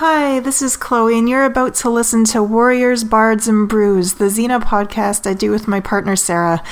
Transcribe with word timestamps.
Hi, 0.00 0.38
this 0.38 0.62
is 0.62 0.76
Chloe, 0.76 1.18
and 1.18 1.28
you're 1.28 1.44
about 1.44 1.74
to 1.74 1.90
listen 1.90 2.22
to 2.26 2.40
Warriors, 2.40 3.02
Bards, 3.02 3.48
and 3.48 3.68
Brews, 3.68 4.12
the 4.12 4.26
Xena 4.26 4.62
podcast 4.62 5.28
I 5.28 5.34
do 5.34 5.50
with 5.50 5.66
my 5.66 5.80
partner 5.80 6.14
Sarah. 6.14 6.62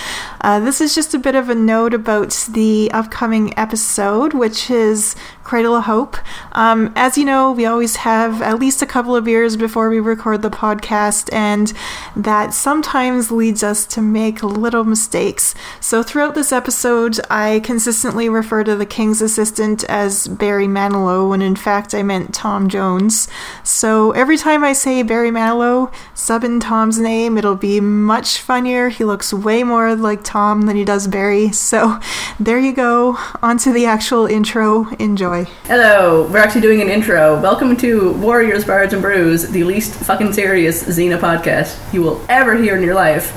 Uh, 0.42 0.60
this 0.60 0.80
is 0.80 0.95
just 0.95 1.12
a 1.12 1.18
bit 1.18 1.34
of 1.34 1.48
a 1.48 1.54
note 1.56 1.92
about 1.92 2.46
the 2.48 2.88
upcoming 2.94 3.52
episode, 3.58 4.32
which 4.32 4.70
is 4.70 5.16
Cradle 5.46 5.77
of 5.77 5.85
Hope. 5.85 6.16
Um, 6.53 6.93
as 6.96 7.16
you 7.16 7.25
know, 7.25 7.53
we 7.53 7.66
always 7.66 7.96
have 7.96 8.43
at 8.43 8.59
least 8.59 8.82
a 8.82 8.87
couple 8.87 9.14
of 9.14 9.25
beers 9.25 9.57
before 9.57 9.88
we 9.88 10.00
record 10.00 10.43
the 10.43 10.50
podcast, 10.50 11.32
and 11.32 11.73
that 12.16 12.52
sometimes 12.52 13.30
leads 13.30 13.62
us 13.62 13.87
to 13.87 14.02
make 14.02 14.43
little 14.43 14.82
mistakes. 14.82 15.55
So, 15.80 16.02
throughout 16.02 16.34
this 16.34 16.51
episode, 16.51 17.20
I 17.30 17.61
consistently 17.62 18.29
refer 18.29 18.64
to 18.64 18.74
the 18.74 18.87
King's 18.87 19.23
assistant 19.23 19.84
as 19.84 20.27
Barry 20.27 20.66
Manilow, 20.66 21.30
when 21.30 21.43
in 21.43 21.55
fact 21.55 21.95
I 21.95 22.02
meant 22.02 22.34
Tom 22.34 22.69
Jones. 22.69 23.28
So 23.62 24.12
every 24.12 24.37
time 24.37 24.65
I 24.65 24.73
say 24.73 25.02
Barry 25.02 25.30
Manilow, 25.30 25.92
sub 26.15 26.45
in 26.45 26.60
Tom's 26.60 26.98
name, 26.98 27.38
it'll 27.38 27.55
be 27.55 27.80
much 27.80 28.41
funnier. 28.41 28.88
He 28.88 29.05
looks 29.05 29.33
way 29.33 29.62
more 29.62 29.95
like 29.95 30.24
Tom 30.24 30.62
than 30.62 30.77
he 30.77 30.84
does 30.84 31.06
Barry. 31.06 31.52
So 31.52 32.01
there 32.41 32.59
you 32.59 32.73
go. 32.73 33.16
On 33.42 33.59
to 33.59 33.73
the 33.73 33.87
actual 33.87 34.27
intro. 34.27 34.88
Enjoy. 34.98 35.35
Hello, 35.45 36.26
we're 36.28 36.38
actually 36.38 36.62
doing 36.62 36.80
an 36.80 36.88
intro. 36.88 37.40
Welcome 37.40 37.76
to 37.78 38.12
Warriors, 38.14 38.64
Bards, 38.64 38.92
and 38.95 39.02
Brews, 39.02 39.48
the 39.48 39.64
least 39.64 39.95
fucking 39.95 40.32
serious 40.32 40.82
Xena 40.84 41.18
podcast 41.18 41.92
you 41.92 42.00
will 42.02 42.24
ever 42.28 42.56
hear 42.56 42.76
in 42.76 42.82
your 42.82 42.95
life. 42.95 43.32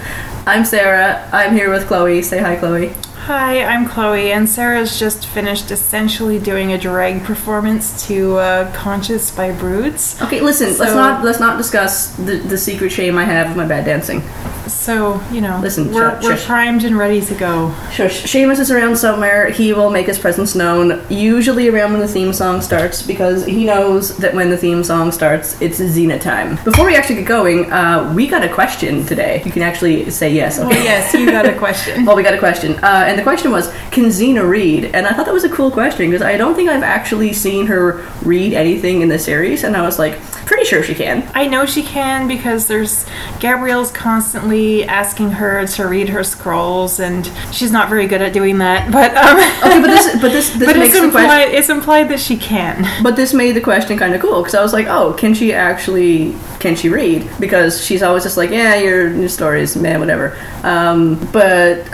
I'm 0.48 0.64
Sarah. 0.64 1.28
I'm 1.34 1.54
here 1.54 1.70
with 1.70 1.88
Chloe. 1.88 2.22
Say 2.22 2.40
hi, 2.40 2.56
Chloe. 2.56 2.94
Hi, 3.24 3.64
I'm 3.64 3.88
Chloe, 3.88 4.32
and 4.32 4.50
Sarah's 4.50 4.98
just 4.98 5.28
finished 5.28 5.70
essentially 5.70 6.40
doing 6.40 6.72
a 6.74 6.78
drag 6.80 7.24
performance 7.24 8.08
to 8.08 8.38
uh, 8.38 8.74
"Conscious" 8.74 9.30
by 9.30 9.52
Broods. 9.52 10.20
Okay, 10.22 10.42
listen. 10.42 10.70
let's 10.80 10.96
not 10.96 11.24
let's 11.24 11.40
not 11.40 11.58
discuss 11.58 12.16
the, 12.16 12.38
the 12.38 12.58
secret 12.58 12.92
shame 12.92 13.18
I 13.20 13.26
have 13.26 13.52
of 13.52 13.58
my 13.58 13.68
bad 13.68 13.86
dancing. 13.86 14.24
So 14.68 15.20
you 15.32 15.42
know, 15.42 15.60
Listen, 15.62 15.92
we're, 15.92 16.20
sh- 16.20 16.24
we're 16.24 16.38
shush. 16.38 16.46
primed 16.46 16.84
and 16.84 16.96
ready 16.98 17.22
to 17.22 17.36
go. 17.36 17.76
Shush. 17.92 18.24
Seamus 18.24 18.60
is 18.60 18.72
around 18.72 18.96
somewhere. 18.98 19.50
He 19.50 19.74
will 19.74 19.90
make 19.90 20.06
his 20.08 20.18
presence 20.20 20.56
known, 20.56 21.04
usually 21.10 21.68
around 21.70 21.92
when 21.92 22.02
the 22.02 22.08
theme 22.08 22.34
song 22.34 22.62
starts, 22.62 23.02
because 23.02 23.46
he 23.46 23.66
knows 23.66 24.16
that 24.18 24.34
when 24.34 24.50
the 24.52 24.58
theme 24.58 24.84
song 24.84 25.12
starts, 25.12 25.60
it's 25.62 25.80
Xena 25.80 26.20
time. 26.22 26.56
Before 26.64 26.86
we 26.86 26.96
actually 26.96 27.16
get 27.16 27.28
going, 27.28 27.72
uh, 27.72 28.12
we 28.16 28.28
got 28.28 28.44
a 28.44 28.50
question 28.54 29.06
today. 29.06 29.42
You 29.44 29.52
can 29.52 29.62
actually 29.64 30.10
say 30.12 30.32
yes. 30.34 30.58
Oh 30.60 30.68
Okay. 30.68 30.84
yes, 30.84 31.14
you 31.14 31.30
got 31.30 31.46
a 31.46 31.58
question. 31.58 32.06
Well, 32.10 32.16
we 32.16 32.24
got 32.24 32.34
a 32.34 32.40
question, 32.40 32.74
uh, 32.84 33.06
and 33.10 33.18
the 33.18 33.24
question 33.24 33.52
was, 33.52 33.72
"Can 33.92 34.06
Xena 34.06 34.48
read?" 34.48 34.86
And 34.94 35.08
I 35.08 35.14
thought 35.14 35.26
that 35.26 35.34
was 35.34 35.44
a 35.44 35.50
cool 35.50 35.72
question 35.72 36.10
because 36.10 36.22
I 36.22 36.38
don't 36.38 36.56
think 36.56 36.70
I've 36.70 36.84
actually 36.84 37.34
seen 37.34 37.68
her 37.68 38.06
read 38.24 38.54
anything 38.54 39.02
in 39.02 39.10
the 39.10 39.20
series, 39.20 39.64
and 39.64 39.76
I 39.76 39.82
was 39.82 40.00
like, 40.00 40.20
pretty 40.50 40.66
sure 40.66 40.82
she 40.82 40.96
can. 40.96 41.30
I 41.36 41.46
know 41.46 41.66
she 41.68 41.84
can 41.84 42.28
because 42.28 42.68
there's 42.68 43.06
Gabrielle's 43.40 43.92
constantly 43.92 44.84
asking 44.84 45.30
her 45.32 45.66
to 45.68 45.88
read 45.88 46.10
her 46.10 46.24
scrolls, 46.24 47.00
and 47.00 47.32
she's 47.52 47.72
not 47.72 47.88
very 47.88 48.08
good 48.08 48.22
at 48.22 48.34
doing 48.34 48.58
that. 48.58 48.90
But 49.00 49.16
um, 49.16 49.38
Okay, 49.38 49.80
but 49.80 49.88
this, 49.88 50.22
but 50.22 50.32
this, 50.32 50.50
this 50.50 50.66
but 50.74 50.76
it's 50.76 51.00
the 51.00 51.10
question. 51.12 51.56
it's 51.56 51.70
implied 51.70 52.10
that 52.10 52.20
she 52.20 52.36
can. 52.36 52.86
But 53.04 53.16
this 53.16 53.34
made 53.34 53.54
the 53.54 53.62
question 53.62 53.98
kind 53.98 54.14
of 54.14 54.22
cool 54.22 54.42
because 54.42 54.56
I 54.56 54.62
was 54.62 54.74
like, 54.74 54.88
oh, 54.88 55.14
can 55.14 55.34
she 55.34 55.54
actually 55.54 56.36
can 56.60 56.76
she 56.76 56.90
read? 56.90 57.30
Because 57.40 57.84
she's 57.84 58.04
always 58.04 58.24
just 58.24 58.38
like, 58.38 58.50
yeah, 58.50 58.76
your, 58.76 59.14
your 59.14 59.30
stories, 59.30 59.76
man, 59.76 60.00
whatever. 60.00 60.38
Um, 60.64 61.16
but 61.32 61.90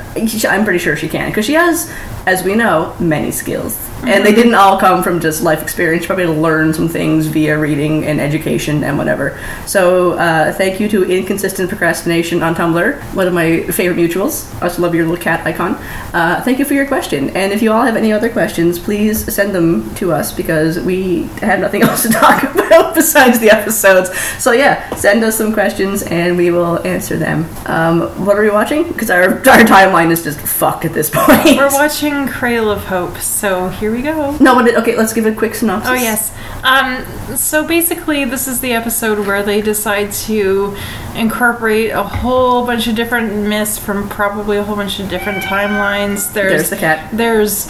I'm 0.45 0.63
pretty 0.63 0.79
sure 0.79 0.95
she 0.95 1.07
can 1.07 1.29
because 1.29 1.45
she 1.45 1.53
has, 1.53 1.91
as 2.25 2.43
we 2.43 2.55
know, 2.55 2.95
many 2.99 3.31
skills. 3.31 3.79
And 4.03 4.23
they 4.23 4.35
didn't 4.35 4.53
all 4.53 4.79
come 4.79 5.01
from 5.01 5.19
just 5.19 5.41
life 5.41 5.63
experience. 5.63 6.03
She 6.03 6.07
probably 6.07 6.27
learned 6.27 6.75
some 6.75 6.87
things 6.87 7.25
via 7.25 7.57
reading 7.57 8.05
and 8.05 8.21
education 8.21 8.83
and 8.83 8.99
whatever. 8.99 9.39
So, 9.65 10.13
uh, 10.13 10.53
thank 10.53 10.79
you 10.79 10.87
to 10.89 11.09
Inconsistent 11.09 11.69
Procrastination 11.69 12.43
on 12.43 12.53
Tumblr, 12.53 13.01
one 13.15 13.27
of 13.27 13.33
my 13.33 13.63
favorite 13.63 13.97
mutuals. 13.97 14.53
I 14.61 14.65
also 14.65 14.83
love 14.83 14.93
your 14.93 15.07
little 15.07 15.21
cat 15.21 15.45
icon. 15.47 15.73
Uh, 16.13 16.41
thank 16.43 16.59
you 16.59 16.65
for 16.65 16.75
your 16.75 16.85
question. 16.85 17.35
And 17.35 17.51
if 17.51 17.63
you 17.63 17.71
all 17.71 17.81
have 17.81 17.95
any 17.95 18.13
other 18.13 18.29
questions, 18.29 18.77
please 18.77 19.33
send 19.33 19.55
them 19.55 19.93
to 19.95 20.11
us 20.11 20.31
because 20.31 20.79
we 20.79 21.23
have 21.39 21.59
nothing 21.59 21.81
else 21.83 22.03
to 22.03 22.09
talk 22.09 22.43
about 22.43 22.93
besides 22.93 23.39
the 23.39 23.49
episodes. 23.49 24.15
So, 24.37 24.51
yeah, 24.55 24.93
send 24.95 25.23
us 25.23 25.37
some 25.37 25.53
questions 25.53 26.03
and 26.03 26.37
we 26.37 26.51
will 26.51 26.85
answer 26.85 27.17
them. 27.17 27.45
Um, 27.65 28.01
what 28.25 28.37
are 28.37 28.41
we 28.41 28.49
watching? 28.49 28.87
Because 28.87 29.09
our, 29.09 29.23
our 29.33 29.63
timeline 29.63 30.11
is 30.11 30.23
just 30.23 30.39
fucked 30.39 30.85
at 30.85 30.93
this 30.93 31.09
point. 31.13 31.57
We're 31.57 31.71
watching 31.71 32.27
Cradle 32.27 32.71
of 32.71 32.83
Hope, 32.85 33.17
so 33.17 33.69
here 33.69 33.91
we 33.91 34.01
go. 34.01 34.35
No, 34.37 34.55
but 34.55 34.67
it, 34.67 34.75
okay, 34.75 34.97
let's 34.97 35.13
give 35.13 35.25
a 35.25 35.33
quick 35.33 35.55
synopsis. 35.55 35.89
Oh 35.89 35.93
yes. 35.93 36.35
Um, 36.63 37.05
so 37.37 37.67
basically, 37.67 38.25
this 38.25 38.47
is 38.47 38.59
the 38.59 38.73
episode 38.73 39.25
where 39.27 39.43
they 39.43 39.61
decide 39.61 40.11
to 40.13 40.75
incorporate 41.15 41.91
a 41.91 42.03
whole 42.03 42.65
bunch 42.65 42.87
of 42.87 42.95
different 42.95 43.47
myths 43.47 43.77
from 43.77 44.09
probably 44.09 44.57
a 44.57 44.63
whole 44.63 44.75
bunch 44.75 44.99
of 44.99 45.09
different 45.09 45.43
timelines. 45.43 46.33
There's, 46.33 46.51
There's 46.51 46.69
the 46.69 46.77
cat. 46.77 47.15
There's 47.15 47.67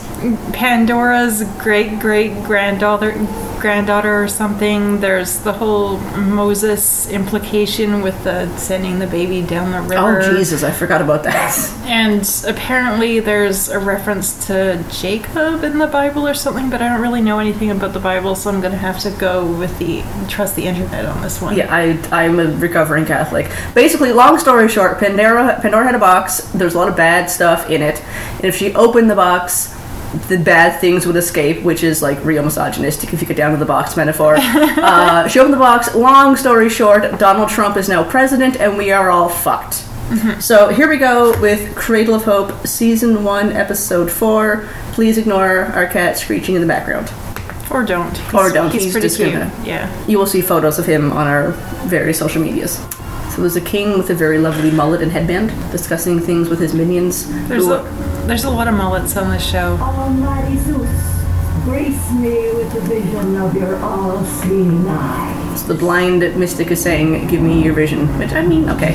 Pandora's 0.53 1.43
great 1.59 1.99
great 1.99 2.33
granddaughter 2.43 3.11
granddaughter 3.65 4.23
or 4.23 4.27
something. 4.27 4.99
There's 4.99 5.39
the 5.39 5.53
whole 5.53 5.97
Moses 5.97 7.09
implication 7.09 8.01
with 8.03 8.23
the 8.23 8.55
sending 8.57 8.99
the 8.99 9.07
baby 9.07 9.41
down 9.41 9.71
the 9.71 9.81
river. 9.81 10.21
Oh, 10.21 10.37
Jesus, 10.37 10.61
I 10.63 10.71
forgot 10.71 11.01
about 11.01 11.23
that. 11.23 11.73
And 11.85 12.29
apparently, 12.47 13.19
there's 13.19 13.69
a 13.69 13.79
reference 13.79 14.45
to 14.45 14.85
Jacob 14.91 15.63
in 15.63 15.79
the 15.79 15.87
Bible 15.87 16.27
or 16.27 16.35
something, 16.35 16.69
but 16.69 16.81
I 16.81 16.89
don't 16.89 17.01
really 17.01 17.21
know 17.21 17.39
anything 17.39 17.71
about 17.71 17.93
the 17.93 17.99
Bible, 17.99 18.35
so 18.35 18.51
I'm 18.51 18.61
gonna 18.61 18.77
have 18.77 18.99
to 18.99 19.09
go 19.09 19.51
with 19.57 19.77
the 19.79 20.03
trust 20.29 20.55
the 20.55 20.65
internet 20.65 21.05
on 21.05 21.23
this 21.23 21.41
one. 21.41 21.57
Yeah, 21.57 21.73
I, 21.73 21.97
I'm 22.11 22.39
a 22.39 22.45
recovering 22.57 23.05
Catholic. 23.05 23.49
Basically, 23.73 24.11
long 24.11 24.37
story 24.37 24.69
short, 24.69 24.99
Pandora, 24.99 25.59
Pandora 25.61 25.85
had 25.85 25.95
a 25.95 25.99
box. 25.99 26.41
There's 26.51 26.75
a 26.75 26.77
lot 26.77 26.89
of 26.89 26.95
bad 26.95 27.31
stuff 27.31 27.69
in 27.69 27.81
it. 27.81 27.99
And 28.35 28.45
if 28.45 28.55
she 28.55 28.75
opened 28.75 29.09
the 29.09 29.15
box, 29.15 29.75
the 30.27 30.37
bad 30.37 30.79
things 30.81 31.05
would 31.05 31.15
escape, 31.15 31.63
which 31.63 31.83
is 31.83 32.01
like 32.01 32.23
real 32.23 32.43
misogynistic 32.43 33.13
if 33.13 33.21
you 33.21 33.27
get 33.27 33.37
down 33.37 33.51
to 33.51 33.57
the 33.57 33.65
box 33.65 33.95
metaphor. 33.97 34.35
uh, 34.37 35.27
she 35.29 35.39
opened 35.39 35.53
the 35.53 35.57
box. 35.59 35.93
Long 35.95 36.35
story 36.35 36.69
short, 36.69 37.17
Donald 37.19 37.49
Trump 37.49 37.77
is 37.77 37.87
now 37.89 38.03
president, 38.09 38.57
and 38.57 38.77
we 38.77 38.91
are 38.91 39.09
all 39.09 39.29
fucked. 39.29 39.83
So 40.39 40.69
here 40.69 40.87
we 40.87 40.97
go 40.97 41.39
with 41.41 41.75
Cradle 41.75 42.13
of 42.13 42.23
Hope, 42.25 42.67
Season 42.67 43.23
1, 43.23 43.51
Episode 43.53 44.11
4. 44.11 44.67
Please 44.91 45.17
ignore 45.17 45.63
our 45.73 45.87
cat 45.87 46.15
screeching 46.17 46.53
in 46.53 46.61
the 46.61 46.67
background. 46.67 47.11
Or 47.71 47.83
don't. 47.83 48.15
Or 48.33 48.51
don't. 48.51 48.71
He's, 48.71 48.83
He's 48.83 48.91
pretty 48.93 49.09
cute. 49.09 49.33
gonna- 49.33 49.51
Yeah. 49.65 50.05
You 50.05 50.19
will 50.19 50.27
see 50.27 50.41
photos 50.41 50.77
of 50.77 50.85
him 50.85 51.11
on 51.11 51.25
our 51.25 51.51
various 51.87 52.19
social 52.19 52.39
medias. 52.39 52.79
So 53.35 53.41
there's 53.41 53.57
a 53.57 53.61
king 53.61 53.97
with 53.97 54.09
a 54.09 54.15
very 54.15 54.37
lovely 54.37 54.71
mullet 54.71 55.01
and 55.01 55.11
headband 55.11 55.49
discussing 55.71 56.21
things 56.21 56.47
with 56.47 56.59
his 56.59 56.73
minions. 56.73 57.25
There's 57.49 57.67
a 57.67 57.83
there's 58.27 58.45
a 58.45 58.49
lot 58.49 58.67
of 58.69 58.73
mullets 58.75 59.17
on 59.17 59.29
this 59.29 59.45
show. 59.45 59.77
Almighty 59.81 60.57
Zeus, 60.59 60.89
grace 61.65 62.11
me 62.13 62.53
with 62.53 62.71
the 62.73 62.79
vision 62.81 63.35
of 63.35 63.53
your 63.55 63.75
all-seeing 63.83 64.87
eyes. 64.87 65.63
the 65.67 65.73
blind 65.73 66.21
mystic 66.37 66.71
is 66.71 66.81
saying, 66.81 67.27
"Give 67.27 67.41
me 67.41 67.61
your 67.61 67.73
vision," 67.73 68.07
which 68.17 68.31
I 68.33 68.41
mean, 68.41 68.69
okay. 68.69 68.93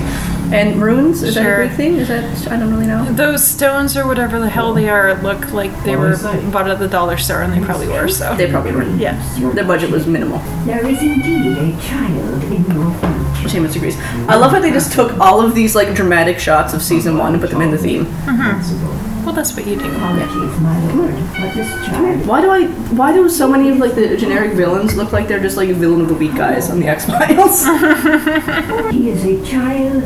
And 0.52 0.82
runes 0.82 1.22
is 1.22 1.34
that 1.36 1.60
a 1.60 1.68
big 1.68 1.76
thing? 1.76 1.94
Is 1.96 2.08
that 2.08 2.24
I 2.50 2.56
don't 2.56 2.72
really 2.72 2.86
know. 2.86 3.04
Those 3.12 3.46
stones 3.46 3.94
or 3.96 4.06
whatever 4.06 4.40
the 4.40 4.48
hell 4.48 4.72
they 4.74 4.88
are 4.88 5.14
look 5.22 5.52
like 5.52 5.70
they 5.84 5.96
were 5.96 6.16
bought 6.50 6.68
at 6.68 6.78
the 6.78 6.88
dollar 6.88 7.18
store, 7.18 7.42
and 7.42 7.52
they 7.52 7.60
probably 7.64 7.88
were. 7.88 8.08
So 8.08 8.34
They 8.36 8.50
probably 8.50 8.72
were. 8.72 8.84
yeah. 8.96 9.14
Their 9.54 9.64
budget 9.64 9.90
was 9.90 10.06
minimal. 10.06 10.38
There 10.64 10.84
is 10.86 11.00
indeed 11.02 11.56
a 11.58 11.80
child 11.82 12.42
in 12.44 12.64
your 12.64 12.90
future. 12.94 13.19
Seamus 13.48 13.76
agrees. 13.76 13.96
I 14.28 14.36
love 14.36 14.52
how 14.52 14.60
they 14.60 14.70
just 14.70 14.92
took 14.92 15.18
all 15.18 15.40
of 15.40 15.54
these 15.54 15.74
like 15.74 15.94
dramatic 15.94 16.38
shots 16.38 16.74
of 16.74 16.82
season 16.82 17.16
one 17.18 17.32
and 17.32 17.40
put 17.40 17.50
them 17.50 17.60
in 17.62 17.70
the 17.70 17.78
theme. 17.78 18.06
Mm-hmm. 18.06 19.24
Well, 19.24 19.34
that's 19.34 19.54
what 19.54 19.66
you 19.66 19.76
do. 19.76 19.84
Apologies, 19.94 20.60
my 20.60 20.92
lord, 20.94 21.14
this 21.54 21.86
child 21.86 22.26
Why 22.26 22.40
do 22.40 22.50
I? 22.50 22.66
Why 22.94 23.12
do 23.12 23.28
so 23.28 23.48
many 23.48 23.68
of 23.68 23.76
like 23.78 23.94
the 23.94 24.16
generic 24.16 24.54
villains 24.54 24.96
look 24.96 25.12
like 25.12 25.28
they're 25.28 25.40
just 25.40 25.56
like 25.56 25.68
villain 25.70 26.00
of 26.00 26.08
the 26.08 26.14
week 26.14 26.34
guys 26.34 26.70
on 26.70 26.80
the 26.80 26.88
X 26.88 27.04
Files? 27.04 27.64
he 28.92 29.10
is 29.10 29.24
a 29.24 29.44
child 29.44 30.04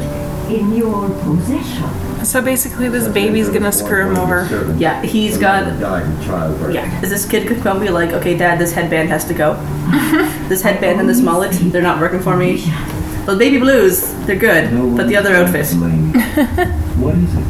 in 0.51 0.75
your 0.75 1.09
possession. 1.21 2.25
So 2.25 2.43
basically, 2.43 2.89
this 2.89 3.07
baby's 3.07 3.49
gonna 3.49 3.73
screw 3.73 4.09
him 4.09 4.17
over. 4.17 4.75
yeah, 4.79 5.03
he's 5.03 5.39
got 5.39 5.79
died 5.79 6.07
in 6.07 6.25
childbirth. 6.25 6.75
Yeah. 6.75 7.03
Is 7.03 7.11
this 7.11 7.29
kid 7.29 7.47
could 7.47 7.63
come 7.63 7.81
be 7.81 7.91
like, 7.91 8.11
okay, 8.11 8.37
dad, 8.37 8.59
this 8.59 8.73
headband 8.73 9.11
has 9.11 9.25
to 9.27 9.35
go. 9.35 9.55
this 10.49 10.63
headband 10.63 11.01
and 11.01 11.09
this 11.09 11.21
mullet, 11.21 11.53
they're 11.53 11.83
not 11.83 12.01
working 12.01 12.21
for 12.21 12.37
me. 12.37 12.65
Those 13.27 13.39
baby 13.39 13.59
blues, 13.59 14.13
they're 14.27 14.37
good, 14.37 14.73
No 14.73 14.97
but 14.97 15.09
the 15.09 15.17
other 15.17 15.31
can 15.31 15.47
outfit. 15.47 15.67
what 16.99 17.15
is 17.15 17.35
it? 17.35 17.45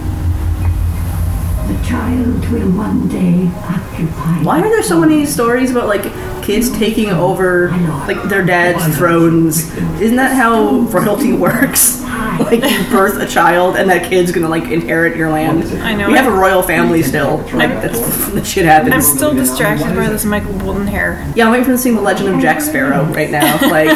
The 1.69 1.89
child 1.89 2.49
will 2.51 2.71
one 2.71 3.09
day 3.09 3.51
occupy. 3.63 4.43
Why 4.43 4.61
are 4.61 4.69
there 4.69 4.83
so 4.83 5.01
many 5.01 5.27
stories 5.27 5.71
about 5.71 5.89
like 5.89 6.05
kids 6.45 6.71
taking 6.77 7.09
over 7.09 7.71
like 8.07 8.23
their 8.25 8.45
dad's 8.45 8.97
thrones. 8.97 9.75
Isn't 10.01 10.17
that 10.17 10.37
how 10.37 10.81
royalty 10.81 11.33
works? 11.37 12.04
Like 12.45 12.63
you 12.63 12.91
birth 12.91 13.17
a 13.21 13.27
child 13.27 13.77
and 13.77 13.89
that 13.91 14.09
kid's 14.09 14.31
gonna 14.33 14.49
like 14.49 14.65
inherit 14.65 15.17
your 15.17 15.31
land. 15.31 15.65
I 15.83 15.95
know. 15.95 16.09
We 16.09 16.15
have 16.17 16.27
a 16.27 16.37
royal 16.37 16.63
family 16.63 17.03
still. 17.03 17.39
Like 17.53 17.71
that's 17.71 17.99
that 18.33 18.47
shit 18.47 18.65
happens. 18.67 18.93
I'm 18.95 19.01
still 19.03 19.35
distracted 19.35 19.95
by 19.97 20.09
this 20.09 20.25
Michael 20.25 20.53
Bolton 20.59 20.87
hair. 20.87 21.31
Yeah, 21.35 21.47
I'm 21.47 21.53
waiting 21.53 21.65
for 21.65 21.71
him 21.73 21.77
to 21.77 21.83
sing 21.83 21.95
The 21.97 22.03
Legend 22.03 22.29
of 22.35 22.41
Jack 22.41 22.61
Sparrow 22.61 23.05
right 23.07 23.31
now. 23.31 23.59
Like, 23.75 23.89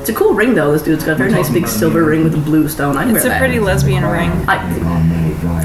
it's 0.00 0.10
a 0.10 0.14
cool 0.14 0.34
ring 0.34 0.54
though. 0.54 0.72
This 0.72 0.82
dude's 0.82 1.04
got 1.04 1.12
a 1.12 1.14
very 1.16 1.30
nice 1.30 1.48
big 1.50 1.66
silver 1.66 2.04
ring 2.04 2.24
with 2.24 2.34
a 2.34 2.38
blue 2.38 2.68
stone. 2.68 2.96
I 2.96 3.04
can 3.04 3.16
It's 3.16 3.24
wear 3.24 3.32
a 3.32 3.34
that. 3.34 3.38
pretty 3.38 3.60
lesbian 3.60 4.04
ring. 4.04 4.30
I, 4.48 4.56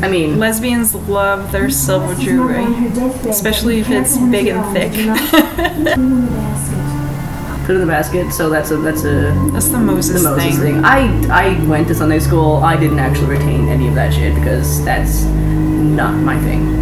I 0.04 0.08
mean, 0.10 0.40
Lesbians 0.40 0.96
love 0.96 1.52
their 1.52 1.70
silver 1.70 2.16
jewelry, 2.16 2.66
especially 3.30 3.80
if 3.80 3.90
it's 3.90 4.18
big 4.18 4.48
and 4.48 4.64
thick. 4.74 4.92
Put 7.66 7.72
it 7.72 7.76
in 7.76 7.82
the 7.82 7.86
basket. 7.88 8.32
So 8.34 8.50
that's 8.50 8.72
a 8.72 8.78
that's 8.78 9.04
a 9.04 9.32
That's 9.54 9.70
the 9.70 9.80
Moses, 9.80 10.22
the 10.24 10.30
Moses 10.30 10.58
thing. 10.58 10.76
thing. 10.76 10.86
I 10.86 11.56
I 11.56 11.64
went 11.68 11.88
to 11.90 11.96
Sunday 11.96 12.20
school. 12.20 12.58
I 12.58 12.76
didn't 12.78 13.00
actually 13.00 13.28
retain 13.38 13.68
any 13.70 13.88
of 13.88 13.96
that 13.96 14.14
shit 14.14 14.36
because 14.36 14.84
that's 14.86 15.24
not 15.24 16.14
my 16.16 16.40
thing. 16.42 16.80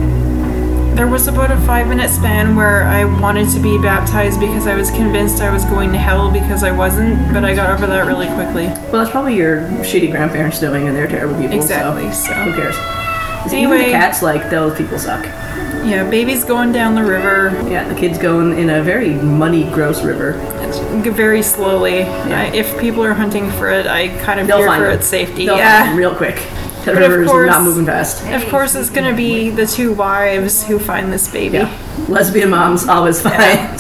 There 0.96 1.08
was 1.08 1.28
about 1.30 1.50
a 1.50 1.58
five 1.62 1.88
minute 1.88 2.10
span 2.10 2.58
where 2.58 2.84
I 2.84 3.06
wanted 3.06 3.50
to 3.52 3.60
be 3.60 3.78
baptized 3.78 4.40
because 4.40 4.68
I 4.68 4.76
was 4.76 4.92
convinced 4.92 5.42
I 5.42 5.50
was 5.52 5.64
going 5.66 5.94
to 5.94 5.98
hell 5.98 6.30
because 6.30 6.62
I 6.62 6.72
wasn't, 6.72 7.32
but 7.32 7.46
I 7.46 7.56
got 7.56 7.70
over 7.70 7.88
that 7.88 8.06
really 8.06 8.28
quickly. 8.28 8.66
Well, 8.92 9.00
that's 9.04 9.10
probably 9.12 9.36
your 9.36 9.62
shitty 9.88 10.12
grandparents 10.12 10.60
doing, 10.60 10.88
and 10.88 10.96
they're 10.98 11.08
terrible 11.08 11.40
people. 11.40 11.56
Exactly, 11.56 12.12
So, 12.12 12.28
so. 12.28 12.34
who 12.34 12.54
cares? 12.54 12.75
Even 13.46 13.58
Anyway. 13.72 13.86
the 13.86 13.92
cats 13.92 14.22
like 14.22 14.50
those 14.50 14.78
people 14.78 15.00
suck. 15.00 15.24
Yeah, 15.86 16.08
baby's 16.10 16.44
going 16.44 16.72
down 16.72 16.94
the 16.96 17.04
river 17.04 17.52
Yeah, 17.70 17.88
the 17.88 17.96
kid's 18.00 18.18
going 18.18 18.58
in 18.58 18.70
a 18.70 18.84
very 18.84 19.14
muddy, 19.16 19.64
gross 19.72 20.04
river. 20.04 20.34
g- 21.04 21.10
very 21.10 21.42
slowly. 21.42 22.04
I, 22.04 22.46
if 22.54 22.80
people 22.80 23.04
are 23.04 23.14
hunting 23.14 23.50
for 23.52 23.70
it, 23.70 23.88
I 23.88 24.10
kind 24.24 24.40
of 24.40 24.48
They'll 24.48 24.58
fear 24.58 24.68
find 24.68 24.84
for 24.84 24.90
it. 24.92 24.96
its 24.96 25.08
safety. 25.08 25.46
They'll 25.46 25.58
yeah. 25.58 25.86
find 25.86 25.94
it 25.96 25.98
real 25.98 26.14
quick. 26.16 26.36
The 26.86 26.94
But 26.94 27.04
of 27.04 27.10
river 27.12 27.24
is 27.24 27.30
course- 27.30 27.50
not 27.50 27.64
moving 27.64 27.86
fast. 27.86 28.26
Of 28.28 28.48
course, 28.50 28.74
it's 28.76 28.90
going 28.90 29.10
to 29.10 29.16
be 29.16 29.50
the 29.50 29.66
two 29.68 29.94
wives 29.94 30.64
who 30.66 30.80
find 30.80 31.12
this 31.12 31.28
baby. 31.31 31.58
Yeah. 31.58 31.78
Lesbian 32.08 32.50
moms 32.50 32.88
always 32.88 33.22
find. 33.22 33.36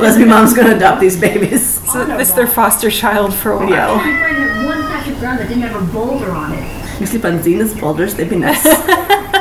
Lesbian 0.00 0.28
moms 0.28 0.52
gonna 0.54 0.74
adopt 0.76 1.00
these 1.00 1.18
babies. 1.18 1.80
So 1.94 2.18
it's 2.18 2.32
their 2.32 2.48
foster 2.48 2.90
child 2.90 3.32
for 3.32 3.52
a 3.52 3.56
while. 3.58 3.70
Yeah. 3.70 3.92
I 3.94 3.98
find 4.02 4.36
that 4.36 4.66
one 4.66 4.82
patch 4.88 5.08
of 5.08 5.18
ground 5.20 5.38
that 5.38 5.48
didn't 5.48 5.62
have 5.62 5.80
a 5.80 5.92
boulder 5.92 6.30
on 6.32 6.52
it. 6.52 7.00
You 7.00 7.06
sleep 7.06 7.24
on 7.24 7.38
Xena's 7.38 7.72
boulders, 7.78 8.14
they'd 8.16 8.28
be 8.28 8.34
nice. 8.36 8.64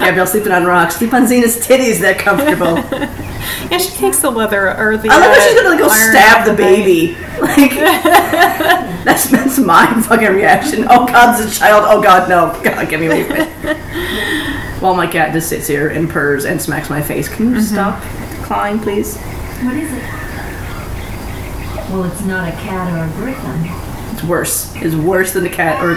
Gabrielle 0.00 0.26
sleeping 0.26 0.52
on 0.52 0.64
rocks. 0.64 0.96
Sleep 0.96 1.12
on 1.12 1.22
Xena's 1.24 1.56
titties, 1.66 2.00
they're 2.00 2.14
comfortable. 2.14 2.78
Yeah, 3.70 3.78
she 3.78 3.90
takes 3.96 4.20
the 4.20 4.30
leather 4.30 4.76
or 4.78 4.96
the. 4.96 5.08
I 5.10 5.14
love 5.18 5.22
that 5.22 5.38
uh, 5.38 5.40
she's 5.40 5.54
gonna 5.54 5.70
like, 5.70 5.78
go 5.78 5.88
stab 5.88 6.40
off 6.40 6.46
the 6.46 6.54
baby. 6.54 7.16
Like 7.38 7.70
that's 9.04 9.30
that's 9.30 9.58
my 9.58 9.86
fucking 10.02 10.32
reaction. 10.34 10.84
Oh 10.90 11.06
god, 11.06 11.40
it's 11.40 11.56
a 11.56 11.58
child. 11.60 11.84
Oh 11.86 12.02
god, 12.02 12.28
no. 12.28 12.50
God, 12.64 12.88
get 12.88 12.98
me 12.98 13.06
away 13.06 13.24
from 13.24 13.36
it. 13.36 13.76
While 14.82 14.94
my 14.96 15.06
cat 15.06 15.32
just 15.32 15.48
sits 15.48 15.66
here 15.68 15.88
and 15.88 16.10
purrs 16.10 16.44
and 16.46 16.60
smacks 16.60 16.90
my 16.90 17.00
face. 17.00 17.28
Can 17.28 17.54
you 17.54 17.60
stop, 17.62 18.02
clawing, 18.42 18.80
please? 18.80 19.16
What 19.18 19.76
is 19.76 19.92
it? 19.92 20.02
Well, 21.90 22.04
it's 22.04 22.22
not 22.24 22.48
a 22.48 22.52
cat 22.52 22.92
or 22.92 23.04
a 23.10 23.16
griffin. 23.16 23.66
It's 24.14 24.24
worse. 24.24 24.74
It's 24.76 24.94
worse 24.96 25.32
than 25.32 25.46
a 25.46 25.50
cat 25.50 25.82
or. 25.82 25.96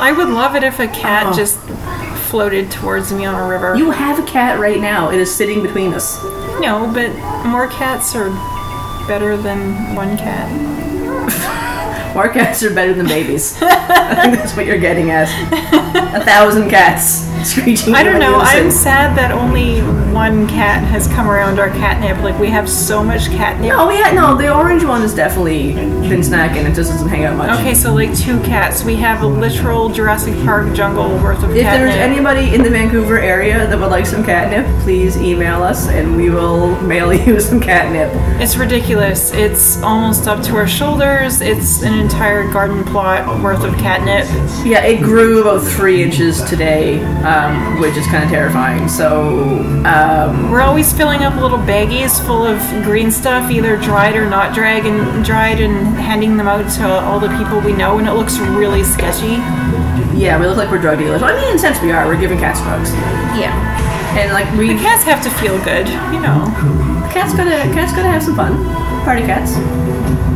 I 0.00 0.10
would 0.16 0.28
love 0.28 0.56
it 0.56 0.64
if 0.64 0.78
a 0.80 0.88
cat 0.88 1.26
Oh. 1.28 1.36
just 1.36 1.58
floated 2.32 2.70
towards 2.70 3.12
me 3.12 3.26
on 3.26 3.34
a 3.34 3.46
river. 3.46 3.76
You 3.76 3.90
have 3.90 4.18
a 4.18 4.22
cat 4.22 4.58
right 4.58 4.80
now. 4.80 5.10
It 5.10 5.20
is 5.20 5.32
sitting 5.32 5.62
between 5.62 5.92
us. 5.92 6.16
no, 6.62 6.90
but 6.94 7.14
more 7.46 7.68
cats 7.68 8.16
are 8.16 8.30
better 9.06 9.36
than 9.36 9.94
one 9.94 10.16
cat. 10.16 10.48
More 12.14 12.28
cats 12.28 12.62
are 12.62 12.74
better 12.74 12.92
than 12.92 13.06
babies. 13.06 13.56
I 13.62 14.14
think 14.22 14.36
that's 14.36 14.54
what 14.54 14.66
you're 14.66 14.76
getting 14.78 15.10
at. 15.10 15.28
A 16.14 16.22
thousand 16.22 16.68
cats 16.68 17.26
screeching. 17.46 17.94
I 17.94 18.02
don't 18.02 18.18
know. 18.18 18.36
I'm 18.36 18.70
sad 18.70 19.16
that 19.18 19.32
only 19.32 19.80
one 20.12 20.46
cat 20.46 20.84
has 20.84 21.06
come 21.08 21.28
around 21.28 21.58
our 21.58 21.70
catnip. 21.70 22.22
Like 22.22 22.38
we 22.38 22.48
have 22.50 22.68
so 22.68 23.02
much 23.02 23.26
catnip. 23.26 23.68
No, 23.70 23.90
yeah, 23.90 24.12
no. 24.12 24.36
The 24.36 24.54
orange 24.54 24.84
one 24.84 25.00
has 25.02 25.14
definitely 25.14 25.72
been 25.72 26.20
snacking. 26.20 26.68
It 26.70 26.74
just 26.74 26.90
doesn't 26.90 27.08
hang 27.08 27.24
out 27.24 27.36
much. 27.36 27.58
Okay, 27.60 27.74
so 27.74 27.94
like 27.94 28.16
two 28.16 28.40
cats. 28.40 28.84
We 28.84 28.96
have 28.96 29.22
a 29.22 29.26
literal 29.26 29.88
Jurassic 29.88 30.34
Park 30.44 30.74
jungle 30.74 31.10
worth 31.22 31.38
of 31.38 31.50
catnip. 31.50 31.56
If 31.56 31.62
catnip. 31.62 31.88
there's 31.88 31.96
anybody 31.96 32.54
in 32.54 32.62
the 32.62 32.70
Vancouver 32.70 33.18
area 33.18 33.66
that 33.66 33.78
would 33.78 33.90
like 33.90 34.06
some 34.06 34.24
catnip, 34.24 34.66
please 34.82 35.16
email 35.16 35.62
us 35.62 35.88
and 35.88 36.16
we 36.16 36.30
will 36.30 36.80
mail 36.82 37.12
you 37.12 37.40
some 37.40 37.60
catnip. 37.60 38.10
It's 38.40 38.56
ridiculous. 38.56 39.32
It's 39.32 39.80
almost 39.82 40.26
up 40.28 40.42
to 40.44 40.56
our 40.56 40.68
shoulders. 40.68 41.40
It's 41.40 41.82
an 41.82 41.98
entire 41.98 42.50
garden 42.52 42.84
plot 42.84 43.42
worth 43.42 43.64
of 43.64 43.74
catnip. 43.74 44.26
Yeah, 44.66 44.84
it 44.84 45.02
grew 45.02 45.40
about 45.40 45.66
three 45.66 46.02
inches 46.02 46.42
today, 46.42 47.00
um, 47.32 47.80
which 47.80 47.96
is 47.96 48.06
kind 48.06 48.22
of 48.24 48.30
terrifying. 48.30 48.88
So, 48.88 49.58
um, 49.86 50.50
We're 50.50 50.60
always 50.60 50.92
filling 50.92 51.22
up 51.22 51.34
little 51.40 51.58
baggies 51.58 52.24
full 52.26 52.44
of 52.46 52.58
green 52.84 53.10
stuff, 53.10 53.50
either 53.50 53.76
dried 53.76 54.16
or 54.16 54.28
not 54.28 54.54
dried, 54.54 54.84
and 54.86 55.24
dried, 55.24 55.60
and 55.60 55.74
handing 55.96 56.36
them 56.36 56.48
out 56.48 56.68
to 56.78 56.84
all 56.86 57.18
the 57.20 57.28
people 57.38 57.60
we 57.60 57.72
know, 57.72 57.98
and 57.98 58.06
it 58.08 58.12
looks 58.12 58.38
really 58.38 58.84
sketchy. 58.84 59.36
yeah, 60.18 60.38
we 60.38 60.46
look 60.46 60.56
like 60.56 60.70
we're 60.70 60.78
drug 60.80 60.98
dealers. 60.98 61.22
I 61.22 61.34
mean, 61.34 61.48
in 61.50 61.56
a 61.56 61.58
sense, 61.58 61.80
we 61.80 61.90
are. 61.92 62.06
We're 62.06 62.20
giving 62.20 62.38
cats 62.38 62.60
drugs, 62.60 62.92
Yeah, 63.38 63.52
and 64.18 64.32
like 64.32 64.50
we 64.58 64.68
the 64.74 64.78
cats 64.82 65.02
have 65.04 65.22
to 65.24 65.30
feel 65.40 65.56
good, 65.64 65.88
you 66.12 66.20
know. 66.20 66.44
cats 67.12 67.34
gotta 67.34 67.56
cats 67.74 67.92
gotta 67.92 68.08
have 68.08 68.22
some 68.22 68.36
fun. 68.36 68.52
Party 69.04 69.22
cats. 69.22 69.56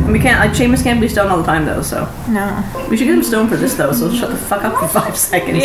And 0.06 0.12
we 0.12 0.20
can't 0.20 0.38
like 0.38 0.56
Seamus 0.56 0.84
can't 0.84 1.00
be 1.00 1.08
stoned 1.08 1.30
all 1.30 1.38
the 1.38 1.44
time 1.44 1.64
though, 1.66 1.82
so 1.82 2.04
No, 2.28 2.62
we 2.88 2.96
should 2.96 3.06
get 3.06 3.14
him 3.16 3.24
stoned 3.24 3.48
for 3.48 3.56
this 3.56 3.74
though. 3.74 3.92
So 3.92 4.08
shut 4.14 4.30
the 4.30 4.36
fuck 4.36 4.62
up 4.62 4.78
for 4.78 4.86
five 4.86 5.16
seconds. 5.32 5.64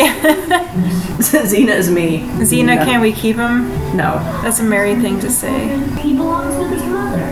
Xena 1.20 1.68
is 1.76 1.88
me. 1.90 2.20
Xena, 2.40 2.76
No. 2.76 2.84
can 2.84 3.00
we 3.00 3.12
keep 3.12 3.36
him? 3.36 3.68
No. 3.96 4.18
That's 4.42 4.58
a 4.58 4.64
married 4.64 5.00
thing 5.00 5.20
to 5.20 5.30
say. 5.30 5.78
He 6.00 6.14
belongs 6.14 6.56
with 6.56 6.72
his 6.72 6.82
mother. 6.84 7.24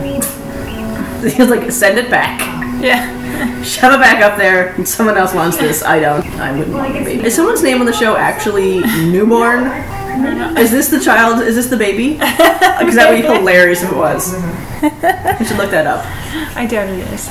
He's 1.28 1.50
like, 1.50 1.70
send 1.72 1.98
it 1.98 2.08
back. 2.10 2.40
Yeah. 2.80 3.62
Shove 3.62 3.92
it 3.94 3.98
back 4.00 4.22
up 4.22 4.38
there. 4.38 4.82
Someone 4.86 5.16
else 5.18 5.34
wants 5.34 5.56
this. 5.58 5.82
I 5.82 5.98
don't. 6.00 6.24
I 6.38 6.52
wouldn't 6.56 6.74
want 6.76 6.92
the 6.94 7.00
baby. 7.04 7.24
Is 7.26 7.34
someone's 7.34 7.62
name 7.62 7.80
on 7.80 7.86
the 7.86 7.92
show 7.92 8.16
actually 8.16 8.80
newborn? 9.10 9.66
Is 10.56 10.70
this 10.70 10.88
the 10.88 11.00
child? 11.00 11.42
Is 11.42 11.56
this 11.56 11.66
the 11.66 11.76
baby? 11.76 12.12
Because 12.14 12.94
that 12.94 13.10
would 13.10 13.20
be 13.22 13.26
hilarious 13.26 13.82
if 13.82 13.90
it 13.90 13.96
was. 13.96 14.32
I 14.82 15.44
should 15.44 15.56
look 15.56 15.70
that 15.70 15.86
up. 15.86 16.04
I 16.56 16.66
doubt 16.66 16.88
it 16.88 16.98
is. 17.12 17.28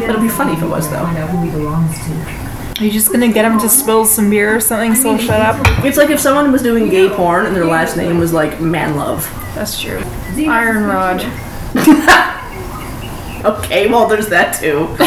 It'll 0.00 0.20
be 0.20 0.28
funny 0.28 0.52
if 0.52 0.62
it 0.62 0.68
was 0.68 0.88
though. 0.90 0.98
Find 0.98 1.18
out 1.18 1.30
who 1.30 1.42
he 1.44 1.50
belongs 1.50 1.96
to. 2.06 2.80
Are 2.80 2.84
you 2.84 2.90
just 2.90 3.12
gonna 3.12 3.32
get 3.32 3.44
him 3.44 3.58
to 3.60 3.68
spill 3.68 4.04
some 4.04 4.30
beer 4.30 4.56
or 4.56 4.60
something 4.60 4.94
so 4.94 5.14
he'll 5.14 5.26
shut 5.26 5.40
up? 5.40 5.84
It's 5.84 5.96
like 5.96 6.10
if 6.10 6.20
someone 6.20 6.50
was 6.52 6.62
doing 6.62 6.88
gay 6.88 7.08
porn 7.08 7.46
and 7.46 7.54
their 7.54 7.66
last 7.66 7.96
name 7.96 8.18
was 8.18 8.32
like 8.32 8.60
Man 8.60 8.96
Love. 8.96 9.28
That's 9.54 9.80
true. 9.80 10.02
Iron 10.36 10.84
Rod. 10.84 11.20
Okay, 13.44 13.88
well, 13.90 14.06
there's 14.06 14.28
that 14.28 14.52
too. 14.52 14.86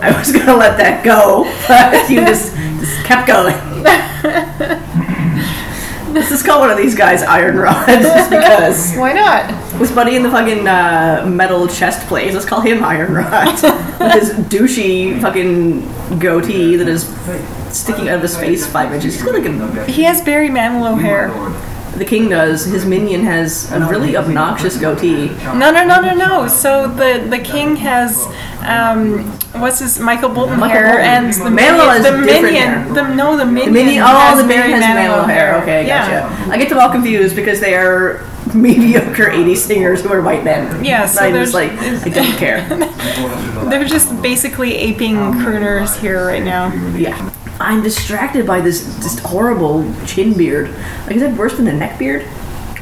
I 0.00 0.16
was 0.16 0.30
gonna 0.30 0.56
let 0.56 0.78
that 0.78 1.04
go, 1.04 1.42
but 1.66 2.08
you 2.08 2.20
just, 2.20 2.54
just 2.78 3.04
kept 3.04 3.26
going. 3.26 3.56
Let's 6.12 6.28
just 6.28 6.44
call 6.44 6.60
one 6.60 6.70
of 6.70 6.76
these 6.76 6.94
guys 6.94 7.22
Iron 7.22 7.56
Rod, 7.56 7.86
just 7.86 8.30
because. 8.30 8.94
Why 8.96 9.12
not? 9.12 9.48
This 9.78 9.92
buddy 9.92 10.16
in 10.16 10.22
the 10.22 10.30
fucking 10.30 10.66
uh, 10.66 11.24
metal 11.28 11.68
chest 11.68 12.06
plate, 12.08 12.34
let's 12.34 12.44
call 12.44 12.60
him 12.60 12.82
Iron 12.82 13.14
Rod. 13.14 13.46
With 14.00 14.12
his 14.12 14.30
douchey 14.46 15.20
fucking 15.20 16.18
goatee 16.18 16.76
that 16.76 16.88
is 16.88 17.04
sticking 17.70 18.08
out 18.08 18.16
of 18.16 18.22
his 18.22 18.36
face 18.36 18.66
five 18.66 18.92
inches. 18.92 19.14
He's 19.14 19.22
got 19.22 19.34
like 19.34 19.46
a 19.46 19.90
He 19.90 20.02
has 20.02 20.20
Barry 20.20 20.48
Manilow 20.48 21.00
hair. 21.00 21.28
The 22.00 22.04
king 22.06 22.28
does. 22.30 22.64
His 22.64 22.84
minion 22.84 23.22
has 23.24 23.70
a 23.70 23.78
really 23.86 24.16
obnoxious 24.16 24.76
goatee. 24.78 25.28
No, 25.54 25.70
no, 25.70 25.84
no, 25.86 26.00
no, 26.00 26.14
no. 26.14 26.48
So 26.48 26.88
the 26.88 27.26
the 27.28 27.38
king 27.38 27.76
has 27.76 28.26
um, 28.66 29.18
what's 29.60 29.78
his 29.78 30.00
Michael 30.00 30.30
Bolton 30.30 30.58
Michael 30.58 30.76
hair 30.78 30.92
Bolton. 30.94 31.04
and 31.06 31.32
the 31.34 31.50
minion. 31.50 31.74
has 31.76 32.02
The 32.04 32.16
minion. 32.18 32.54
hair. 32.54 32.92
The 32.94 33.14
no, 33.14 33.36
the 33.36 33.44
minion. 33.44 33.72
The 33.74 33.84
minion, 33.84 34.02
oh, 34.02 34.06
has 34.06 34.40
the 34.40 34.46
minion 34.48 34.80
has 34.80 34.84
Manilow 34.84 35.22
Manilow 35.24 35.26
hair. 35.28 35.62
Okay, 35.62 35.86
gotcha. 35.86 36.50
I 36.50 36.56
get 36.58 36.68
them 36.70 36.78
all 36.78 36.90
confused 36.90 37.36
because 37.36 37.60
they 37.60 37.74
are 37.74 38.26
mediocre 38.54 39.26
80s 39.30 39.58
singers 39.58 40.02
who 40.02 40.10
are 40.12 40.22
white 40.22 40.42
men. 40.42 40.82
Yeah, 40.84 41.04
so 41.06 41.20
I'm 41.22 41.34
just 41.34 41.54
like, 41.54 41.70
I 41.72 42.08
don't 42.08 42.36
care. 42.38 42.66
They're 43.70 43.84
just 43.84 44.20
basically 44.22 44.74
aping 44.74 45.16
crooners 45.16 46.00
here 46.00 46.26
right 46.26 46.42
now. 46.42 46.72
Yeah. 46.96 47.30
I'm 47.60 47.82
distracted 47.82 48.46
by 48.46 48.62
this 48.62 48.84
just 49.02 49.20
horrible 49.20 49.84
chin 50.06 50.36
beard. 50.36 50.70
Like, 51.06 51.16
is 51.16 51.22
that 51.22 51.36
worse 51.36 51.56
than 51.56 51.66
the 51.66 51.72
neck 51.72 51.98
beard? 51.98 52.26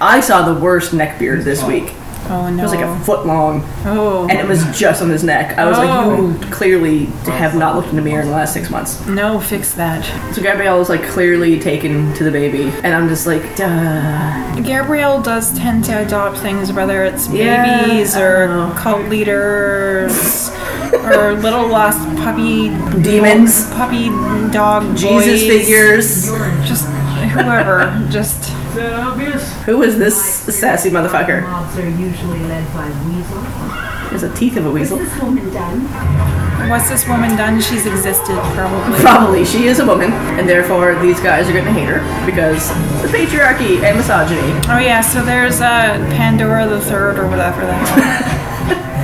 I 0.00 0.20
saw 0.20 0.52
the 0.52 0.58
worst 0.58 0.94
neck 0.94 1.18
beard 1.18 1.44
this 1.44 1.62
oh. 1.62 1.68
week. 1.68 1.92
Oh 2.30 2.50
no. 2.50 2.58
It 2.58 2.62
was 2.62 2.72
like 2.74 2.84
a 2.84 2.98
foot 3.04 3.26
long, 3.26 3.62
oh. 3.86 4.26
and 4.28 4.38
it 4.38 4.46
was 4.46 4.62
just 4.78 5.00
on 5.02 5.08
his 5.08 5.24
neck. 5.24 5.56
I 5.58 5.64
was 5.66 5.78
Oh. 5.78 5.80
like, 5.80 6.18
you 6.18 6.46
oh. 6.48 6.50
clearly 6.52 7.04
have 7.40 7.54
not 7.54 7.74
looked 7.74 7.88
in 7.88 7.96
the 7.96 8.02
mirror 8.02 8.20
in 8.20 8.26
the 8.28 8.32
last 8.34 8.52
six 8.52 8.68
months. 8.70 9.04
no, 9.06 9.40
fix 9.40 9.72
that. 9.74 10.04
So 10.34 10.42
Gabrielle 10.42 10.78
was 10.78 10.88
like 10.90 11.02
clearly 11.04 11.58
taken 11.58 12.12
to 12.14 12.24
the 12.24 12.30
baby, 12.30 12.64
and 12.84 12.94
I'm 12.94 13.08
just 13.08 13.26
like, 13.26 13.42
duh. 13.56 14.60
Gabrielle 14.60 15.22
does 15.22 15.56
tend 15.58 15.84
to 15.84 16.04
adopt 16.04 16.38
things, 16.38 16.72
whether 16.72 17.02
it's 17.04 17.28
babies 17.28 18.14
I 18.14 18.20
or 18.22 18.74
cult 18.74 19.08
leaders 19.08 20.50
or 20.92 21.34
little 21.34 21.66
lost 21.68 21.98
puppy 22.18 22.68
Demons. 23.02 23.70
puppy 23.70 24.08
dog 24.52 24.96
Jesus 24.96 25.40
boys. 25.42 25.46
figures. 25.46 26.26
just 26.68 26.86
whoever, 27.32 28.06
just 28.10 28.50
Who 28.78 29.82
is 29.82 29.98
this 29.98 30.16
sassy 30.58 30.88
motherfucker? 30.88 31.42
Mobs 31.42 31.76
are 31.78 31.88
usually 31.88 32.40
led 32.40 32.64
by 32.72 32.88
weasels. 33.06 34.10
There's 34.10 34.22
the 34.22 34.32
teeth 34.34 34.56
of 34.56 34.66
a 34.66 34.70
weasel. 34.70 34.98
What's 34.98 35.10
this 35.12 35.22
woman 35.22 35.52
done? 35.52 36.70
what's 36.70 36.88
this 36.88 37.08
woman 37.08 37.36
done? 37.36 37.60
She's 37.60 37.86
existed 37.86 38.38
probably. 38.54 38.98
Probably 39.00 39.44
she 39.44 39.66
is 39.66 39.80
a 39.80 39.86
woman, 39.86 40.12
and 40.12 40.48
therefore 40.48 40.94
these 41.00 41.20
guys 41.20 41.48
are 41.48 41.52
going 41.52 41.64
to 41.64 41.72
hate 41.72 41.88
her 41.88 42.00
because 42.24 42.68
the 43.02 43.08
patriarchy 43.08 43.82
and 43.82 43.96
misogyny. 43.96 44.52
Oh 44.68 44.78
yeah, 44.78 45.00
so 45.00 45.24
there's 45.24 45.60
uh, 45.60 45.98
Pandora 46.16 46.66
the 46.68 46.80
Third 46.80 47.18
or 47.18 47.28
whatever 47.28 47.66
the 47.66 47.72
hell. 47.72 48.34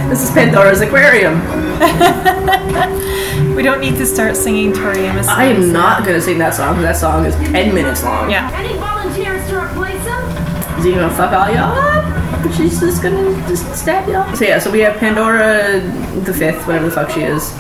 This 0.04 0.22
is 0.22 0.30
Pandora's 0.32 0.82
aquarium. 0.82 1.40
we 3.56 3.62
don't 3.62 3.80
need 3.80 3.96
to 3.96 4.04
start 4.04 4.36
singing 4.36 4.72
Tori 4.74 4.98
Amos. 5.06 5.26
I 5.26 5.44
am 5.44 5.72
not 5.72 6.04
going 6.04 6.14
to 6.14 6.20
sing 6.20 6.36
that 6.38 6.54
song. 6.54 6.82
That 6.82 6.96
song 6.96 7.24
is 7.24 7.34
ten 7.36 7.74
minutes 7.74 8.04
long. 8.04 8.30
Yeah. 8.30 8.93
Any 9.14 9.24
volunteers 9.24 9.48
to 9.48 9.62
replace 9.62 10.02
him? 10.02 10.78
Is 10.78 10.84
he 10.84 10.92
gonna 10.92 11.14
fuck 11.14 11.32
all 11.32 11.48
y'all 11.48 11.78
up? 11.78 12.52
She's 12.52 12.80
just 12.80 13.02
gonna 13.02 13.30
just 13.48 13.74
stab 13.74 14.08
y'all. 14.08 14.34
So 14.34 14.44
yeah, 14.44 14.58
so 14.58 14.70
we 14.70 14.80
have 14.80 14.96
Pandora 14.96 15.80
the 16.24 16.34
fifth, 16.34 16.66
whatever 16.66 16.86
the 16.86 16.90
fuck 16.90 17.10
she 17.10 17.22
is, 17.22 17.52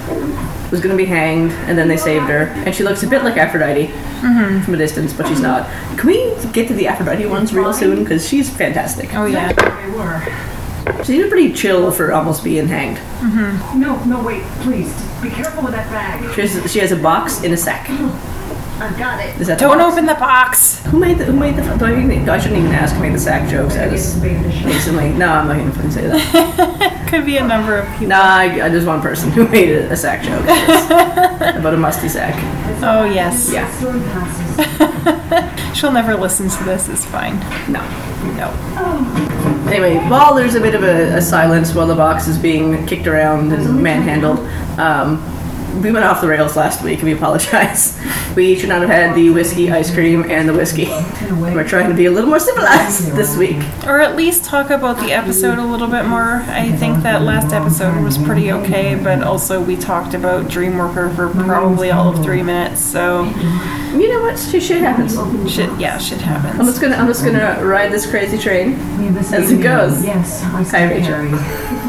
was 0.70 0.80
gonna 0.80 0.96
be 0.96 1.04
hanged, 1.04 1.52
and 1.52 1.78
then 1.78 1.86
they 1.86 1.96
saved 1.96 2.26
her, 2.26 2.46
and 2.66 2.74
she 2.74 2.82
looks 2.82 3.02
a 3.04 3.06
bit 3.06 3.22
like 3.22 3.36
Aphrodite 3.36 3.86
mm-hmm. 3.86 4.62
from 4.62 4.74
a 4.74 4.76
distance, 4.76 5.12
but 5.12 5.28
she's 5.28 5.40
not. 5.40 5.68
Can 5.96 6.08
we 6.08 6.34
get 6.52 6.66
to 6.68 6.74
the 6.74 6.88
Aphrodite 6.88 7.26
ones 7.26 7.54
real 7.54 7.72
soon? 7.72 8.00
Because 8.02 8.28
she's 8.28 8.50
fantastic. 8.50 9.14
Oh 9.14 9.26
yeah. 9.26 9.52
They 9.52 9.90
were. 9.90 11.04
She's 11.04 11.26
pretty 11.28 11.52
chill 11.52 11.92
for 11.92 12.12
almost 12.12 12.42
being 12.42 12.66
hanged. 12.66 12.98
Mm-hmm. 12.98 13.80
No, 13.80 14.02
no, 14.04 14.22
wait, 14.22 14.42
please. 14.60 14.92
Be 15.22 15.30
careful 15.30 15.62
with 15.62 15.72
that 15.72 15.88
bag. 15.90 16.34
She 16.34 16.40
has, 16.42 16.72
she 16.72 16.78
has 16.80 16.92
a 16.92 16.96
box 16.96 17.42
in 17.42 17.52
a 17.52 17.56
sack. 17.56 17.86
I've 18.80 18.98
got 18.98 19.24
it. 19.24 19.40
Is 19.40 19.46
that 19.46 19.58
Don't 19.58 19.78
box? 19.78 19.92
open 19.92 20.06
the 20.06 20.14
box. 20.14 20.84
Who 20.86 20.98
made 20.98 21.18
the? 21.18 21.26
Who 21.26 21.32
made 21.32 21.56
the? 21.56 21.62
Do 21.62 21.84
I, 21.84 21.92
even, 21.92 22.28
I 22.28 22.38
shouldn't 22.38 22.58
even 22.60 22.72
ask 22.72 22.94
who 22.94 23.02
made 23.02 23.14
the 23.14 23.18
sack 23.18 23.48
jokes. 23.48 23.76
I 23.76 23.88
just 23.88 24.22
instantly. 24.22 25.10
No, 25.10 25.28
I'm 25.28 25.46
not 25.48 25.74
gonna 25.76 25.92
say 25.92 26.08
that. 26.08 27.06
Could 27.08 27.24
be 27.24 27.36
a 27.36 27.46
number 27.46 27.76
of 27.76 27.88
people. 27.92 28.08
Nah, 28.08 28.16
I, 28.16 28.66
I 28.66 28.68
just 28.68 28.86
one 28.86 29.00
person 29.00 29.30
who 29.30 29.46
made 29.48 29.68
a, 29.70 29.92
a 29.92 29.96
sack 29.96 30.22
joke 30.22 30.44
It's 30.48 31.58
about 31.58 31.74
a 31.74 31.76
musty 31.76 32.08
sack. 32.08 32.34
Oh 32.82 33.04
yes. 33.04 33.52
Yeah. 33.52 33.64
She'll 35.74 35.92
never 35.92 36.14
listen 36.16 36.48
to 36.48 36.64
this. 36.64 36.88
It's 36.88 37.04
fine. 37.04 37.38
No. 37.70 37.80
No. 38.36 38.50
Anyway, 39.70 39.96
while 40.08 40.34
there's 40.34 40.56
a 40.56 40.60
bit 40.60 40.74
of 40.74 40.82
a, 40.82 41.16
a 41.16 41.22
silence 41.22 41.74
while 41.74 41.86
the 41.86 41.94
box 41.94 42.26
is 42.26 42.38
being 42.38 42.84
kicked 42.86 43.06
around 43.06 43.52
and 43.52 43.82
manhandled, 43.82 44.40
um, 44.78 45.22
we 45.82 45.90
went 45.92 46.04
off 46.04 46.20
the 46.20 46.28
rails 46.28 46.56
last 46.56 46.82
week 46.82 46.98
and 47.00 47.04
we 47.08 47.12
apologize. 47.12 47.98
We 48.34 48.58
should 48.58 48.68
not 48.68 48.80
have 48.80 48.90
had 48.90 49.14
the 49.14 49.30
whiskey 49.30 49.70
ice 49.70 49.94
cream 49.94 50.28
and 50.28 50.48
the 50.48 50.52
whiskey. 50.52 50.86
We're 51.30 51.68
trying 51.68 51.88
to 51.88 51.94
be 51.94 52.06
a 52.06 52.10
little 52.10 52.28
more 52.28 52.40
civilized 52.40 53.12
this 53.14 53.36
week. 53.36 53.58
Or 53.86 54.00
at 54.00 54.16
least 54.16 54.44
talk 54.44 54.70
about 54.70 54.96
the 54.98 55.12
episode 55.12 55.58
a 55.58 55.64
little 55.64 55.86
bit 55.86 56.04
more. 56.06 56.42
I 56.48 56.72
think 56.72 57.04
that 57.04 57.22
last 57.22 57.52
episode 57.54 58.02
was 58.02 58.18
pretty 58.18 58.50
okay, 58.50 58.96
but 58.96 59.22
also 59.22 59.62
we 59.62 59.76
talked 59.76 60.14
about 60.14 60.46
Dreamworker 60.46 61.14
for 61.14 61.28
probably 61.44 61.92
all 61.92 62.08
of 62.08 62.24
three 62.24 62.42
minutes. 62.42 62.80
So 62.80 63.22
You 63.94 64.08
know 64.12 64.22
what? 64.22 64.36
Shit, 64.36 64.64
shit 64.64 64.80
happens. 64.80 65.14
shit, 65.48 65.70
yeah, 65.78 65.96
shit 65.98 66.20
happens. 66.20 66.58
I'm 66.58 66.66
just 66.66 66.80
gonna 66.80 66.96
I'm 66.96 67.06
just 67.06 67.24
gonna 67.24 67.64
ride 67.64 67.92
this 67.92 68.04
crazy 68.10 68.36
train. 68.36 68.72
As 69.16 69.32
As 69.32 69.52
it 69.52 69.62
goes. 69.62 70.04
Yes, 70.04 70.42
I 70.42 70.46
Hi, 70.46 70.64
see 70.64 70.84
Rachel. 70.86 71.83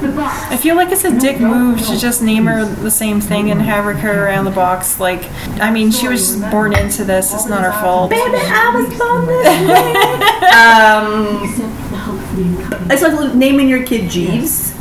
Harry. 0.00 0.14
I 0.18 0.56
feel 0.56 0.76
like 0.76 0.90
it's 0.90 1.04
a 1.04 1.18
dick 1.18 1.40
move 1.40 1.80
to 1.86 1.98
just 1.98 2.22
name 2.22 2.46
her 2.46 2.64
the 2.64 2.90
same 2.90 3.20
thing 3.20 3.50
and 3.50 3.60
have 3.60 3.84
her 3.84 3.94
carry 3.94 4.18
around 4.18 4.44
the 4.44 4.50
box. 4.50 4.98
Like, 5.00 5.24
I 5.60 5.70
mean, 5.70 5.90
she 5.90 6.08
was 6.08 6.36
just 6.36 6.50
born 6.50 6.74
into 6.76 7.04
this. 7.04 7.32
It's 7.34 7.46
not 7.46 7.62
her 7.62 7.72
fault. 7.80 8.10
Baby, 8.10 8.36
I 8.36 8.70
was 8.74 8.98
born 8.98 9.26
this 9.26 9.68
way. 9.68 9.94
um, 10.56 11.40
it's 12.90 13.02
like 13.02 13.34
naming 13.34 13.68
your 13.68 13.82
kid 13.84 14.10
Jeeves. 14.10 14.74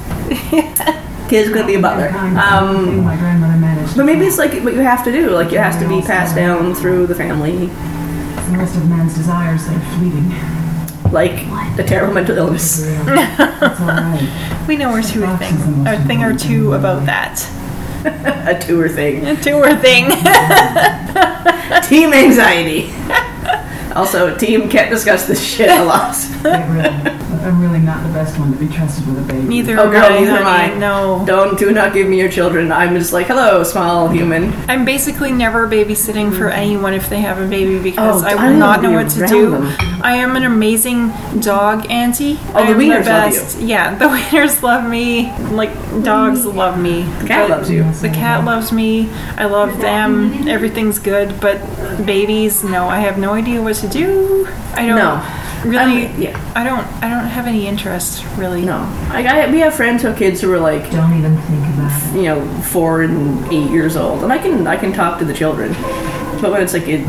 Kid's 1.29 1.49
gonna 1.49 1.65
be 1.67 1.75
a 1.75 1.79
butler. 1.79 2.09
Um, 2.09 3.03
my 3.03 3.15
grandmother 3.15 3.57
managed. 3.59 3.95
but 3.95 4.05
maybe 4.05 4.25
it's 4.25 4.39
like 4.39 4.51
what 4.63 4.73
you 4.73 4.79
have 4.79 5.03
to 5.05 5.11
do. 5.11 5.29
Like 5.29 5.53
it 5.53 5.59
has 5.59 5.79
to 5.81 5.87
be 5.87 6.01
passed 6.01 6.35
down 6.35 6.73
through 6.73 7.05
the 7.05 7.13
family, 7.13 7.67
the 7.67 8.57
rest 8.57 8.75
of 8.75 8.89
man's 8.89 9.13
desires 9.15 9.63
that 9.67 9.75
are 9.75 9.97
fleeting. 9.99 10.31
Like 11.11 11.31
a 11.79 11.83
terrible 11.83 12.13
mental 12.13 12.37
illness. 12.37 12.81
That's 13.05 13.79
all 13.81 13.87
right. 13.87 14.65
We 14.67 14.77
know 14.77 14.91
her 14.91 15.01
two 15.01 15.21
thing, 15.37 15.87
a 15.87 16.03
thing 16.05 16.23
or 16.23 16.37
two 16.37 16.73
about 16.73 17.05
that. 17.05 17.39
A 18.47 18.57
tour 18.65 18.87
thing. 18.87 19.25
A 19.27 19.35
two 19.35 19.55
or 19.55 19.75
thing. 19.75 20.05
Team 21.89 22.13
anxiety. 22.13 22.93
also, 23.93 24.37
team 24.37 24.69
can't 24.69 24.89
discuss 24.89 25.25
this 25.25 25.43
shit 25.43 25.69
a 25.69 25.83
lot. 25.83 26.15
I'm 26.45 27.59
really 27.61 27.79
not 27.79 28.01
the 28.07 28.13
best 28.13 28.37
one 28.39 28.51
to 28.53 28.57
be 28.57 28.67
trusted 28.73 29.05
with 29.07 29.17
a 29.19 29.21
baby. 29.33 29.47
Neither 29.47 29.77
Oh, 29.79 29.85
am 29.85 29.91
girl, 29.91 30.05
I, 30.05 30.19
neither 30.19 30.31
am 30.31 30.43
honey. 30.43 30.73
I. 30.75 30.77
No. 30.77 31.23
Don't 31.25 31.57
do 31.59 31.71
not 31.71 31.93
give 31.93 32.07
me 32.07 32.17
your 32.19 32.29
children. 32.29 32.71
I'm 32.71 32.95
just 32.95 33.11
like, 33.11 33.27
hello, 33.27 33.63
small 33.63 34.07
human. 34.07 34.53
I'm 34.69 34.85
basically 34.85 35.31
never 35.31 35.67
babysitting 35.67 36.31
for 36.31 36.49
mm. 36.49 36.53
anyone 36.53 36.93
if 36.93 37.09
they 37.09 37.19
have 37.19 37.39
a 37.39 37.47
baby 37.47 37.79
because 37.81 38.23
Oh, 38.23 38.27
I 38.27 38.31
I 38.33 38.49
will 38.51 38.57
not 38.57 38.81
know 38.81 38.91
what 38.91 39.09
to 39.11 39.21
around 39.21 39.29
do. 39.31 39.49
them. 39.51 39.88
I 40.01 40.15
am 40.15 40.35
an 40.35 40.43
amazing 40.43 41.11
dog 41.41 41.85
auntie. 41.89 42.37
Oh, 42.49 42.51
I 42.55 42.67
the 42.67 42.73
am 42.73 42.79
wieners 42.79 42.95
love 42.97 43.05
best. 43.05 43.59
Yeah, 43.59 43.95
the 43.95 44.05
wieners 44.15 44.61
love 44.61 44.89
me. 44.89 45.31
Like 45.51 45.71
dogs 46.03 46.45
mm. 46.45 46.53
love 46.55 46.79
me. 46.79 47.03
The 47.21 47.27
cat 47.27 47.49
loves 47.49 47.69
you. 47.69 47.83
The 47.91 48.09
cat 48.09 48.45
loves 48.45 48.71
me. 48.71 49.09
I 49.37 49.45
love 49.45 49.79
them. 49.79 50.47
Everything's 50.47 50.99
good. 50.99 51.39
But 51.41 51.57
babies, 52.05 52.63
no, 52.63 52.87
I 52.87 52.99
have 52.99 53.17
no 53.17 53.33
idea 53.33 53.61
what 53.61 53.75
to 53.77 53.87
do. 53.87 54.47
I 54.73 54.85
don't 54.85 54.95
No. 54.97 55.69
really. 55.69 56.05
I'm- 56.07 56.21
yeah. 56.21 56.51
I 56.55 56.63
don't. 56.63 56.85
I 57.03 57.09
don't 57.09 57.27
have 57.27 57.47
any 57.47 57.67
interest 57.67 58.25
really. 58.37 58.61
No, 58.63 58.79
like 59.09 59.25
I, 59.25 59.49
we 59.51 59.59
have 59.59 59.73
friends 59.73 60.01
who 60.01 60.09
have 60.09 60.17
kids 60.17 60.39
who 60.41 60.51
are 60.53 60.59
like, 60.59 60.89
Don't 60.91 61.17
even 61.17 61.37
think 61.41 61.65
about 61.73 61.91
it. 62.13 62.15
you 62.15 62.23
know, 62.23 62.45
four 62.63 63.01
and 63.01 63.45
eight 63.51 63.69
years 63.69 63.95
old, 63.97 64.23
and 64.23 64.31
I 64.31 64.37
can 64.37 64.65
I 64.67 64.77
can 64.77 64.93
talk 64.93 65.19
to 65.19 65.25
the 65.25 65.33
children, 65.33 65.73
but 66.41 66.51
when 66.51 66.61
it's 66.61 66.73
like 66.73 66.87
a 66.87 67.03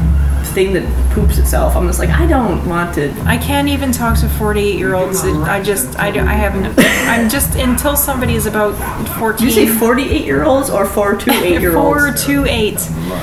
thing 0.51 0.73
that 0.75 1.13
poops 1.13 1.39
itself, 1.39 1.77
I'm 1.77 1.87
just 1.87 1.99
like, 1.99 2.11
I 2.11 2.27
don't 2.27 2.67
want 2.67 2.95
to. 2.97 3.13
I 3.23 3.37
can't 3.39 3.69
even 3.69 3.93
talk 3.93 4.19
to 4.21 4.29
48 4.29 4.79
year 4.79 4.95
olds. 4.95 5.25
I 5.25 5.63
just, 5.63 5.99
I, 5.99 6.11
don't, 6.11 6.29
I 6.29 6.35
haven't, 6.35 6.67
I'm 7.09 7.29
just, 7.29 7.55
until 7.57 7.97
somebody 7.97 8.35
is 8.35 8.47
about 8.47 8.73
14. 9.19 9.47
Did 9.49 9.57
you 9.57 9.67
say 9.67 9.79
48 9.79 10.25
year 10.25 10.45
olds 10.45 10.71
or 10.71 10.87
four 10.87 11.15
to 11.17 11.31
eight 11.33 11.61
year 11.61 11.73
Four 11.81 12.09
olds? 12.09 12.25
to 12.27 12.45
eight. 12.47 12.81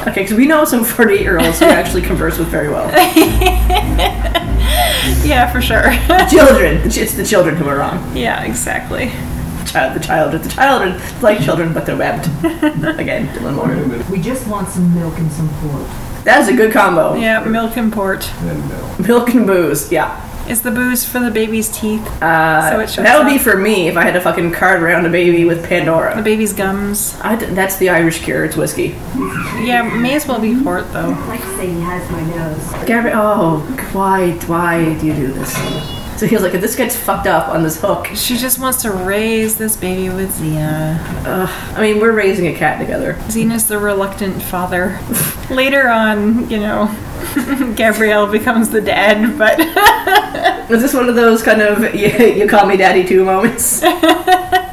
Okay, 0.08 0.22
because 0.24 0.34
we 0.38 0.46
know 0.48 0.66
some 0.66 0.84
48 0.84 1.22
year 1.22 1.40
olds 1.40 1.60
who 1.60 1.66
actually 1.66 2.02
converse 2.02 2.38
with 2.38 2.48
very 2.48 2.70
well. 2.70 2.88
Yeah, 5.24 5.52
for 5.52 5.62
sure. 5.62 5.84
children, 6.30 6.82
it's 6.86 7.14
the 7.14 7.26
children 7.26 7.56
who 7.56 7.68
are 7.68 7.78
wrong. 7.78 8.16
yeah, 8.16 8.44
exactly. 8.44 9.10
Child, 9.66 9.96
the 9.96 10.00
child, 10.06 10.32
the 10.42 10.50
child 10.50 10.82
are 10.84 11.22
like 11.22 11.42
children, 11.44 11.74
but 11.74 11.86
they're 11.86 11.98
webbed. 11.98 12.26
Again, 13.00 13.28
Dylan 13.36 13.56
Moran. 13.56 14.10
We 14.12 14.22
just 14.22 14.48
want 14.48 14.70
some 14.70 14.94
milk 14.96 15.18
and 15.18 15.30
some 15.32 15.50
pork. 15.62 15.88
That 16.28 16.42
is 16.42 16.50
a 16.50 16.54
good 16.54 16.74
combo. 16.74 17.16
Yeah, 17.16 17.40
milk 17.46 17.78
and 17.78 17.92
port. 17.92 18.30
Milk 18.44 19.00
Milk 19.08 19.34
and 19.34 19.48
booze, 19.48 19.90
yeah. 19.92 20.24
Is 20.50 20.62
the 20.62 20.72
booze 20.72 21.06
for 21.06 21.20
the 21.20 21.32
baby's 21.32 21.70
teeth? 21.70 22.06
Uh, 22.22 22.70
So 22.72 22.80
it 22.82 22.90
shows 22.90 23.06
that 23.06 23.18
would 23.18 23.30
be 23.30 23.36
up. 23.38 23.42
for 23.42 23.56
me 23.58 23.88
if 23.88 23.96
I 23.96 24.04
had 24.04 24.14
to 24.14 24.20
fucking 24.22 24.52
cart 24.52 24.82
around 24.84 25.06
a 25.06 25.10
baby 25.10 25.46
with 25.46 25.66
Pandora. 25.68 26.16
The 26.18 26.22
baby's 26.22 26.52
gums. 26.54 27.18
I 27.22 27.36
d- 27.38 27.46
that's 27.48 27.78
the 27.78 27.90
Irish 27.90 28.20
cure. 28.24 28.44
It's 28.44 28.58
whiskey. 28.58 28.96
Yeah, 29.70 29.84
may 29.96 30.16
as 30.16 30.28
well 30.28 30.40
be 30.40 30.62
port 30.64 30.92
though. 30.92 31.10
Like 31.28 31.40
to 31.42 31.58
say 31.58 31.68
he 31.68 31.80
has 31.82 32.10
my 32.12 32.22
nose. 32.36 32.86
Gabriel, 32.86 33.22
oh, 33.22 33.60
why, 33.94 34.32
why 34.48 34.96
do 35.00 35.06
you 35.08 35.14
do 35.16 35.28
this? 35.32 35.54
So 36.18 36.26
he 36.26 36.34
was 36.34 36.42
like, 36.44 36.56
if 36.56 36.62
this 36.62 36.76
gets 36.76 36.96
fucked 36.96 37.28
up 37.28 37.48
on 37.50 37.62
this 37.62 37.80
hook, 37.80 38.08
She 38.16 38.38
just 38.38 38.58
wants 38.60 38.82
to 38.82 38.92
raise 38.92 39.56
this 39.56 39.76
baby 39.78 40.10
with 40.10 40.32
Xena. 40.36 40.98
uh, 41.26 41.48
I 41.78 41.82
mean, 41.82 42.00
we're 42.00 42.12
raising 42.12 42.48
a 42.48 42.54
cat 42.56 42.80
together. 42.80 43.14
Xena's 43.28 43.68
the 43.68 43.78
reluctant 43.78 44.42
father. 44.42 45.00
Later 45.52 45.88
on, 45.88 46.50
you 46.50 46.58
know, 46.60 46.88
Gabrielle 47.76 48.26
becomes 48.26 48.70
the 48.70 48.82
dad, 48.82 49.38
but 49.38 49.60
Was 50.70 50.82
this 50.82 50.94
one 50.94 51.08
of 51.08 51.16
those 51.16 51.44
kind 51.44 51.62
of 51.62 51.94
you, 51.96 52.08
you 52.10 52.48
call 52.48 52.66
me 52.66 52.76
daddy 52.78 53.06
too 53.08 53.24
moments? 53.24 53.82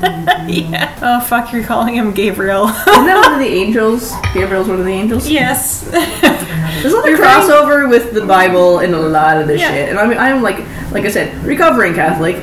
Yeah. 0.46 0.98
Oh 1.00 1.20
fuck, 1.24 1.52
you're 1.52 1.64
calling 1.64 1.94
him 1.94 2.12
Gabriel. 2.12 2.64
Isn't 2.68 2.84
that 3.06 3.20
one 3.24 3.32
of 3.34 3.38
the 3.40 3.46
angels? 3.46 4.12
Gabriel's 4.34 4.68
one 4.68 4.78
of 4.78 4.84
the 4.84 4.90
angels. 4.92 5.28
yes. 5.28 5.80
There's 5.90 6.92
a 6.92 6.96
lot 6.96 7.10
of 7.10 7.18
crossover 7.18 7.88
with 7.88 8.12
the 8.12 8.26
Bible 8.26 8.80
in 8.80 8.92
a 8.92 9.00
lot 9.00 9.40
of 9.40 9.46
this 9.46 9.60
Yeah. 9.60 9.70
shit, 9.70 9.88
and 9.88 9.98
I 9.98 10.06
mean, 10.06 10.18
I'm 10.18 10.42
like, 10.42 10.58
like 10.90 11.04
I 11.04 11.08
said, 11.08 11.34
recovering 11.44 11.94
Catholic, 11.94 12.36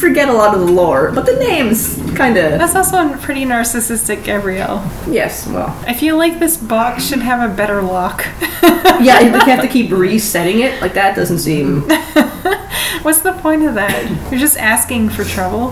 forget 0.00 0.28
a 0.28 0.32
lot 0.32 0.54
of 0.54 0.60
the 0.60 0.72
lore, 0.72 1.12
but 1.12 1.26
the 1.26 1.34
names 1.34 1.96
kind 2.16 2.36
of. 2.36 2.58
That's 2.58 2.74
also 2.74 2.96
a 2.96 3.16
pretty 3.18 3.44
narcissistic, 3.44 4.24
Gabrielle. 4.24 4.82
Yes, 5.08 5.46
well, 5.46 5.78
I 5.86 5.94
feel 5.94 6.16
like 6.16 6.38
this 6.38 6.56
box 6.56 7.06
should 7.06 7.20
have 7.20 7.48
a 7.48 7.54
better 7.54 7.82
lock. 7.82 8.26
yeah, 8.62 9.20
you 9.20 9.30
have 9.30 9.62
to 9.62 9.68
keep 9.72 9.90
resetting 9.90 10.60
it. 10.60 10.80
Like 10.80 10.94
that 10.94 11.14
doesn't 11.14 11.38
seem. 11.38 11.82
What's 13.02 13.20
the 13.20 13.32
point 13.34 13.64
of 13.64 13.74
that? 13.74 14.30
You're 14.30 14.40
just 14.40 14.56
asking 14.56 15.10
for 15.10 15.24
trouble. 15.24 15.68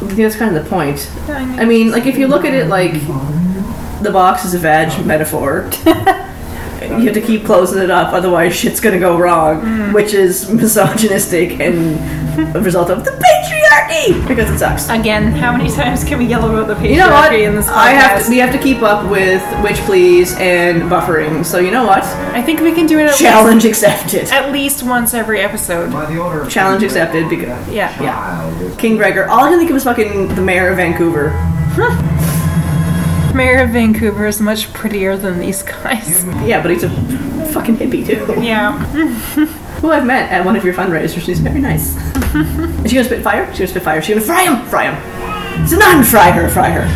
That's 0.00 0.36
kind 0.36 0.56
of 0.56 0.64
the 0.64 0.70
point. 0.70 1.10
I 1.28 1.44
mean, 1.44 1.58
I 1.60 1.64
mean, 1.64 1.90
like 1.90 2.06
if 2.06 2.16
you 2.16 2.28
look 2.28 2.44
at 2.44 2.54
it 2.54 2.68
like 2.68 2.92
the 4.02 4.10
box 4.12 4.44
is 4.44 4.54
a 4.54 4.58
vag 4.58 5.04
metaphor. 5.04 5.68
You 6.82 7.06
have 7.06 7.14
to 7.14 7.20
keep 7.20 7.44
closing 7.44 7.80
it 7.80 7.90
up, 7.90 8.12
otherwise 8.12 8.54
shit's 8.54 8.80
gonna 8.80 8.98
go 8.98 9.16
wrong, 9.16 9.60
mm. 9.60 9.94
which 9.94 10.14
is 10.14 10.50
misogynistic 10.50 11.60
and 11.60 12.56
a 12.56 12.60
result 12.60 12.90
of 12.90 13.04
the 13.04 13.12
patriarchy 13.72 14.28
because 14.28 14.50
it 14.50 14.58
sucks. 14.58 14.88
again, 14.88 15.32
how 15.32 15.56
many 15.56 15.70
times 15.70 16.04
can 16.04 16.18
we 16.18 16.26
yell 16.26 16.44
about 16.48 16.66
the 16.68 16.74
patriarchy 16.74 16.90
You 16.90 16.96
know 16.98 17.10
what? 17.10 17.32
in 17.34 17.54
this 17.56 17.66
podcast? 17.66 17.72
I 17.74 17.90
have 17.92 18.24
to, 18.24 18.30
we 18.30 18.38
have 18.38 18.52
to 18.52 18.58
keep 18.58 18.82
up 18.82 19.10
with 19.10 19.42
Witch 19.62 19.78
Please 19.86 20.34
and 20.36 20.82
buffering. 20.82 21.44
So 21.44 21.58
you 21.58 21.70
know 21.70 21.84
what? 21.86 22.02
I 22.04 22.42
think 22.42 22.60
we 22.60 22.72
can 22.72 22.86
do 22.86 22.98
it 22.98 23.02
at 23.04 23.08
least, 23.10 23.20
Challenge 23.22 23.64
accepted. 23.64 24.28
at 24.30 24.52
least 24.52 24.82
once 24.82 25.14
every 25.14 25.40
episode. 25.40 25.92
By 25.92 26.06
the 26.06 26.18
order 26.20 26.42
of 26.42 26.50
Challenge 26.50 26.82
accepted. 26.82 27.28
Because 27.28 27.68
Yeah. 27.68 28.00
yeah, 28.02 28.74
King 28.78 28.96
Gregor. 28.96 29.28
All 29.28 29.44
I 29.44 29.48
can 29.50 29.58
think 29.58 29.70
of 29.70 29.76
is 29.76 29.84
fucking 29.84 30.34
the 30.34 30.42
mayor 30.42 30.68
of 30.68 30.76
Vancouver. 30.76 31.30
Mayor 33.34 33.62
of 33.62 33.70
Vancouver 33.70 34.26
is 34.26 34.42
much 34.42 34.70
prettier 34.74 35.16
than 35.16 35.38
these 35.38 35.62
guys. 35.62 36.22
Yeah, 36.44 36.60
but 36.60 36.70
he's 36.70 36.82
a 36.84 36.90
fucking 37.52 37.76
hippie 37.76 38.04
too. 38.06 38.42
Yeah. 38.42 38.78
Who 39.82 39.90
I've 39.90 40.06
met 40.06 40.30
at 40.30 40.44
one 40.44 40.54
of 40.54 40.64
your 40.64 40.74
fundraisers. 40.74 41.22
She's 41.22 41.40
very 41.40 41.60
nice. 41.60 41.96
Is 42.84 42.90
she 42.90 42.96
gonna 42.96 43.04
spit 43.04 43.22
fire? 43.22 43.46
She's 43.50 43.58
gonna 43.58 43.68
spit 43.68 43.82
fire. 43.82 44.00
She's 44.00 44.14
gonna 44.14 44.24
fry 44.24 44.44
him. 44.44 44.64
Fry 44.68 44.92
him. 44.92 45.66
So 45.66 45.76
not 45.76 46.06
fry 46.06 46.30
her. 46.30 46.48
Fry 46.48 46.70
her. 46.70 46.86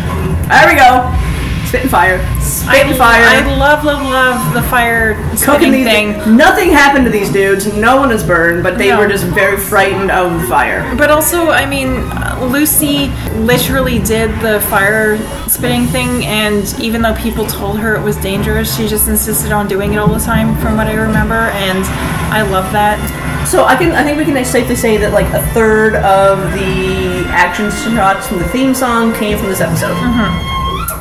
There 0.49 0.69
we 0.69 0.77
go. 0.79 1.26
Spitting 1.67 1.89
fire. 1.89 2.19
Spitting 2.41 2.95
fire. 2.95 3.23
I 3.25 3.57
love, 3.59 3.85
love, 3.85 4.03
love 4.03 4.55
the 4.55 4.63
fire 4.63 5.15
cooking 5.15 5.37
spitting 5.37 5.73
these 5.73 5.87
thing. 5.87 6.37
Nothing 6.37 6.71
happened 6.71 7.05
to 7.07 7.11
these 7.11 7.31
dudes. 7.31 7.73
No 7.75 7.97
one 7.97 8.13
is 8.13 8.23
burned, 8.23 8.63
but 8.63 8.79
they 8.79 8.91
No. 8.91 8.99
were 8.99 9.09
just 9.09 9.25
very 9.25 9.57
frightened 9.57 10.11
of 10.11 10.41
the 10.41 10.47
fire. 10.47 10.95
But 10.97 11.11
also, 11.11 11.51
I 11.51 11.67
mean, 11.67 11.97
uh, 12.13 12.39
Lucy 12.51 13.11
literally 13.35 13.99
did 13.99 14.31
the 14.41 14.61
fire 14.71 15.19
spitting 15.49 15.87
thing, 15.89 16.25
and 16.25 16.73
even 16.81 17.03
though 17.03 17.15
people 17.15 17.45
told 17.47 17.79
her 17.81 17.97
it 17.97 18.03
was 18.03 18.17
dangerous, 18.17 18.75
she 18.77 18.87
just 18.87 19.09
insisted 19.09 19.51
on 19.53 19.67
doing 19.67 19.93
it 19.93 19.97
all 19.97 20.09
the 20.09 20.21
time, 20.21 20.57
from 20.59 20.77
what 20.77 20.87
I 20.87 20.95
remember, 20.95 21.51
and 21.51 21.85
I 22.33 22.43
love 22.43 22.71
that. 22.73 22.99
So 23.47 23.65
I 23.65 23.77
can 23.77 23.93
I 23.93 24.03
think 24.03 24.19
we 24.19 24.25
can 24.25 24.45
safely 24.45 24.75
say 24.77 24.97
that 24.99 25.13
like 25.13 25.27
a 25.33 25.43
third 25.53 25.95
of 25.97 26.39
the 26.55 27.25
action 27.29 27.71
shots 27.71 28.27
from 28.29 28.39
the 28.39 28.49
theme 28.49 28.75
song 28.75 29.13
came 29.15 29.37
from 29.39 29.49
this 29.49 29.61
episode. 29.61 29.95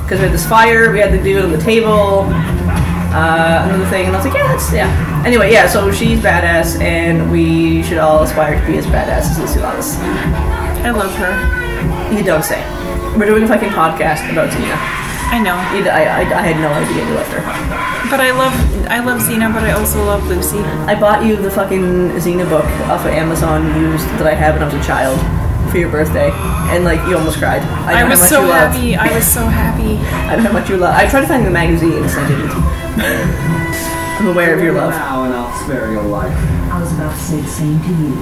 Because 0.05 0.19
we 0.19 0.25
had 0.25 0.33
this 0.33 0.45
fire, 0.47 0.91
we 0.91 0.99
had 0.99 1.11
the 1.11 1.17
dude 1.21 1.43
on 1.43 1.51
the 1.51 1.57
table, 1.57 2.29
uh, 3.09 3.65
another 3.65 3.85
thing, 3.89 4.05
and 4.05 4.15
I 4.15 4.19
was 4.19 4.25
like, 4.25 4.35
yeah, 4.35 4.47
that's 4.53 4.71
yeah. 4.71 5.23
Anyway, 5.25 5.51
yeah. 5.51 5.67
So 5.67 5.91
she's 5.91 6.19
badass, 6.19 6.79
and 6.79 7.31
we 7.31 7.81
should 7.83 7.97
all 7.97 8.21
aspire 8.21 8.59
to 8.59 8.67
be 8.67 8.77
as 8.77 8.85
badass 8.85 9.31
as 9.31 9.39
Lucy 9.39 9.59
Lawless. 9.59 9.97
I 10.85 10.91
love 10.91 11.11
her. 11.15 11.33
You 12.13 12.23
don't 12.23 12.43
say. 12.43 12.61
We're 13.17 13.25
doing 13.25 13.43
a 13.43 13.47
fucking 13.47 13.69
podcast 13.69 14.29
about 14.31 14.49
Xena. 14.51 14.77
I 15.33 15.39
know, 15.41 15.57
You- 15.75 15.89
I, 15.89 16.03
I, 16.05 16.21
I 16.37 16.41
had 16.45 16.57
no 16.61 16.69
idea 16.69 17.01
you 17.07 17.15
loved 17.15 17.31
her. 17.33 17.41
but 18.11 18.19
I 18.19 18.29
love 18.31 18.53
I 18.87 18.99
love 18.99 19.19
Xena, 19.21 19.51
but 19.51 19.63
I 19.63 19.71
also 19.71 20.05
love 20.05 20.23
Lucy. 20.27 20.59
I 20.85 20.93
bought 20.99 21.25
you 21.25 21.35
the 21.35 21.49
fucking 21.49 22.11
Xena 22.21 22.47
book 22.47 22.65
off 22.91 23.01
of 23.01 23.07
Amazon 23.11 23.65
used 23.81 24.05
that 24.21 24.27
I 24.27 24.35
had 24.35 24.53
when 24.53 24.61
I 24.61 24.65
was 24.65 24.75
a 24.75 24.83
child 24.85 25.17
for 25.75 25.79
your 25.79 25.91
birthday, 25.91 26.31
and 26.71 26.85
like 26.85 27.05
you 27.05 27.17
almost 27.17 27.37
cried. 27.37 27.61
I, 27.61 28.01
know 28.03 28.07
was 28.11 28.29
so 28.29 28.41
you 28.43 28.47
love- 28.47 28.71
happy. 28.71 28.95
I 28.95 29.13
was 29.13 29.27
so 29.27 29.45
happy. 29.45 29.97
I 30.31 30.35
don't 30.35 30.45
know 30.45 30.51
how 30.51 30.59
much 30.59 30.69
you 30.69 30.77
love. 30.77 30.95
I 30.95 31.05
tried 31.05 31.21
to 31.21 31.27
find 31.27 31.45
the 31.45 31.51
magazines, 31.51 32.15
and 32.15 32.23
I 32.23 32.27
didn't. 32.29 32.51
I'm 34.15 34.27
aware 34.29 34.55
of 34.55 34.63
your 34.63 34.71
love. 34.71 34.91
Now 34.91 35.25
and 35.25 35.33
I'll 35.33 35.51
spare 35.65 35.91
your 35.91 36.03
life. 36.03 36.31
I 36.71 36.79
was 36.79 36.93
about 36.93 37.11
to 37.11 37.19
say 37.21 37.41
the 37.41 37.47
same 37.49 37.77
to 37.81 37.89
you. 37.89 38.15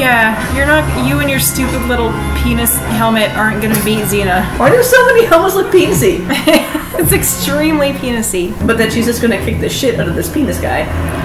Yeah, 0.00 0.56
you're 0.56 0.64
not. 0.64 1.06
You 1.06 1.20
and 1.20 1.28
your 1.28 1.38
stupid 1.38 1.82
little 1.82 2.12
penis 2.40 2.74
helmet 2.96 3.28
aren't 3.36 3.60
gonna 3.60 3.84
beat 3.84 4.04
Xena. 4.04 4.40
Why 4.58 4.70
do 4.70 4.82
so 4.82 5.04
many 5.04 5.26
helmets 5.26 5.54
look 5.54 5.70
penisy? 5.70 6.24
it's 6.98 7.12
extremely 7.12 7.90
penisy. 7.92 8.56
But 8.66 8.78
then 8.78 8.90
she's 8.90 9.04
just 9.04 9.20
gonna 9.20 9.36
kick 9.44 9.60
the 9.60 9.68
shit 9.68 10.00
out 10.00 10.08
of 10.08 10.14
this 10.14 10.32
penis 10.32 10.58
guy. 10.58 10.78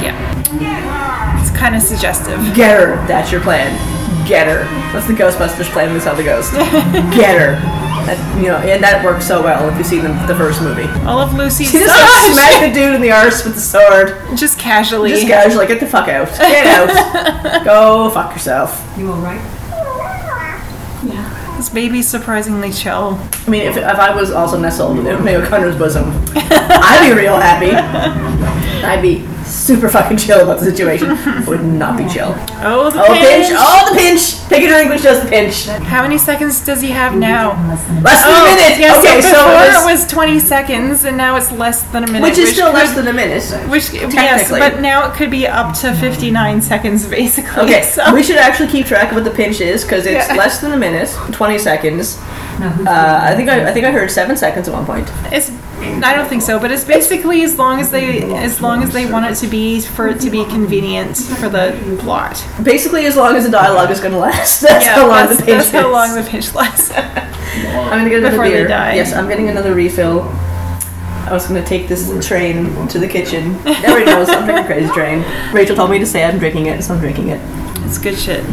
Yeah, 0.04 1.42
it's 1.42 1.58
kind 1.58 1.78
of 1.78 1.82
suggestive. 1.82 2.38
Get 2.54 2.78
her. 2.78 3.08
That's 3.08 3.32
your 3.32 3.40
plan. 3.40 3.89
Get 4.30 4.48
her. 4.48 4.64
That's 4.94 5.08
the 5.08 5.14
Ghostbusters 5.14 5.70
plan. 5.74 5.92
That's 5.94 6.06
how 6.06 6.14
the 6.14 6.24
ghost. 6.24 6.54
Get 7.18 7.34
her. 7.40 7.56
That, 8.06 8.38
you 8.38 8.48
know, 8.48 8.58
and 8.58 8.82
that 8.84 9.04
works 9.04 9.28
so 9.28 9.42
well 9.44 9.68
if 9.70 9.78
you 9.78 9.84
see 9.84 10.00
the, 10.00 10.08
the 10.28 10.36
first 10.36 10.62
movie. 10.62 10.86
All 11.06 11.20
of 11.20 11.34
Lucy's 11.34 11.72
She 11.72 11.80
just 11.80 11.90
Oh, 11.92 12.32
smack 12.34 12.62
the 12.62 12.72
dude 12.74 12.94
in 12.96 13.02
the 13.02 13.12
arse 13.12 13.44
with 13.44 13.56
the 13.56 13.60
sword. 13.62 14.16
just 14.38 14.58
casually. 14.60 15.10
Just 15.10 15.28
casually, 15.28 15.66
get 15.68 15.80
the 15.80 15.88
fuck 15.88 16.08
out. 16.08 16.28
Get 16.38 16.68
out. 16.68 17.64
Go 17.66 18.10
fuck 18.12 18.32
yourself. 18.34 18.80
You 18.98 19.12
alright? 19.12 19.42
Yeah. 21.04 21.56
This 21.58 21.70
baby's 21.70 22.08
surprisingly 22.08 22.72
chill. 22.72 23.20
I 23.46 23.50
mean, 23.50 23.64
if, 23.64 23.78
if 23.78 23.84
I 23.84 24.16
was 24.16 24.32
also 24.32 24.60
nestled 24.60 25.00
in 25.00 25.24
Mayo 25.24 25.46
Connor's 25.46 25.76
bosom, 25.78 26.06
I'd 26.36 27.10
be 27.10 27.20
real 27.20 27.36
happy. 27.40 27.72
I'd 28.86 29.02
be 29.02 29.26
super 29.50 29.90
fucking 29.90 30.18
chill 30.18 30.42
about 30.42 30.60
the 30.60 30.66
situation. 30.66 31.10
Would 31.46 31.64
not 31.64 31.98
be 31.98 32.08
chill. 32.08 32.34
Oh, 32.62 32.90
the 32.92 33.02
Oh, 33.02 33.08
pinch! 33.14 33.48
pinch! 33.48 33.54
Oh, 33.58 33.90
the 33.90 33.98
pinch! 34.00 34.48
Pick 34.50 34.64
a 34.64 34.68
drink, 34.68 34.90
which 34.90 35.04
does 35.04 35.22
the 35.24 35.30
pinch. 35.30 35.66
How 35.68 36.02
many 36.04 36.18
seconds 36.18 36.64
does 36.66 36.82
he 36.82 36.90
have 36.90 37.16
now? 37.16 37.52
Less 37.70 37.84
than 37.88 38.04
Oh, 38.06 38.46
a 38.46 38.56
minute. 38.56 38.80
yeah, 38.80 38.98
okay, 39.00 39.22
so 39.22 39.30
so, 39.30 39.34
before 39.46 39.64
it 39.64 39.70
it 39.70 39.86
was, 39.86 40.02
was 40.04 40.12
20 40.12 40.40
seconds, 40.40 41.06
and 41.06 41.18
now 41.18 41.36
it's 41.36 41.52
less 41.52 41.84
than 41.92 42.04
a 42.04 42.08
minute. 42.08 42.24
which 42.24 42.38
is 42.38 42.52
still 42.54 42.72
less 42.72 42.94
than 42.96 43.08
a 43.08 43.14
minute. 43.14 43.44
Which 43.70 43.92
yes, 43.94 44.50
but 44.50 44.80
now 44.82 45.10
it 45.10 45.16
could 45.16 45.32
be 45.32 45.48
up 45.48 45.76
to 45.80 45.94
59 45.96 46.62
seconds, 46.62 47.08
basically. 47.08 47.64
Okay, 47.64 47.84
so 47.84 48.14
we 48.14 48.24
should 48.24 48.38
actually 48.38 48.70
keep 48.70 48.86
track 48.86 49.10
of 49.10 49.16
what 49.16 49.24
the 49.24 49.32
pinch 49.32 49.62
is 49.62 49.84
because 49.84 50.06
it's 50.06 50.28
Yeah. 50.30 50.36
less 50.36 50.60
than 50.60 50.74
a 50.74 50.78
minute, 50.78 51.10
twenty 51.32 51.58
seconds. 51.58 52.18
Now 52.60 52.74
Uh, 52.86 53.20
I 53.24 53.36
think 53.36 53.50
I, 53.50 53.68
I 53.70 53.72
think 53.74 53.86
I 53.86 53.92
heard 53.92 54.12
seven 54.12 54.36
seconds 54.38 54.68
at 54.68 54.74
one 54.74 54.86
point. 54.86 55.10
it's. 55.32 55.52
I 55.82 56.14
don't 56.14 56.28
think 56.28 56.42
so, 56.42 56.60
but 56.60 56.72
it's 56.72 56.84
basically 56.84 57.44
as 57.44 57.58
long 57.58 57.80
as 57.80 57.90
they 57.90 58.22
as 58.36 58.62
long 58.62 58.84
as 58.84 58.92
they 58.92 59.10
want 59.10 59.26
it 59.26 59.36
to 59.36 59.48
be 59.48 59.80
for 59.82 60.08
it 60.10 60.20
to 60.22 60.30
be 60.30 60.44
convenient 60.46 61.16
for 61.18 61.50
the 61.50 61.98
plot. 62.00 62.46
Basically, 62.64 63.06
as 63.06 63.16
long 63.16 63.36
as 63.36 63.46
the 63.46 63.52
dialogue 63.52 63.90
is 63.92 64.00
going 64.00 64.12
to 64.14 64.20
last. 64.20 64.62
That's 64.70 64.86
yeah, 64.86 64.96
how 64.96 65.08
long 65.08 65.28
that's, 65.28 65.40
the 65.40 65.46
pinch 65.46 65.58
that's 65.58 65.72
how 65.72 65.88
is. 65.88 65.92
long 65.94 66.16
the 66.16 66.30
pinch 66.30 66.54
lasts. 66.54 66.92
I'm 66.96 68.00
gonna 68.00 68.10
get 68.10 68.20
another 68.20 68.32
Before 68.32 68.46
they 68.46 68.56
beer. 68.56 68.68
die. 68.68 68.96
Yes, 68.96 69.14
I'm 69.14 69.28
getting 69.28 69.50
another 69.50 69.74
refill. 69.74 70.24
I 70.24 71.30
was 71.32 71.48
gonna 71.48 71.66
take 71.66 71.88
this 71.88 72.10
train 72.26 72.88
to 72.88 73.00
the 73.00 73.08
kitchen. 73.08 73.56
Everybody 73.66 74.06
knows 74.06 74.30
I'm 74.30 74.46
drinking 74.46 74.66
Crazy 74.68 74.92
Train. 74.94 75.24
Rachel 75.54 75.76
told 75.76 75.92
me 75.92 76.00
to 76.00 76.06
say 76.06 76.24
I'm 76.24 76.40
drinking 76.40 76.68
it, 76.68 76.84
so 76.84 76.94
I'm 76.94 77.00
drinking 77.00 77.30
it. 77.30 77.40
it's 77.86 77.98
good 77.98 78.18
shit. 78.18 78.44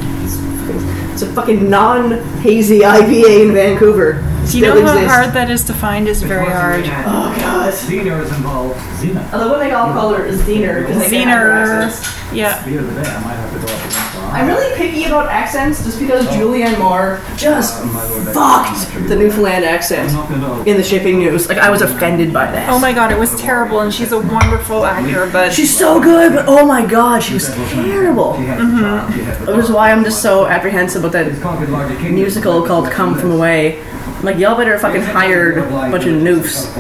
It's 1.12 1.22
a 1.22 1.32
fucking 1.32 1.70
non-hazy 1.70 2.80
IPA 2.80 3.48
in 3.48 3.54
Vancouver. 3.54 4.22
Do 4.50 4.59
you 4.59 4.64
know 4.64 4.80
how 4.82 4.96
exists. 4.96 5.14
hard 5.14 5.35
that 5.35 5.50
is 5.50 5.64
to 5.64 5.74
find? 5.74 6.06
Is 6.09 6.22
very 6.22 6.46
hard. 6.46 6.85
Oh 6.85 7.35
god. 7.38 7.72
Xena 7.72 8.22
is 8.22 8.30
involved. 8.32 8.78
Xena. 9.00 9.32
Although 9.32 9.50
when 9.50 9.61
they 9.61 9.72
all 9.72 9.92
call 9.92 10.14
her 10.14 10.28
Zener 10.30 10.87
because 10.87 10.98
they 11.02 11.11
can't 11.11 11.30
have 11.30 11.40
her 11.40 11.88
Zener. 11.88 12.35
Yeah. 12.35 12.64
The 12.64 12.78
other 12.78 13.02
day, 13.02 13.09
I 13.09 13.24
might 13.24 13.35
have 13.35 13.52
to 13.52 13.59
go 13.59 13.72
up 13.72 13.80
against 13.80 13.96
her. 13.96 14.16
I'm 14.26 14.48
really 14.48 14.76
picky 14.76 15.04
about 15.04 15.28
accents 15.28 15.85
just 15.85 15.98
because 15.98 16.26
Julianne 16.26 16.78
Moore 16.78 17.20
just 17.37 17.80
fucked 18.35 18.92
the 19.09 19.16
Newfoundland 19.16 19.64
accent 19.64 20.11
in 20.66 20.76
the 20.76 20.82
shipping 20.82 21.18
news. 21.20 21.48
Like 21.48 21.59
I 21.59 21.70
was 21.70 21.80
offended 21.80 22.32
by 22.32 22.50
that. 22.50 22.68
Oh 22.68 22.78
my 22.78 22.92
god, 22.92 23.12
it 23.12 23.18
was 23.18 23.38
terrible, 23.40 23.80
and 23.80 23.94
she's 23.94 24.12
a 24.12 24.18
wonderful 24.18 24.85
actor, 24.85 25.30
but 25.30 25.52
She's 25.52 25.76
so 25.76 26.00
good, 26.00 26.35
but 26.35 26.44
oh 26.48 26.66
my 26.66 26.85
god, 26.85 27.22
she 27.22 27.35
was 27.35 27.48
terrible. 27.54 28.35
Mm-hmm. 28.35 29.46
Which 29.46 29.64
is 29.64 29.70
why 29.70 29.92
I'm 29.92 30.04
just 30.04 30.20
so 30.22 30.46
apprehensive 30.46 31.04
about 31.04 31.12
that 31.12 32.11
musical 32.11 32.66
called 32.66 32.90
Come 32.90 33.18
From 33.18 33.30
Away. 33.30 33.82
Like, 34.22 34.38
y'all 34.38 34.57
better 34.57 34.79
fucking 34.79 35.02
hire 35.02 35.59
a 35.59 35.70
bunch 35.90 36.05
of 36.07 36.14
noofs 36.14 36.72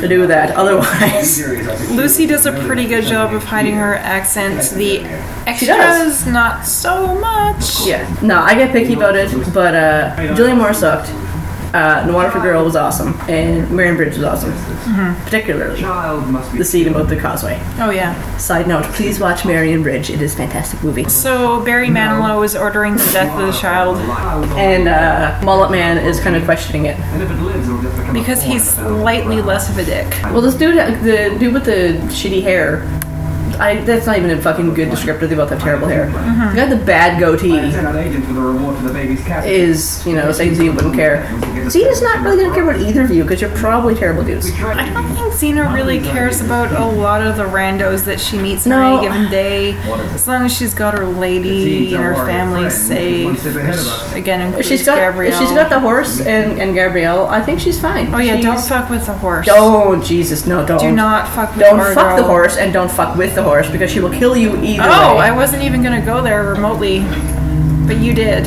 to 0.00 0.08
do 0.08 0.26
that. 0.26 0.56
Otherwise, 0.56 1.38
Lucy 1.90 2.26
does 2.26 2.46
a 2.46 2.52
pretty 2.66 2.86
good 2.86 3.04
job 3.04 3.34
of 3.34 3.44
hiding 3.44 3.74
her 3.74 3.94
accent. 3.96 4.70
The 4.74 5.02
extras, 5.46 6.26
not 6.26 6.64
so 6.66 7.14
much. 7.14 7.86
yeah. 7.86 8.08
No, 8.22 8.40
I 8.40 8.54
get 8.54 8.72
picky 8.72 8.94
about 8.94 9.16
it, 9.16 9.30
but 9.52 9.74
uh, 9.74 10.16
Julianne 10.34 10.56
Moore 10.58 10.72
sucked. 10.74 11.10
Uh, 11.74 12.06
the 12.06 12.12
Waterford 12.12 12.42
Girl 12.42 12.64
was 12.64 12.76
awesome, 12.76 13.14
and 13.28 13.70
Marion 13.70 13.96
Bridge 13.96 14.16
was 14.16 14.24
awesome. 14.24 14.52
Particularly 15.24 15.80
Child 15.80 16.28
must 16.28 16.50
be 16.52 16.58
the 16.58 16.64
scene 16.64 16.88
about 16.88 17.08
the 17.08 17.16
causeway. 17.16 17.60
Oh 17.78 17.90
yeah. 17.90 18.36
Side 18.38 18.66
note: 18.66 18.84
Please 18.84 19.20
watch 19.20 19.44
Marion 19.44 19.82
Bridge. 19.82 20.08
It 20.08 20.22
is 20.22 20.34
a 20.34 20.36
fantastic 20.36 20.82
movie. 20.82 21.04
So 21.08 21.62
Barry 21.64 21.88
Manilow 21.88 22.44
is 22.44 22.56
ordering 22.56 22.94
the 22.94 23.08
death 23.12 23.38
of 23.38 23.46
the 23.46 23.60
child 23.60 23.98
And 24.58 24.88
uh, 24.88 25.40
Mullet 25.44 25.70
Man 25.70 25.98
is 25.98 26.20
kind 26.20 26.36
of 26.36 26.44
questioning 26.44 26.86
it. 26.86 26.98
And 26.98 27.22
if 27.22 27.30
it 27.30 27.34
lives, 27.34 27.68
it'll 27.68 27.82
just 27.82 28.12
because 28.12 28.42
he's 28.42 28.66
slightly 28.68 29.42
less 29.42 29.68
of 29.68 29.78
a 29.78 29.84
dick. 29.84 30.08
Well, 30.24 30.40
this 30.40 30.54
dude, 30.54 30.76
the 31.02 31.36
dude 31.38 31.52
with 31.52 31.64
the 31.64 31.98
shitty 32.08 32.42
hair, 32.42 32.80
I, 33.56 33.80
that's 33.84 34.06
not 34.06 34.18
even 34.18 34.30
a 34.30 34.40
fucking 34.40 34.74
good 34.74 34.88
descriptor. 34.88 35.28
They 35.28 35.34
both 35.34 35.50
have 35.50 35.60
terrible 35.60 35.88
hair. 35.88 36.06
Mm-hmm. 36.06 36.50
The 36.50 36.54
guy 36.56 36.68
with 36.68 36.78
the 36.78 36.84
bad 36.84 37.18
goatee 37.20 37.58
I 37.58 37.70
sent 37.70 37.86
out 37.86 37.96
agents 37.96 38.28
a 38.28 38.32
reward 38.32 38.76
for 38.76 38.82
the 38.88 38.92
baby's 38.92 39.22
cat. 39.24 39.46
is, 39.46 40.04
you 40.06 40.14
know, 40.14 40.30
saying 40.32 40.54
Z 40.54 40.70
wouldn't 40.70 40.94
care. 40.94 41.24
Xena's 41.68 42.00
not 42.02 42.22
really 42.24 42.42
gonna 42.42 42.54
care 42.54 42.68
about 42.68 42.80
either 42.80 43.02
of 43.02 43.10
you 43.10 43.22
because 43.24 43.40
you're 43.40 43.50
probably 43.56 43.94
terrible 43.94 44.24
dudes. 44.24 44.50
I 44.52 44.88
don't 44.92 45.14
think 45.14 45.32
Xena 45.34 45.74
really 45.74 46.00
cares 46.00 46.40
about 46.40 46.72
a 46.72 46.84
lot 46.86 47.20
of 47.20 47.36
the 47.36 47.44
randos 47.44 48.04
that 48.04 48.20
she 48.20 48.38
meets 48.38 48.64
No. 48.66 48.98
any 48.98 49.06
given 49.06 49.30
day. 49.30 49.72
As 50.14 50.26
long 50.26 50.44
as 50.44 50.56
she's 50.56 50.74
got 50.74 50.96
her 50.98 51.06
lady 51.06 51.94
and 51.94 52.02
her 52.04 52.14
family 52.26 52.70
safe. 52.70 53.42
Which, 53.44 54.14
again, 54.16 54.54
If 54.54 54.66
she's 54.66 54.84
got, 54.86 54.96
Gabrielle. 54.96 55.32
if 55.32 55.38
she's 55.38 55.50
got 55.50 55.68
the 55.70 55.80
horse 55.80 56.20
and, 56.20 56.60
and 56.60 56.74
Gabrielle, 56.74 57.26
I 57.26 57.40
think 57.42 57.60
she's 57.60 57.80
fine. 57.80 58.12
oh 58.14 58.18
yeah, 58.18 58.34
She's- 58.36 58.44
don't 58.44 58.60
fuck 58.60 58.90
with 58.90 59.06
the 59.06 59.12
horse. 59.14 59.46
Don't, 59.46 60.02
Jesus, 60.04 60.46
no, 60.46 60.64
don't. 60.66 60.78
Do 60.80 60.90
not 60.92 61.28
fuck 61.28 61.50
with 61.54 61.60
Don't 61.66 61.78
her, 61.78 61.94
fuck 61.94 62.16
the 62.16 62.22
horse 62.24 62.56
and 62.56 62.72
don't 62.72 62.90
fuck 62.90 63.16
with 63.16 63.34
the 63.38 63.44
horse 63.44 63.70
because 63.70 63.90
she 63.90 64.00
will 64.00 64.10
kill 64.10 64.36
you 64.36 64.56
either 64.62 64.82
Oh, 64.84 65.16
way. 65.16 65.26
I 65.26 65.30
wasn't 65.30 65.62
even 65.62 65.82
gonna 65.82 66.04
go 66.04 66.20
there 66.22 66.42
remotely, 66.44 67.00
but 67.86 67.98
you 67.98 68.12
did. 68.12 68.44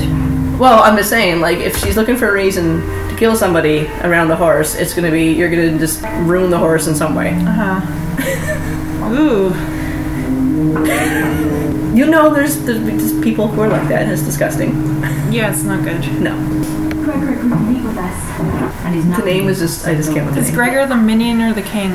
Well, 0.60 0.84
I'm 0.84 0.96
just 0.98 1.10
saying, 1.10 1.40
like, 1.40 1.58
if 1.60 1.76
she's 1.78 1.96
looking 1.98 2.18
for 2.18 2.30
a 2.30 2.34
reason 2.34 2.82
to 3.10 3.16
kill 3.18 3.36
somebody 3.36 3.88
around 4.04 4.28
the 4.28 4.36
horse, 4.36 4.76
it's 4.76 4.94
gonna 4.94 5.10
be 5.12 5.32
you're 5.34 5.50
gonna 5.50 5.78
just 5.80 6.02
ruin 6.30 6.50
the 6.52 6.58
horse 6.60 6.88
in 6.88 6.96
some 6.96 7.16
way. 7.16 7.30
Uh 7.30 7.82
huh. 7.82 9.08
Ooh. 9.18 9.54
You 11.96 12.06
know, 12.06 12.34
there's 12.34 12.58
there's 12.64 12.80
just 13.02 13.22
people 13.22 13.48
who 13.48 13.62
are 13.62 13.68
like 13.68 13.88
that. 13.90 14.08
It's 14.10 14.22
disgusting. 14.24 14.70
Yeah, 15.32 15.52
it's 15.52 15.64
not 15.64 15.84
good. 15.84 16.02
No, 16.22 16.36
Gregor 17.04 17.34
agreed 17.34 17.50
to 17.50 17.56
meet 17.60 17.84
with 17.84 17.98
us. 17.98 18.40
And 18.86 18.96
he's 18.96 19.06
not. 19.06 19.20
the 19.20 19.26
name 19.26 19.48
is 19.50 19.60
just 19.60 19.88
I 19.88 19.96
just 19.96 20.12
can't 20.14 20.26
with 20.26 20.36
the 20.36 20.42
Is. 20.42 20.52
Gregor 20.52 20.86
the 20.86 20.96
minion 20.96 21.42
or 21.42 21.54
the 21.54 21.64
king? 21.64 21.92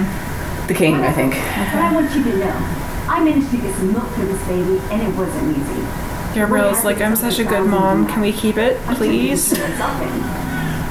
The 0.67 0.75
king, 0.75 0.97
I 0.97 1.13
think. 1.13 1.33
But 1.35 1.81
I 1.81 1.93
want 1.95 2.13
you 2.15 2.25
to 2.25 2.37
know, 2.39 2.86
I 3.09 3.23
managed 3.23 3.51
to 3.51 3.57
get 3.59 3.75
some 3.77 3.93
milk 3.93 4.09
for 4.11 4.25
this 4.25 4.43
baby, 4.47 4.79
and 4.91 5.03
it 5.03 5.17
wasn't 5.17 5.57
easy. 5.57 5.87
Gabrielle's 6.35 6.85
like, 6.85 7.01
I'm 7.01 7.17
such 7.17 7.39
a 7.39 7.45
good 7.45 7.67
mom. 7.67 8.07
Can 8.09 8.21
we 8.21 8.33
keep 8.33 8.57
it, 8.59 8.79
please? 8.97 9.57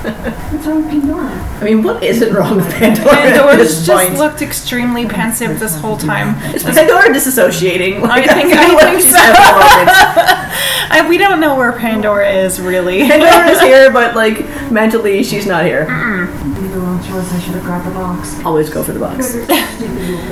What's 0.06 0.68
wrong 0.68 0.84
with 0.84 0.92
Pandora? 0.92 1.26
I 1.60 1.64
mean, 1.64 1.82
what 1.82 2.04
isn't 2.04 2.32
wrong 2.34 2.58
with 2.58 2.70
Pandora 2.76 3.10
at 3.16 3.34
Pandora's 3.34 3.58
this 3.58 3.86
just 3.88 4.08
point? 4.08 4.20
looked 4.20 4.42
extremely 4.44 5.08
pensive 5.08 5.60
this 5.60 5.76
whole 5.80 5.98
time. 5.98 6.36
Is 6.54 6.64
Pandora 6.64 7.10
disassociating? 7.10 8.02
Like, 8.02 8.26
think- 8.30 8.54
I 8.56 8.92
think 8.92 9.02
she's 9.02 9.12
so. 9.12 9.18
having 9.18 9.86
moments. 9.88 10.92
I, 10.92 11.06
we 11.10 11.18
don't 11.18 11.40
know 11.40 11.56
where 11.56 11.72
Pandora 11.74 12.30
is 12.30 12.62
really. 12.62 13.00
Pandora 13.08 13.50
is 13.50 13.60
here, 13.62 13.92
but 13.92 14.16
like 14.16 14.42
mentally, 14.72 15.24
she's 15.24 15.48
not 15.48 15.66
here. 15.66 15.88
Made 15.88 16.64
the 16.64 16.65
wrong 17.10 17.22
choice. 17.24 17.34
I 17.34 17.40
should 17.40 17.54
have 17.56 17.64
grabbed 17.64 17.86
the 17.88 17.92
box. 17.92 18.44
Always 18.46 18.70
go 18.70 18.84
for 18.84 18.92
the 18.94 19.00
box. 19.00 19.36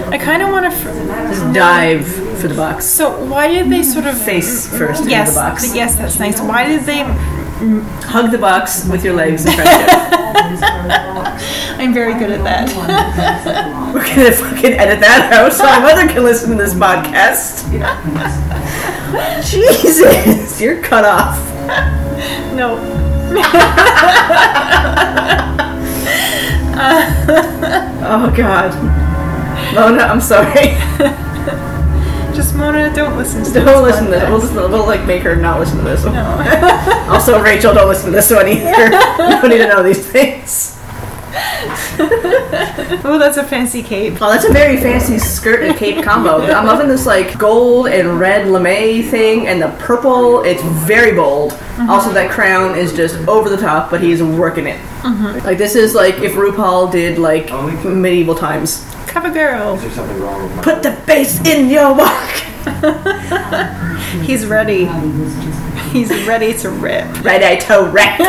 I 0.10 0.18
kind 0.18 0.42
of 0.42 0.50
want 0.50 0.66
to. 0.66 0.72
F- 0.78 1.30
Just 1.34 1.54
dive 1.54 2.06
for 2.40 2.48
the 2.48 2.56
box. 2.56 2.86
so 2.86 3.24
why 3.26 3.48
did 3.48 3.70
they 3.70 3.84
sort 3.84 4.06
of 4.06 4.18
Face 4.20 4.68
first 4.68 5.00
into 5.02 5.12
Yes, 5.12 5.30
the 5.34 5.40
box. 5.42 5.76
yes, 5.76 5.96
that's 5.96 6.20
nice. 6.20 6.40
Why 6.42 6.68
did 6.68 6.82
they? 6.84 7.04
Hug 8.08 8.32
the 8.32 8.38
box 8.38 8.86
with 8.90 9.06
your 9.06 9.14
legs 9.14 9.46
in 9.46 9.54
friendship. 9.54 9.88
I'm 11.80 11.94
very 11.94 12.14
good 12.14 12.32
at 12.32 12.44
that. 12.44 12.70
We're 13.94 14.04
gonna 14.06 14.32
fucking 14.32 14.74
edit 14.74 15.00
that 15.00 15.32
out 15.34 15.54
so 15.54 15.64
my 15.64 15.80
mother 15.80 16.08
can 16.12 16.24
listen 16.24 16.50
to 16.52 16.56
this 16.58 16.74
podcast. 16.74 17.64
Jesus, 19.50 20.60
you're 20.60 20.82
cut 20.82 21.06
off. 21.06 21.38
no. 22.56 22.80
Oh 28.06 28.34
god. 28.36 28.74
Mona, 29.74 30.04
I'm 30.04 30.20
sorry. 30.20 30.54
Just 32.36 32.54
Mona, 32.56 32.94
don't 32.94 33.16
listen 33.16 33.44
to 33.44 33.50
this. 33.52 33.64
Don't 33.64 33.84
listen 33.84 34.06
to 34.06 34.12
this. 34.12 34.30
We'll, 34.30 34.42
just, 34.42 34.54
we'll 34.54 34.86
like 34.86 35.06
make 35.06 35.22
her 35.22 35.36
not 35.36 35.60
listen 35.60 35.78
to 35.78 35.84
this. 35.84 36.04
No. 36.04 37.06
also, 37.10 37.42
Rachel, 37.42 37.74
don't 37.74 37.88
listen 37.88 38.08
to 38.08 38.12
this 38.12 38.30
one 38.32 38.48
either. 38.48 38.86
you 38.86 38.90
don't 38.90 39.50
need 39.50 39.60
to 39.60 39.68
know 39.68 39.84
these 39.84 40.06
things. 40.06 40.80
Oh, 43.06 43.18
that's 43.20 43.38
a 43.38 43.44
fancy 43.44 43.84
cape. 43.84 44.22
Oh, 44.22 44.32
that's 44.32 44.46
a 44.46 44.52
very 44.52 44.78
fancy 44.78 45.20
skirt 45.20 45.64
and 45.64 45.78
cape 45.78 46.04
combo. 46.04 46.42
I'm 46.42 46.66
loving 46.66 46.88
this 46.88 47.06
like 47.06 47.38
gold 47.38 47.88
and 47.88 48.20
red 48.20 48.48
lame 48.48 49.04
thing 49.04 49.48
and 49.48 49.62
the 49.62 49.70
purple. 49.80 50.44
It's 50.44 50.64
very 50.64 51.16
bold. 51.16 51.52
Mm-hmm. 51.52 51.90
Also, 51.90 52.12
that 52.14 52.32
crown 52.32 52.78
is 52.78 52.94
just 52.94 53.16
over 53.28 53.50
the 53.50 53.58
top, 53.58 53.92
but 53.92 54.02
he's 54.02 54.24
working 54.24 54.68
it. 54.68 54.80
Like 55.04 55.58
this 55.58 55.76
is 55.76 55.94
like 55.94 56.16
if 56.16 56.34
RuPaul 56.34 56.92
did 56.92 57.18
like 57.18 57.52
medieval 57.84 58.36
times. 58.36 58.86
Cover 59.08 59.30
girl. 59.30 59.76
There's 59.76 59.94
something 59.94 60.20
wrong 60.22 60.44
with 60.44 60.56
my 60.56 60.64
Put 60.64 60.82
the 60.84 61.00
bass 61.06 61.46
in 61.48 61.70
your 61.70 61.94
walk. 61.94 62.30
He's 64.24 64.46
ready. 64.46 64.86
He's 65.92 66.10
ready 66.26 66.54
to 66.60 66.70
rip. 66.70 67.24
Ready 67.24 67.62
to 67.66 67.90
wreck. 67.92 68.20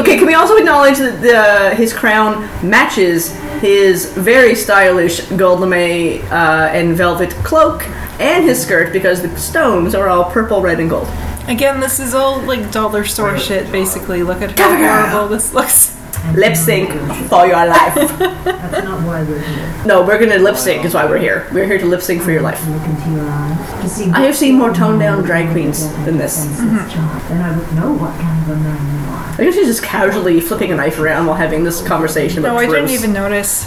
okay, 0.00 0.16
can 0.16 0.26
we 0.26 0.34
also 0.34 0.56
acknowledge 0.56 0.98
that 0.98 1.22
the, 1.22 1.74
his 1.76 1.92
crown 1.92 2.42
matches 2.68 3.32
his 3.60 4.12
very 4.14 4.54
stylish 4.54 5.20
gold 5.30 5.60
lame 5.60 6.22
uh, 6.30 6.70
and 6.72 6.96
velvet 6.96 7.30
cloak 7.44 7.86
and 8.18 8.44
his 8.44 8.60
skirt 8.60 8.92
because 8.92 9.22
the 9.22 9.34
stones 9.38 9.94
are 9.94 10.08
all 10.08 10.30
purple, 10.30 10.60
red, 10.60 10.78
and 10.78 10.90
gold. 10.90 11.08
Again, 11.50 11.80
this 11.80 11.98
is 11.98 12.14
all 12.14 12.38
like 12.42 12.70
dollar 12.70 13.04
store 13.04 13.36
shit. 13.36 13.72
Basically, 13.72 14.22
look 14.22 14.40
at 14.40 14.56
how 14.56 14.76
horrible 14.76 15.28
this 15.28 15.52
looks. 15.52 15.98
Lip 16.34 16.56
sync 16.56 16.90
for 17.28 17.44
your 17.44 17.66
life. 17.66 17.94
That's 18.44 18.84
not 18.84 19.04
why 19.04 19.24
we're 19.24 19.40
here. 19.40 19.84
No, 19.84 20.06
we're 20.06 20.20
gonna 20.20 20.38
lip 20.38 20.54
sync. 20.56 20.84
Is 20.84 20.94
why 20.94 21.06
we're 21.06 21.18
here. 21.18 21.48
We're 21.52 21.66
here 21.66 21.78
to 21.78 21.86
lip 21.86 22.02
sync 22.02 22.22
for 22.22 22.30
your 22.30 22.42
life. 22.42 22.64
Look 22.68 22.82
into 22.84 23.10
your 23.10 23.28
eyes 23.28 23.82
to 23.82 23.88
see. 23.88 24.10
I 24.10 24.20
have 24.20 24.36
seen 24.36 24.58
more 24.58 24.72
toned 24.72 25.00
down 25.00 25.24
drag 25.24 25.50
queens 25.50 25.88
than 26.04 26.18
this. 26.18 26.44
Then 26.44 27.40
I 27.40 27.58
would 27.58 27.72
know 27.74 27.94
what 27.94 28.14
kind 28.20 28.42
of 28.42 28.56
a 28.56 28.60
man 28.60 28.76
you 28.76 29.10
are. 29.10 29.40
I 29.40 29.44
guess 29.44 29.54
she's 29.54 29.66
just 29.66 29.82
casually 29.82 30.40
flipping 30.40 30.70
a 30.70 30.76
knife 30.76 31.00
around 31.00 31.26
while 31.26 31.36
having 31.36 31.64
this 31.64 31.82
conversation 31.82 32.40
about 32.40 32.52
No, 32.52 32.58
I 32.60 32.66
didn't 32.66 32.90
even 32.90 33.12
notice. 33.12 33.64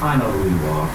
I 0.00 0.16
know 0.16 0.30
who 0.30 0.50
you 0.50 0.70
are. 0.72 0.88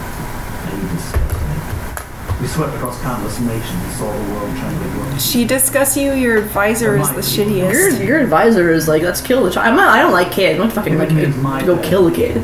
And 0.71 0.83
you 0.83 0.89
disgust 0.95 1.41
me. 1.41 2.30
We 2.41 2.47
swept 2.47 2.73
across 2.75 2.99
countless 3.01 3.39
nations, 3.39 3.95
saw 3.97 4.11
the 4.11 4.33
world 4.33 4.57
trembling. 4.57 5.17
She 5.19 5.45
discuss 5.45 5.95
you. 5.95 6.13
Your 6.13 6.37
advisor 6.37 6.97
is 6.97 7.09
the 7.11 7.21
shittiest. 7.21 7.71
your 7.71 8.03
your 8.03 8.19
advisor 8.19 8.71
is 8.71 8.87
like, 8.87 9.03
let's 9.03 9.21
kill 9.21 9.43
the 9.43 9.51
child. 9.51 9.67
I'm 9.67 9.75
not, 9.75 9.89
I 9.89 10.01
don't 10.01 10.11
like 10.11 10.31
kids. 10.31 10.59
I'm 10.59 10.67
not 10.67 10.73
fucking 10.73 10.97
like 10.97 11.09
to 11.09 11.65
go 11.65 11.77
kill 11.83 12.07
a 12.07 12.11
kid. 12.11 12.43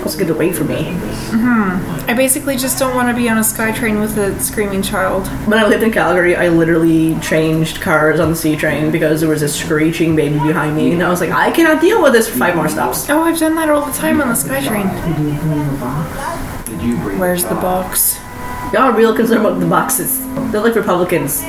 Let's 0.00 0.16
get 0.16 0.28
away 0.28 0.52
from 0.52 0.68
me. 0.68 0.76
Mm-hmm. 0.84 2.10
I 2.10 2.14
basically 2.14 2.56
just 2.56 2.78
don't 2.78 2.94
want 2.94 3.08
to 3.08 3.14
be 3.14 3.28
on 3.28 3.38
a 3.38 3.44
sky 3.44 3.72
train 3.72 4.00
with 4.00 4.16
a 4.18 4.38
screaming 4.40 4.82
child. 4.82 5.26
When 5.46 5.58
I 5.58 5.66
lived 5.66 5.82
in 5.82 5.92
Calgary, 5.92 6.36
I 6.36 6.48
literally 6.48 7.18
changed 7.20 7.80
cars 7.80 8.20
on 8.20 8.30
the 8.30 8.36
C 8.36 8.56
train 8.56 8.90
because 8.90 9.20
there 9.20 9.30
was 9.30 9.42
a 9.42 9.48
screeching 9.48 10.14
baby 10.14 10.38
behind 10.38 10.76
me, 10.76 10.92
and 10.92 11.02
I 11.02 11.08
was 11.08 11.20
like, 11.20 11.30
I 11.30 11.50
cannot 11.50 11.80
deal 11.80 12.02
with 12.02 12.12
this 12.12 12.28
for 12.28 12.36
five 12.38 12.54
more 12.54 12.68
stops. 12.68 13.08
Oh, 13.08 13.22
I've 13.22 13.38
done 13.38 13.54
that 13.56 13.68
all 13.68 13.84
the 13.84 13.92
time 13.92 14.20
on 14.20 14.28
the 14.28 14.34
sky 14.34 14.66
train. 14.66 14.86
Did 14.88 15.18
you 15.18 15.38
bring 15.40 15.70
the 15.70 15.78
box? 15.80 16.68
Did 16.68 16.82
you 16.82 16.96
bring 16.96 17.18
Where's 17.18 17.44
the 17.44 17.54
box? 17.54 18.18
Y'all 18.74 18.90
are 18.90 18.92
real 18.92 19.14
concerned 19.14 19.46
about 19.46 19.60
the 19.60 19.66
boxes. 19.66 20.18
They're 20.50 20.60
like 20.60 20.74
Republicans. 20.74 21.44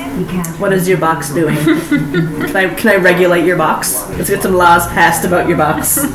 What 0.60 0.72
is 0.72 0.86
your 0.86 0.98
box 0.98 1.34
doing? 1.34 1.56
can 1.64 2.56
I 2.56 2.72
can 2.72 2.88
I 2.88 2.94
regulate 3.02 3.44
your 3.44 3.56
box? 3.56 4.08
Let's 4.10 4.30
get 4.30 4.44
some 4.44 4.54
laws 4.54 4.86
passed 4.86 5.24
about 5.24 5.48
your 5.48 5.58
box. 5.58 6.06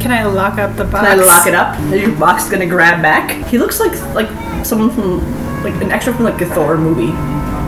Can 0.00 0.12
I 0.12 0.22
lock 0.22 0.60
up 0.60 0.76
the 0.76 0.84
box? 0.84 1.08
Can 1.08 1.18
I 1.18 1.24
lock 1.24 1.46
it 1.48 1.54
up? 1.54 1.80
Is 1.92 2.02
your 2.02 2.16
box 2.16 2.48
gonna 2.48 2.68
grab 2.68 3.02
back? 3.02 3.44
He 3.48 3.58
looks 3.58 3.80
like 3.80 3.90
like 4.14 4.28
someone 4.64 4.90
from 4.90 5.18
like 5.64 5.74
an 5.82 5.90
extra 5.90 6.14
from 6.14 6.26
like 6.26 6.40
a 6.40 6.46
Thor 6.46 6.78
movie 6.78 7.10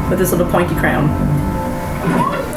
with 0.09 0.21
this 0.21 0.31
little 0.31 0.49
pointy 0.49 0.77
crown. 0.77 1.09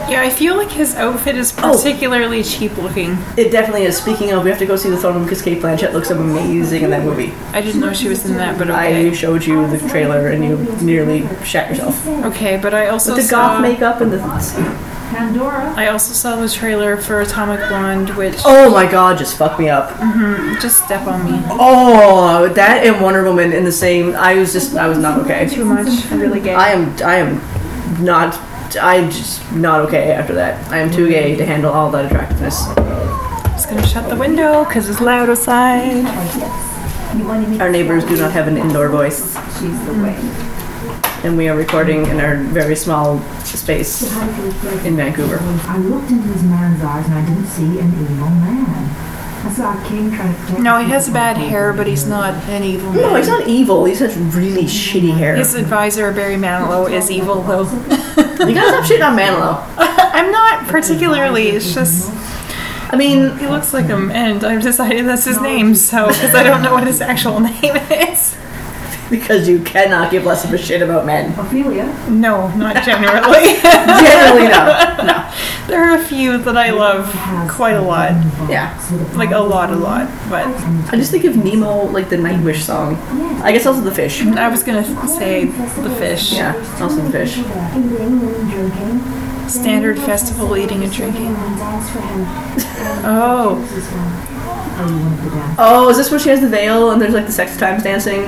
Yeah, 0.07 0.21
I 0.21 0.29
feel 0.29 0.55
like 0.55 0.69
his 0.69 0.93
outfit 0.95 1.35
is 1.35 1.51
Oh. 1.63 1.75
particularly 1.75 2.43
cheap 2.43 2.77
looking. 2.77 3.17
It 3.37 3.51
definitely 3.51 3.85
is. 3.85 3.97
Speaking 3.97 4.31
of, 4.31 4.43
we 4.43 4.49
have 4.51 4.59
to 4.59 4.65
go 4.65 4.75
see 4.75 4.89
the 4.89 4.97
Thor 4.97 5.11
movie 5.13 5.25
because 5.25 5.41
Cate 5.41 5.61
Blanchett 5.61 5.93
looks 5.93 6.11
amazing 6.11 6.83
in 6.83 6.89
that 6.91 7.03
movie. 7.03 7.33
I 7.53 7.61
didn't 7.61 7.81
know 7.81 7.91
she 7.91 8.07
was 8.07 8.23
in 8.25 8.37
that, 8.37 8.57
but 8.59 8.69
I 8.69 9.11
showed 9.13 9.43
you 9.45 9.65
the 9.67 9.79
trailer 9.89 10.27
and 10.27 10.43
you 10.43 10.57
nearly 10.81 11.27
shat 11.43 11.69
yourself. 11.69 12.07
Okay, 12.25 12.57
but 12.57 12.73
I 12.73 12.87
also 12.87 13.15
With 13.15 13.23
the 13.23 13.27
saw 13.29 13.53
goth 13.55 13.61
makeup 13.61 14.01
and 14.01 14.11
the. 14.11 14.95
Pandora. 15.09 15.71
I 15.77 15.87
also 15.87 16.13
saw 16.13 16.35
the 16.35 16.49
trailer 16.49 16.97
for 16.97 17.21
Atomic 17.21 17.59
Blonde, 17.69 18.09
which 18.17 18.35
Oh 18.43 18.71
my 18.71 18.89
god, 18.89 19.17
just 19.17 19.37
fuck 19.37 19.59
me 19.59 19.69
up. 19.69 19.91
Mm-hmm, 19.91 20.59
just 20.59 20.83
step 20.83 21.07
on 21.07 21.23
me. 21.23 21.39
Oh, 21.51 22.49
that 22.49 22.85
and 22.85 23.01
Wonder 23.01 23.23
Woman 23.23 23.53
in 23.53 23.63
the 23.63 23.71
same. 23.71 24.15
I 24.15 24.33
was 24.35 24.51
just, 24.51 24.75
I 24.75 24.87
was 24.87 24.97
not 24.97 25.19
okay. 25.21 25.47
Too 25.47 25.63
much. 25.63 25.87
I'm 26.11 26.19
really 26.19 26.39
gay. 26.41 26.53
I 26.55 26.69
am, 26.71 26.95
I 27.03 27.15
am 27.17 28.03
not. 28.03 28.33
I'm 28.77 29.09
just 29.09 29.51
not 29.53 29.81
okay 29.87 30.11
after 30.11 30.33
that. 30.35 30.69
I 30.71 30.79
am 30.79 30.91
too 30.91 31.09
gay 31.09 31.35
to 31.35 31.45
handle 31.45 31.71
all 31.71 31.89
that 31.91 32.05
attractiveness. 32.05 32.67
I'm 32.77 33.51
just 33.53 33.69
gonna 33.69 33.85
shut 33.87 34.09
the 34.09 34.15
window 34.15 34.65
because 34.65 34.89
it's 34.89 35.01
loud 35.01 35.29
outside. 35.29 35.97
You 37.17 37.25
wanted 37.25 37.49
me 37.49 37.59
Our 37.59 37.69
neighbors 37.69 38.03
do 38.05 38.17
not 38.17 38.31
have 38.33 38.47
an 38.47 38.57
indoor 38.57 38.89
voice, 38.89 39.33
She's 39.59 39.85
the 39.85 39.93
way. 40.03 40.15
and 41.23 41.37
we 41.37 41.47
are 41.47 41.55
recording 41.55 42.05
in 42.07 42.19
our 42.19 42.37
very 42.37 42.75
small 42.75 43.19
space 43.45 44.11
How 44.11 44.27
do 44.27 44.43
you 44.45 44.51
feel? 44.51 44.85
in 44.85 44.95
Vancouver. 44.97 45.39
I 45.41 45.77
looked 45.77 46.11
into 46.11 46.27
this 46.27 46.43
man's 46.43 46.83
eyes 46.83 47.05
and 47.05 47.13
I 47.15 47.25
didn't 47.25 47.47
see 47.47 47.79
an 47.79 47.87
evil 47.93 48.29
man. 48.29 49.14
I 49.45 49.49
saw 49.51 49.79
a 49.79 49.87
king 49.87 50.11
trying 50.11 50.33
to 50.47 50.61
No, 50.61 50.79
he 50.79 50.89
has 50.89 51.09
bad 51.09 51.37
hair, 51.37 51.71
but 51.71 51.85
he's 51.85 52.07
not 52.07 52.33
an 52.49 52.63
evil 52.63 52.91
man. 52.91 53.01
No, 53.01 53.15
he's 53.15 53.27
not 53.27 53.47
evil. 53.47 53.85
He 53.85 53.93
has 53.95 54.17
really 54.17 54.63
shitty 54.63 55.15
hair. 55.15 55.35
His 55.35 55.53
advisor, 55.53 56.11
Barry 56.11 56.35
Manilow, 56.35 56.91
is 56.91 57.11
evil, 57.11 57.41
though. 57.43 57.63
You 57.63 58.53
gotta 58.53 58.83
stop 58.83 58.85
shitting 58.85 59.07
on 59.07 59.15
Manilow. 59.17 59.63
I'm 59.77 60.31
not 60.31 60.67
particularly. 60.67 61.49
It's 61.49 61.73
just 61.73 62.11
I 62.89 62.97
mean, 62.97 63.37
he 63.37 63.47
looks 63.47 63.73
like 63.73 63.87
him, 63.87 64.11
and 64.11 64.43
I've 64.43 64.61
decided 64.61 65.05
that's 65.05 65.25
his 65.25 65.41
name. 65.41 65.75
So 65.75 66.07
because 66.07 66.33
I 66.35 66.43
don't 66.43 66.61
know 66.61 66.73
what 66.73 66.85
his 66.85 67.01
actual 67.01 67.39
name 67.61 67.75
is. 67.75 68.37
because 69.09 69.47
you 69.47 69.61
cannot 69.63 70.11
give 70.11 70.25
less 70.25 70.43
of 70.45 70.53
a 70.53 70.57
shit 70.57 70.81
about 70.81 71.05
men. 71.05 71.37
Ophelia. 71.39 71.85
No, 72.09 72.47
not 72.55 72.75
generally. 72.85 73.53
Generally, 73.61 74.47
no. 74.49 74.95
No. 75.03 75.31
there 75.67 75.83
are 75.83 75.95
a 75.97 76.03
few 76.03 76.37
that 76.39 76.57
I 76.57 76.71
love 76.71 77.05
quite 77.49 77.73
a 77.75 77.81
lot, 77.81 78.11
Yeah. 78.49 78.77
like 79.15 79.31
a 79.31 79.39
lot, 79.39 79.69
a 79.71 79.75
lot. 79.75 80.07
But 80.29 80.47
I 80.91 80.95
just 80.97 81.11
think 81.11 81.23
of 81.25 81.35
Nemo, 81.37 81.83
like 81.85 82.09
the 82.09 82.17
Nightwish 82.17 82.61
song. 82.61 82.95
I 83.43 83.51
guess 83.51 83.65
also 83.65 83.81
the 83.81 83.93
fish. 83.93 84.21
I 84.25 84.47
was 84.49 84.63
gonna 84.63 84.83
say 85.07 85.45
the 85.45 85.95
fish. 85.99 86.33
Yeah, 86.33 86.53
also 86.81 86.97
the 87.01 87.11
fish. 87.11 87.37
Eating 87.37 87.97
and 87.97 88.49
drinking. 88.51 89.49
Standard 89.49 89.99
festival 89.99 90.57
eating 90.57 90.83
and 90.83 90.91
drinking. 90.91 91.27
And 91.27 91.57
dance 91.57 91.89
for 91.91 91.99
him. 92.01 92.25
Oh, 93.05 93.61
Oh, 94.77 94.89
you 94.89 94.95
wanted 95.05 95.23
to 95.23 95.29
dance? 95.29 95.55
Oh, 95.59 95.89
is 95.89 95.97
this 95.97 96.11
where 96.11 96.19
she 96.19 96.29
has 96.29 96.41
the 96.41 96.49
veil 96.49 96.91
and 96.91 97.01
there's 97.01 97.13
like 97.13 97.27
the 97.27 97.31
sex 97.31 97.55
times 97.55 97.83
dancing? 97.83 98.23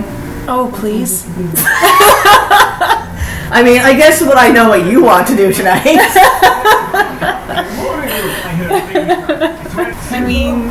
Oh, 0.48 0.72
please. 0.76 1.26
I 3.50 3.64
mean, 3.64 3.80
I 3.80 3.96
guess 3.96 4.22
what 4.22 4.38
I 4.38 4.50
know 4.50 4.70
what 4.70 4.86
you 4.86 5.04
want 5.04 5.28
to 5.28 5.36
do 5.36 5.54
tonight. 5.54 5.84
I 10.10 10.24
mean, 10.26 10.70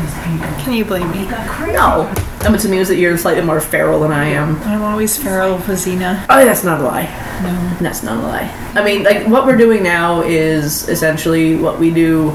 can 0.62 0.72
you 0.74 0.84
blame 0.84 1.10
me? 1.10 1.26
no. 1.72 2.12
I'm 2.40 2.54
is 2.54 2.88
that 2.88 2.96
you're 2.96 3.18
slightly 3.18 3.42
more 3.42 3.60
feral 3.60 4.00
than 4.00 4.12
I 4.12 4.26
am. 4.26 4.56
I'm 4.62 4.82
always 4.82 5.16
feral 5.16 5.56
with 5.56 5.66
Xena. 5.66 6.24
Oh, 6.28 6.44
that's 6.44 6.62
not 6.62 6.80
a 6.80 6.84
lie. 6.84 7.04
No. 7.42 7.76
That's 7.80 8.04
not 8.04 8.18
a 8.18 8.26
lie. 8.26 8.70
I 8.74 8.84
mean, 8.84 9.02
like 9.02 9.26
what 9.26 9.46
we're 9.46 9.56
doing 9.56 9.82
now 9.82 10.22
is 10.22 10.88
essentially 10.88 11.56
what 11.56 11.80
we 11.80 11.90
do 11.90 12.30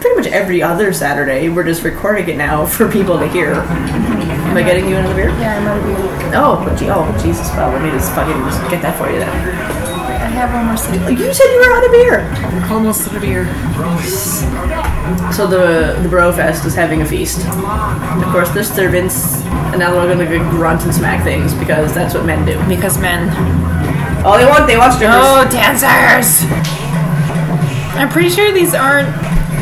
pretty 0.00 0.16
much 0.16 0.26
every 0.28 0.62
other 0.62 0.92
Saturday. 0.92 1.48
We're 1.48 1.64
just 1.64 1.82
recording 1.82 2.28
it 2.28 2.36
now 2.36 2.66
for 2.66 2.90
people 2.90 3.18
to 3.18 3.28
hear. 3.28 3.54
Am 4.52 4.58
I 4.58 4.62
getting 4.64 4.86
you 4.86 4.96
another 4.96 5.14
beer? 5.14 5.30
Yeah, 5.40 5.56
I'm 5.56 5.66
out 5.66 5.78
of 5.78 5.84
beer. 5.86 5.96
Oh, 6.36 6.76
gee, 6.78 6.90
oh, 6.90 7.08
Jesus! 7.24 7.48
Well, 7.56 7.72
let 7.72 7.80
me 7.80 7.88
just 7.88 8.12
fucking 8.12 8.36
just 8.44 8.60
get 8.68 8.82
that 8.82 8.98
for 8.98 9.08
you 9.08 9.18
then. 9.18 9.30
I 9.32 10.28
have 10.28 10.52
one 10.52 10.66
more 10.66 10.76
sip. 10.76 11.00
You 11.08 11.32
said 11.32 11.46
you 11.48 11.56
were 11.56 11.72
out 11.72 11.86
of 11.86 11.90
beer. 11.90 12.20
Almost 12.70 13.08
out 13.08 13.16
of 13.16 13.22
beer. 13.22 13.48
So 15.32 15.46
the 15.46 15.98
the 16.02 16.08
Bro 16.10 16.32
Fest 16.32 16.66
is 16.66 16.74
having 16.74 17.00
a 17.00 17.06
feast. 17.06 17.46
Of 17.48 18.28
course, 18.30 18.50
there's 18.50 18.70
servants, 18.70 19.40
and 19.72 19.78
now 19.78 19.94
they're 19.94 20.14
gonna 20.14 20.28
grunt 20.50 20.82
and 20.84 20.94
smack 20.94 21.24
things 21.24 21.54
because 21.54 21.94
that's 21.94 22.12
what 22.12 22.26
men 22.26 22.44
do. 22.44 22.60
Because 22.68 22.98
men. 23.00 23.32
All 24.22 24.36
they 24.36 24.44
want, 24.44 24.66
they 24.66 24.76
want 24.76 24.92
strippers. 24.92 25.16
Oh, 25.16 25.48
dancers! 25.48 26.44
I'm 27.96 28.10
pretty 28.10 28.28
sure 28.28 28.52
these 28.52 28.74
aren't 28.74 29.08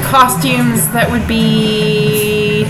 costumes 0.03 0.91
that 0.91 1.09
would 1.13 1.29
be 1.29 2.65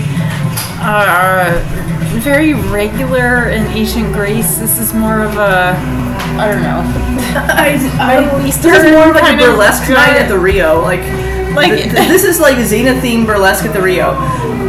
uh, 0.77 1.80
very 2.21 2.53
regular 2.53 3.49
in 3.49 3.65
ancient 3.67 4.13
Greece. 4.13 4.57
This 4.57 4.79
is 4.79 4.93
more 4.93 5.21
of 5.21 5.35
a, 5.37 5.73
I 6.37 6.47
don't 6.51 6.61
know, 6.63 6.81
I, 7.35 7.77
I, 7.99 8.21
Middle 8.21 8.39
this 8.39 8.57
Eastern 8.57 8.73
is 8.75 8.91
more 8.91 9.13
like 9.13 9.33
a 9.33 9.37
burlesque 9.37 9.89
night 9.89 10.17
at 10.17 10.27
the 10.29 10.37
Rio. 10.37 10.81
Like, 10.81 11.01
Like- 11.55 11.73
th- 11.73 11.91
th- 11.91 12.07
this 12.07 12.23
is 12.23 12.39
like 12.39 12.55
Xena 12.57 12.99
themed 13.01 13.25
burlesque 13.25 13.65
at 13.65 13.73
the 13.73 13.81
Rio. 13.81 14.13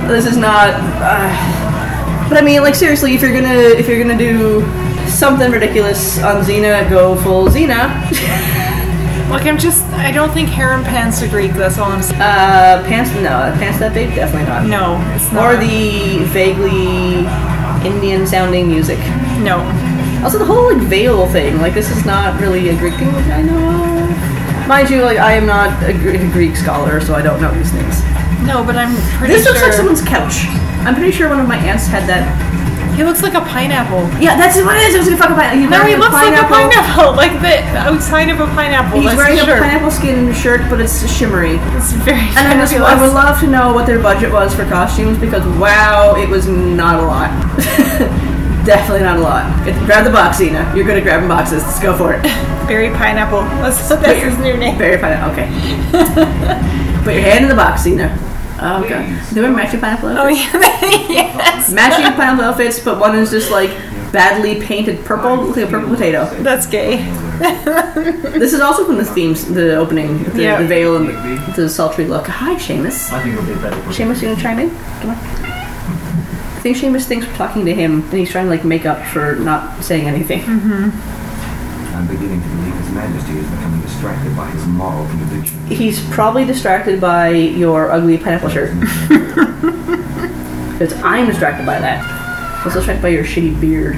This 0.08 0.26
is 0.26 0.36
not. 0.36 0.70
Uh, 0.74 2.28
but 2.28 2.38
I 2.38 2.40
mean, 2.44 2.62
like 2.62 2.74
seriously, 2.74 3.14
if 3.14 3.20
you're 3.22 3.32
gonna 3.34 3.48
if 3.52 3.86
you're 3.88 4.02
gonna 4.02 4.16
do 4.18 4.62
something 5.08 5.50
ridiculous 5.50 6.18
on 6.22 6.42
Xena, 6.44 6.88
go 6.90 7.14
full 7.16 7.46
Xena. 7.48 7.88
Like 9.30 9.46
I'm 9.46 9.58
just, 9.58 9.82
I 9.94 10.12
don't 10.12 10.30
think 10.32 10.48
harem 10.48 10.85
pants 10.85 11.22
are 11.22 11.28
Greek. 11.28 11.52
That's 11.52 11.78
all 11.78 11.90
I'm 11.90 12.02
saying. 12.02 12.20
Uh, 12.20 12.85
pants? 12.87 13.11
No, 13.16 13.54
pants 13.58 13.78
that 13.78 13.94
big? 13.94 14.14
Definitely 14.14 14.46
not. 14.48 14.66
No, 14.66 15.00
it's 15.16 15.32
not. 15.32 15.54
Or 15.54 15.56
the 15.56 16.24
vaguely 16.32 17.24
Indian 17.88 18.26
sounding 18.26 18.68
music. 18.68 18.98
no. 19.42 19.61
Also, 20.22 20.38
the 20.38 20.44
whole 20.44 20.72
like 20.72 20.82
veil 20.87 21.26
thing. 21.28 21.58
Like, 21.58 21.74
this 21.74 21.90
is 21.90 22.04
not 22.04 22.40
really 22.40 22.68
a 22.68 22.76
Greek 22.76 22.94
thing, 22.94 23.08
which 23.08 23.26
I 23.26 23.42
know. 23.42 23.58
of. 23.58 24.68
Mind 24.68 24.88
you, 24.90 25.02
like 25.02 25.18
I 25.18 25.32
am 25.32 25.46
not 25.46 25.70
a, 25.82 25.90
a 25.96 26.30
Greek 26.30 26.54
scholar, 26.54 27.00
so 27.00 27.14
I 27.14 27.22
don't 27.22 27.40
know 27.40 27.50
these 27.52 27.72
things. 27.72 27.98
No, 28.46 28.62
but 28.62 28.76
I'm 28.76 28.94
pretty 29.18 29.35
This 29.35 29.42
sure. 29.44 29.52
looks 29.52 29.64
like 29.64 29.72
someone's 29.72 30.02
couch. 30.02 30.46
I'm 30.87 30.94
pretty 30.94 31.11
sure 31.11 31.28
one 31.28 31.40
of 31.40 31.48
my 31.48 31.56
aunts 31.56 31.87
had 31.87 32.06
that. 32.08 32.22
He 32.96 33.05
looks 33.05 33.22
like 33.22 33.33
a 33.33 33.40
pineapple. 33.40 34.05
Yeah, 34.20 34.37
that's 34.37 34.57
what 34.57 34.76
it 34.76 34.85
is. 34.88 34.94
It 34.94 34.98
was 34.98 35.09
a 35.09 35.16
fucking 35.16 35.35
pineapple. 35.35 35.70
No, 35.70 35.85
he 35.85 35.96
looks 35.96 36.12
like 36.12 36.37
a 36.37 36.44
pineapple. 36.44 37.16
pineapple, 37.16 37.16
like 37.16 37.33
the 37.40 37.64
outside 37.78 38.28
of 38.28 38.40
a 38.40 38.46
pineapple. 38.52 39.00
He's 39.00 39.16
That's 39.16 39.16
wearing 39.16 39.40
a 39.40 39.44
pineapple 39.44 39.90
skin 39.90 40.33
shirt, 40.35 40.61
but 40.68 40.81
it's 40.81 41.09
shimmery. 41.11 41.57
It's 41.72 41.92
very 42.05 42.20
And 42.37 42.44
I 42.46 42.55
just, 42.55 42.74
I 42.74 43.00
would 43.00 43.14
love 43.14 43.40
to 43.40 43.46
know 43.46 43.72
what 43.72 43.87
their 43.87 43.98
budget 43.98 44.31
was 44.31 44.55
for 44.55 44.64
costumes 44.64 45.18
because 45.18 45.44
wow, 45.59 46.16
it 46.16 46.28
was 46.28 46.46
not 46.46 47.00
a 47.00 47.07
lot. 47.07 47.31
Definitely 48.66 49.02
not 49.02 49.18
a 49.18 49.22
lot. 49.22 49.64
Get, 49.64 49.74
grab 49.87 50.05
the 50.05 50.12
box, 50.12 50.40
Ina. 50.40 50.72
You're 50.76 50.85
good 50.85 50.98
at 50.98 51.02
grabbing 51.02 51.28
boxes. 51.28 51.64
Let's 51.64 51.81
go 51.81 51.96
for 51.96 52.12
it. 52.12 52.22
Berry 52.68 52.90
pineapple. 52.90 53.40
That's, 53.62 53.88
that's 53.88 54.22
his 54.22 54.38
new 54.38 54.57
name. 54.57 54.78
Very 54.78 54.98
pineapple. 54.98 55.33
Okay. 55.33 55.48
Put 57.02 57.14
your 57.14 57.24
hand 57.24 57.42
in 57.42 57.48
the 57.48 57.57
box, 57.57 57.87
Ina. 57.87 58.31
Oh 58.64 58.88
god. 58.88 59.20
they 59.33 59.40
were 59.40 59.51
matching 59.51 59.81
pineapple 59.81 60.11
Oh 60.11 60.29
yeah, 60.29 60.51
yes. 61.11 61.70
Matching 61.72 62.05
pineapple 62.14 62.44
outfits, 62.44 62.79
but 62.81 62.98
one 63.01 63.16
is 63.16 63.31
just 63.31 63.51
like 63.51 63.70
badly 64.12 64.61
painted 64.61 65.05
purple, 65.05 65.37
looks 65.37 65.57
like 65.57 65.66
a 65.66 65.70
purple 65.70 65.88
potato. 65.90 66.27
That's 66.42 66.66
gay. 66.66 66.98
This 68.38 68.53
is 68.53 68.61
also 68.61 68.85
from 68.87 68.98
the 68.98 69.05
themes, 69.05 69.44
the 69.53 69.75
opening, 69.77 70.22
the, 70.25 70.42
Yeah. 70.42 70.62
the 70.62 70.68
veil 70.68 70.96
and 70.96 71.09
the, 71.09 71.62
the 71.62 71.68
sultry 71.68 72.05
look. 72.07 72.27
Hi, 72.27 72.55
Seamus. 72.57 73.12
I 73.12 73.22
think 73.22 73.35
it'll 73.37 73.46
be 73.55 73.61
better. 73.61 73.77
for- 73.83 73.90
Seamus, 73.90 74.22
you 74.22 74.29
gonna 74.29 74.40
chime 74.40 74.59
in? 74.61 74.70
Come 75.01 75.11
on. 75.11 75.16
I 75.16 76.61
think 76.62 76.77
Seamus 76.77 77.05
thinks 77.07 77.27
we're 77.27 77.35
talking 77.37 77.64
to 77.64 77.75
him, 77.75 78.03
and 78.03 78.12
he's 78.12 78.31
trying 78.31 78.44
to 78.46 78.51
like 78.51 78.64
make 78.64 78.87
up 78.87 79.05
for 79.07 79.35
not 79.37 79.83
saying 79.83 80.07
anything. 80.07 80.40
Mm-hmm. 80.42 81.96
I'm 81.96 82.07
beginning 82.07 82.40
to 82.40 82.48
believe 82.48 82.61
His 82.61 82.62
Majesty 82.94 83.38
is 83.38 83.50
becoming 83.50 83.81
distracted 83.81 84.37
by 84.37 84.50
his 84.50 84.66
moral 84.66 85.07
conviction. 85.07 85.66
He's 85.66 86.05
probably 86.11 86.44
distracted 86.44 87.00
by 87.00 87.31
your 87.31 87.90
ugly 87.90 88.18
pineapple 88.18 88.50
shirt. 88.50 88.78
Because 90.72 90.92
I'm 91.02 91.26
distracted 91.26 91.64
by 91.64 91.78
that. 91.81 92.05
I'm 92.05 92.64
also 92.64 92.78
distracted 92.78 93.02
by 93.02 93.09
your 93.09 93.24
shitty 93.24 93.61
beard. 93.61 93.96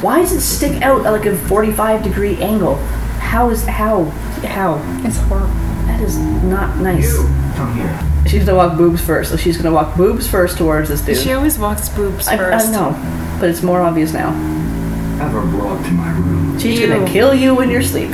Why 0.00 0.20
does 0.20 0.32
it 0.32 0.40
stick 0.40 0.80
out 0.82 1.04
at 1.04 1.10
like 1.10 1.26
a 1.26 1.36
45 1.36 2.02
degree 2.02 2.36
angle? 2.36 2.76
How 3.18 3.50
is 3.50 3.64
how 3.66 4.04
how? 4.46 4.80
It's 5.04 5.18
horrible. 5.18 5.48
That 5.86 6.00
is 6.00 6.16
not 6.18 6.78
nice. 6.78 7.12
You 7.12 7.24
Come 7.54 7.76
here. 7.76 8.26
She's 8.26 8.44
gonna 8.46 8.56
walk 8.56 8.78
boobs 8.78 9.00
first, 9.00 9.30
so 9.30 9.36
she's 9.36 9.56
gonna 9.56 9.74
walk 9.74 9.96
boobs 9.96 10.26
first 10.26 10.56
towards 10.56 10.88
this 10.88 11.02
dude. 11.02 11.18
She 11.18 11.32
always 11.32 11.58
walks 11.58 11.88
boobs 11.88 12.28
I, 12.28 12.36
first. 12.36 12.68
I 12.68 12.72
know, 12.72 13.36
but 13.40 13.50
it's 13.50 13.62
more 13.62 13.80
obvious 13.82 14.12
now. 14.12 14.30
Have 15.20 15.32
her 15.32 15.42
brought 15.42 15.84
to 15.84 15.90
my 15.92 16.10
room. 16.12 16.58
She's 16.58 16.80
Ew. 16.80 16.88
gonna 16.88 17.06
kill 17.06 17.34
you 17.34 17.60
in 17.60 17.68
your 17.68 17.82
sleep. 17.82 18.10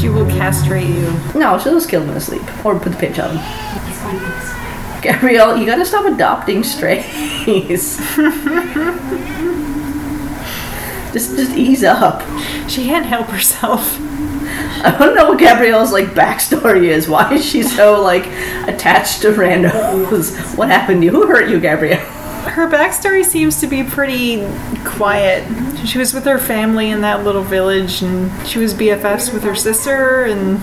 She 0.00 0.08
will 0.08 0.24
castrate 0.26 0.88
you. 0.88 1.12
No, 1.38 1.58
she'll 1.58 1.74
just 1.74 1.90
kill 1.90 2.00
him 2.00 2.08
in 2.08 2.14
his 2.14 2.24
sleep. 2.24 2.42
Or 2.64 2.78
put 2.80 2.92
the 2.92 2.98
pinch 2.98 3.18
on 3.18 3.36
him. 3.36 5.02
Gabrielle, 5.02 5.58
you 5.58 5.66
gotta 5.66 5.84
stop 5.84 6.06
adopting 6.06 6.64
strays. 6.64 7.04
just 11.12 11.36
just 11.36 11.52
ease 11.54 11.84
up. 11.84 12.22
She 12.66 12.84
can't 12.84 13.04
help 13.04 13.26
herself. 13.26 13.98
I 14.84 14.96
don't 14.98 15.14
know 15.14 15.28
what 15.28 15.38
Gabrielle's 15.38 15.92
like 15.92 16.06
backstory 16.14 16.84
is. 16.84 17.08
Why 17.08 17.34
is 17.34 17.44
she 17.44 17.62
so 17.62 18.00
like 18.00 18.26
attached 18.66 19.20
to 19.22 19.32
randos? 19.32 20.56
What 20.56 20.70
happened 20.70 21.02
to 21.02 21.04
you? 21.04 21.12
Who 21.12 21.26
hurt 21.26 21.50
you, 21.50 21.60
Gabrielle? 21.60 22.00
Her 22.52 22.68
backstory 22.68 23.24
seems 23.24 23.60
to 23.60 23.66
be 23.66 23.82
pretty 23.82 24.46
quiet. 24.84 25.46
She 25.86 25.98
was 25.98 26.12
with 26.12 26.24
her 26.24 26.38
family 26.38 26.90
in 26.90 27.00
that 27.00 27.24
little 27.24 27.42
village, 27.42 28.02
and 28.02 28.30
she 28.46 28.58
was 28.58 28.74
BFFs 28.74 29.32
with 29.32 29.42
her 29.42 29.54
sister 29.54 30.24
and 30.24 30.60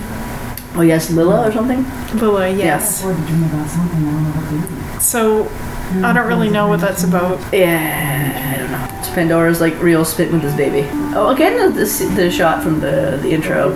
Oh 0.76 0.82
yes, 0.82 1.10
Lila 1.10 1.48
or 1.48 1.52
something? 1.52 1.84
Lila. 2.20 2.48
Yes. 2.48 3.04
Or 3.04 3.12
to 3.12 3.20
dream 3.22 3.42
about 3.42 3.68
something 3.68 4.06
I 4.06 4.12
don't 4.12 4.22
know 4.22 4.30
what 4.30 4.68
to 4.68 4.94
do. 4.94 5.00
So 5.00 5.48
I 6.06 6.12
don't 6.12 6.28
really 6.28 6.48
know 6.48 6.68
what 6.68 6.80
that's 6.80 7.02
about. 7.02 7.40
Yeah, 7.52 8.54
I 8.54 8.58
don't 8.58 8.70
know. 8.70 8.99
It's 9.10 9.16
Pandora's 9.16 9.60
like 9.60 9.74
real 9.82 10.04
spit 10.04 10.30
with 10.30 10.40
this 10.40 10.54
baby. 10.56 10.88
Oh, 11.16 11.30
again, 11.34 11.58
the, 11.74 11.80
the, 11.80 12.14
the 12.14 12.30
shot 12.30 12.62
from 12.62 12.78
the, 12.78 13.18
the 13.20 13.30
intro. 13.32 13.70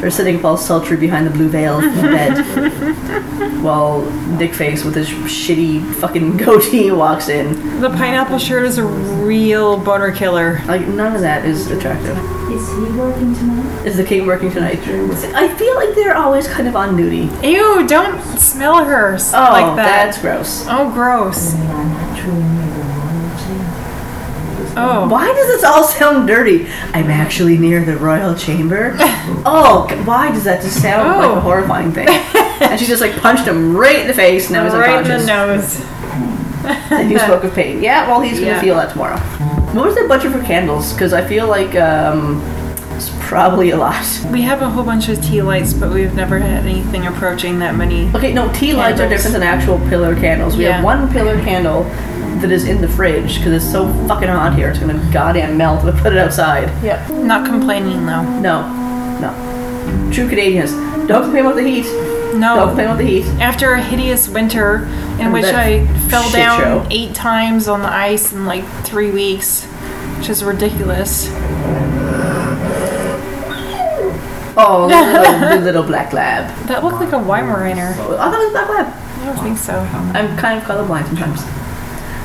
They're 0.00 0.10
sitting 0.10 0.44
all 0.44 0.56
sultry 0.56 0.96
behind 0.96 1.24
the 1.24 1.30
blue 1.30 1.48
veil 1.48 1.78
in 1.78 1.94
the 1.94 2.02
bed. 2.02 3.62
While 3.62 4.02
Dick 4.38 4.52
Face 4.52 4.82
with 4.84 4.96
his 4.96 5.08
shitty 5.08 5.94
fucking 6.00 6.36
goatee 6.44 6.90
walks 6.90 7.28
in. 7.28 7.80
The 7.80 7.90
pineapple 7.90 8.38
shirt 8.38 8.64
is 8.64 8.78
a 8.78 8.84
real 8.84 9.76
boner 9.78 10.10
killer. 10.10 10.60
Like, 10.66 10.88
none 10.88 11.14
of 11.14 11.20
that 11.20 11.44
is 11.44 11.70
attractive. 11.70 12.18
Is 12.50 12.68
he 12.70 12.98
working 12.98 13.36
tonight? 13.36 13.86
Is 13.86 13.96
the 13.96 14.02
king 14.04 14.26
working 14.26 14.50
tonight? 14.50 14.80
I 14.88 15.46
feel 15.54 15.76
like 15.76 15.94
they're 15.94 16.16
always 16.16 16.48
kind 16.48 16.66
of 16.66 16.74
on 16.74 16.96
duty. 16.96 17.30
Ew, 17.46 17.86
don't 17.86 18.20
smell 18.36 18.84
her 18.84 19.14
Oh, 19.14 19.52
like 19.52 19.76
that. 19.76 20.06
that's 20.06 20.18
gross. 20.20 20.64
Oh, 20.68 20.90
gross. 20.92 21.54
Maybe 21.54 21.66
I'm 21.68 21.86
actually 21.92 22.32
near 22.42 22.66
the 22.66 22.82
royalty. 22.82 23.78
Oh. 24.76 25.08
Why 25.08 25.26
does 25.32 25.46
this 25.48 25.64
all 25.64 25.84
sound 25.84 26.26
dirty? 26.28 26.66
I'm 26.94 27.10
actually 27.10 27.58
near 27.58 27.84
the 27.84 27.96
royal 27.96 28.34
chamber. 28.34 28.94
oh, 29.44 29.86
why 30.04 30.30
does 30.32 30.44
that 30.44 30.62
just 30.62 30.80
sound 30.80 31.08
like 31.18 31.28
Oh. 31.28 31.36
a 31.36 31.40
horrifying 31.40 31.92
thing? 31.92 32.08
and 32.08 32.78
she 32.80 32.86
just 32.86 33.00
like 33.02 33.14
punched 33.20 33.46
him 33.46 33.76
right 33.76 34.00
in 34.00 34.06
the 34.06 34.14
face. 34.14 34.50
Now 34.50 34.64
he's 34.64 34.72
right 34.72 34.98
in 34.98 35.04
the 35.08 35.32
unconscious. 35.32 35.78
nose. 35.80 35.86
and 36.92 37.10
you 37.10 37.18
spoke 37.18 37.44
of 37.44 37.52
pain. 37.54 37.82
Yeah, 37.82 38.06
well, 38.08 38.20
he's 38.20 38.38
gonna 38.40 38.60
feel 38.60 38.76
that 38.76 38.92
tomorrow. 38.92 39.18
What 39.74 39.86
was 39.86 39.94
the 39.96 40.06
budget 40.06 40.32
for 40.32 40.40
candles? 40.42 40.92
Because 40.92 41.12
I 41.12 41.26
feel 41.26 41.48
like 41.48 41.74
um, 41.74 42.40
it's 42.92 43.10
probably 43.26 43.70
a 43.70 43.76
lot. 43.76 44.04
We 44.30 44.42
have 44.42 44.62
a 44.62 44.70
whole 44.70 44.84
bunch 44.84 45.08
of 45.08 45.20
tea 45.24 45.42
lights, 45.42 45.72
but 45.72 45.90
we've 45.92 46.14
never 46.14 46.38
had 46.38 46.64
anything 46.64 47.06
approaching 47.06 47.58
that 47.60 47.74
many. 47.74 48.08
Okay, 48.14 48.32
no, 48.32 48.52
tea 48.52 48.74
lights 48.74 49.00
are 49.00 49.08
different 49.08 49.32
than 49.32 49.42
actual 49.42 49.78
pillar 49.88 50.14
candles. 50.14 50.56
We 50.56 50.64
Yeah. 50.64 50.72
have 50.76 50.84
one 50.84 51.10
pillar 51.10 51.36
candle 51.42 51.84
that 52.40 52.50
is 52.50 52.64
in 52.66 52.80
the 52.80 52.88
fridge 52.88 53.36
because 53.38 53.52
it's 53.52 53.70
so 53.70 53.86
fucking 54.08 54.28
hot 54.28 54.54
here. 54.56 54.70
It's 54.70 54.78
gonna 54.78 55.10
goddamn 55.12 55.56
melt 55.56 55.86
if 55.86 55.94
I 55.96 56.00
put 56.00 56.12
it 56.12 56.18
outside. 56.18 56.68
Yep. 56.82 57.10
Not 57.10 57.46
complaining 57.46 58.04
though. 58.06 58.22
No, 58.40 58.62
no. 59.20 60.10
True 60.12 60.28
Canadians. 60.28 60.72
Don't 61.08 61.22
complain 61.24 61.44
about 61.46 61.56
the 61.56 61.62
heat. 61.62 61.84
No. 62.34 62.56
Don't 62.56 62.68
complain 62.68 62.86
about 62.86 62.98
the 62.98 63.04
heat. 63.06 63.24
After 63.40 63.72
a 63.74 63.82
hideous 63.82 64.28
winter 64.28 64.84
in 65.14 65.20
And 65.26 65.32
which 65.32 65.44
I 65.44 65.86
fell 66.08 66.30
down 66.30 66.60
show. 66.60 66.86
eight 66.90 67.14
times 67.14 67.68
on 67.68 67.82
the 67.82 67.92
ice 67.92 68.32
in 68.32 68.46
like 68.46 68.64
three 68.84 69.10
weeks, 69.10 69.64
which 70.18 70.28
is 70.30 70.42
ridiculous. 70.42 71.28
Oh, 74.54 74.86
the 74.88 75.40
little, 75.50 75.64
little 75.64 75.82
black 75.82 76.12
lab. 76.12 76.54
That 76.68 76.84
looked 76.84 76.96
like 77.00 77.12
a 77.12 77.16
Weimaraner. 77.16 77.94
Oh, 77.98 78.16
I 78.18 78.30
thought 78.30 78.40
it 78.40 78.44
was 78.44 78.52
black 78.52 78.68
lab. 78.68 78.86
I 79.22 79.24
don't 79.26 79.42
think 79.44 79.58
so. 79.58 79.74
I'm 80.14 80.36
kind 80.36 80.58
of 80.58 80.64
colorblind 80.64 81.06
sometimes. 81.06 81.40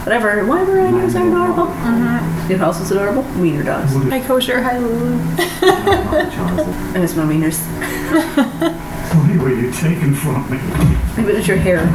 Whatever. 0.08 0.46
Why 0.46 0.64
were 0.64 0.80
I 0.80 0.86
are 0.86 1.06
adorable? 1.06 1.66
Mm-hmm. 1.66 2.50
You 2.50 2.58
know 2.58 2.70
is 2.70 2.92
adorable? 2.92 3.24
Wiener 3.42 3.62
dogs. 3.62 3.92
Hi, 3.92 4.22
kosher. 4.22 4.62
Hi, 4.62 4.78
Lulu. 4.78 5.20
I 5.38 6.98
miss 6.98 7.14
my 7.18 7.24
wieners. 7.24 7.60
Why 9.12 9.38
were 9.38 9.50
you 9.50 9.70
taken 9.70 10.16
from 10.16 10.50
me? 10.50 10.60
Maybe 11.18 11.34
it 11.34 11.36
was 11.36 11.46
your 11.46 11.58
hair. 11.58 11.86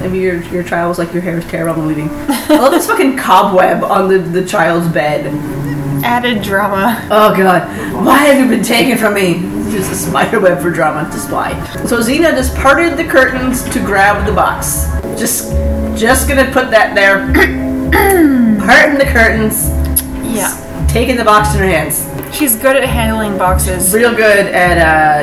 Maybe 0.00 0.18
your 0.18 0.42
your 0.44 0.62
child 0.62 0.88
was 0.88 0.98
like 0.98 1.12
your 1.12 1.20
hair 1.20 1.36
is 1.36 1.44
terrible. 1.44 1.82
I'm 1.82 1.88
leaving. 1.88 2.08
I 2.08 2.56
love 2.56 2.72
this 2.72 2.86
fucking 2.86 3.18
cobweb 3.18 3.84
on 3.84 4.08
the, 4.08 4.16
the 4.16 4.46
child's 4.46 4.88
bed. 4.88 5.26
Added 6.02 6.42
drama. 6.42 7.06
Oh 7.10 7.36
god, 7.36 7.68
why 8.02 8.16
have 8.16 8.42
you 8.42 8.48
been 8.48 8.64
taken 8.64 8.96
from 8.96 9.12
me? 9.12 9.42
Just 9.70 9.92
a 9.92 9.94
spider 9.94 10.40
web 10.40 10.62
for 10.62 10.70
drama. 10.70 11.06
Just 11.12 11.30
why? 11.30 11.52
So 11.84 11.98
Xena 11.98 12.30
just 12.30 12.56
parted 12.56 12.96
the 12.96 13.04
curtains 13.04 13.62
to 13.74 13.78
grab 13.80 14.24
the 14.24 14.32
box. 14.32 14.86
Just, 15.20 15.52
just 15.98 16.28
gonna 16.28 16.50
put 16.52 16.70
that 16.70 16.94
there. 16.94 17.26
Parting 18.64 18.98
the 18.98 19.06
curtains, 19.10 19.68
Yeah. 20.34 20.86
taking 20.88 21.16
the 21.16 21.24
box 21.24 21.54
in 21.54 21.60
her 21.60 21.66
hands. 21.66 22.06
She's 22.36 22.56
good 22.56 22.76
at 22.76 22.84
handling 22.84 23.38
boxes. 23.38 23.92
Real 23.94 24.14
good 24.14 24.46
at 24.46 24.76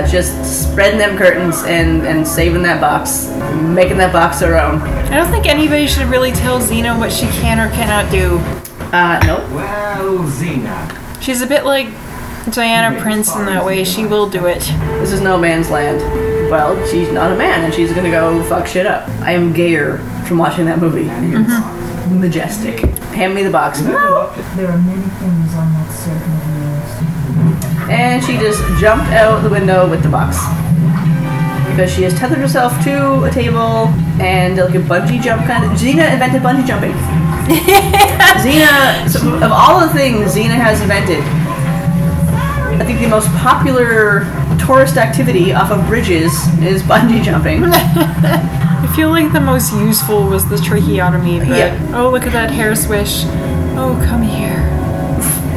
uh, 0.03 0.07
just 0.07 0.63
spreading 0.63 0.97
them 0.97 1.17
curtains 1.17 1.63
and 1.63 2.05
and 2.05 2.27
saving 2.27 2.63
that 2.63 2.81
box, 2.81 3.27
making 3.53 3.97
that 3.97 4.11
box 4.11 4.39
her 4.41 4.57
own. 4.59 4.81
I 4.81 5.15
don't 5.17 5.29
think 5.31 5.45
anybody 5.45 5.87
should 5.87 6.07
really 6.07 6.31
tell 6.31 6.59
Xena 6.59 6.97
what 6.97 7.11
she 7.11 7.27
can 7.27 7.59
or 7.59 7.69
cannot 7.73 8.11
do. 8.11 8.37
Uh, 8.91 9.19
nope. 9.25 9.49
Well, 9.51 10.19
Xena. 10.23 11.21
She's 11.21 11.41
a 11.41 11.47
bit 11.47 11.63
like 11.63 11.87
Diana 12.51 12.99
Prince 12.99 13.35
in 13.35 13.45
that 13.45 13.63
way. 13.63 13.83
She 13.83 14.05
will 14.05 14.27
do 14.29 14.47
it. 14.47 14.61
This 14.99 15.11
is 15.11 15.21
no 15.21 15.37
man's 15.37 15.69
land. 15.69 15.99
Well, 16.49 16.75
she's 16.87 17.11
not 17.11 17.31
a 17.31 17.35
man, 17.37 17.63
and 17.65 17.73
she's 17.73 17.93
gonna 17.93 18.11
go 18.11 18.43
fuck 18.45 18.65
shit 18.65 18.87
up. 18.87 19.07
I 19.21 19.31
am 19.33 19.53
gayer 19.53 19.97
from 20.25 20.37
watching 20.37 20.65
that 20.65 20.79
movie. 20.79 21.05
Mm-hmm. 21.05 22.19
Majestic. 22.19 22.79
Hand 23.13 23.33
me 23.33 23.43
the 23.43 23.51
box. 23.51 23.81
There 23.81 23.97
are 23.97 24.77
many 24.77 25.01
things 25.01 25.53
on 25.55 25.73
that 25.73 25.89
circle. 25.91 26.45
And 27.89 28.23
she 28.23 28.37
just 28.37 28.61
jumped 28.79 29.11
out 29.11 29.41
the 29.41 29.49
window 29.49 29.89
with 29.89 30.01
the 30.01 30.09
box. 30.09 30.37
Because 31.69 31.93
she 31.93 32.03
has 32.03 32.13
tethered 32.13 32.39
herself 32.39 32.71
to 32.85 33.23
a 33.23 33.31
table 33.31 33.87
and 34.21 34.57
like 34.57 34.75
a 34.75 34.79
bungee 34.79 35.21
jump 35.21 35.45
kind 35.45 35.65
of. 35.65 35.71
Xena 35.71 36.13
invented 36.13 36.41
bungee 36.41 36.65
jumping. 36.65 36.91
Xena, 38.41 39.09
so 39.09 39.35
of 39.35 39.51
all 39.51 39.79
the 39.85 39.93
things 39.93 40.33
Xena 40.35 40.55
has 40.55 40.81
invented, 40.81 41.19
I 42.79 42.83
think 42.85 42.99
the 43.01 43.07
most 43.07 43.27
popular 43.37 44.25
tourist 44.57 44.97
activity 44.97 45.53
off 45.53 45.71
of 45.71 45.85
bridges 45.87 46.31
is 46.59 46.81
bungee 46.83 47.23
jumping. 47.23 47.63
I 47.73 48.93
feel 48.95 49.09
like 49.09 49.33
the 49.33 49.39
most 49.41 49.73
useful 49.73 50.27
was 50.27 50.47
the 50.49 50.57
tracheotomy, 50.57 51.39
but 51.39 51.47
Yeah. 51.49 51.91
oh, 51.95 52.09
look 52.09 52.23
at 52.25 52.33
that 52.33 52.51
hair 52.51 52.75
swish. 52.75 53.23
Oh, 53.77 53.99
come 54.07 54.21
here. 54.21 54.57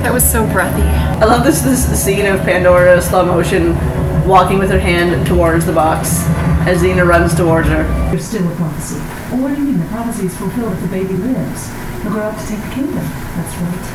That 0.03 0.13
was 0.13 0.29
so 0.29 0.47
breathy. 0.53 0.83
I 0.83 1.25
love 1.25 1.45
this 1.45 1.61
this 1.63 1.85
scene 2.03 2.27
of 2.27 2.41
Pandora 2.43 3.01
slow 3.03 3.25
motion 3.27 3.75
walking 4.27 4.59
with 4.59 4.71
her 4.71 4.79
hand 4.79 5.27
towards 5.27 5.67
the 5.67 5.73
box 5.73 6.23
as 6.67 6.83
Xena 6.83 7.07
runs 7.07 7.35
towards 7.35 7.69
her. 7.69 7.83
There's 8.11 8.25
still 8.25 8.47
a 8.47 8.55
prophecy. 8.57 8.97
Well, 9.33 9.43
what 9.43 9.55
do 9.55 9.61
you 9.61 9.67
mean? 9.69 9.79
The 9.81 9.87
prophecy 9.87 10.27
is 10.27 10.37
fulfilled 10.37 10.73
if 10.75 10.81
the 10.83 10.89
baby 10.89 11.15
lives. 11.15 11.69
He'll 12.03 12.13
grow 12.13 12.23
up 12.31 12.39
to 12.39 12.47
take 12.47 12.61
the 12.63 12.71
kingdom. 12.75 13.05
That's 13.37 13.55
right. 13.59 13.87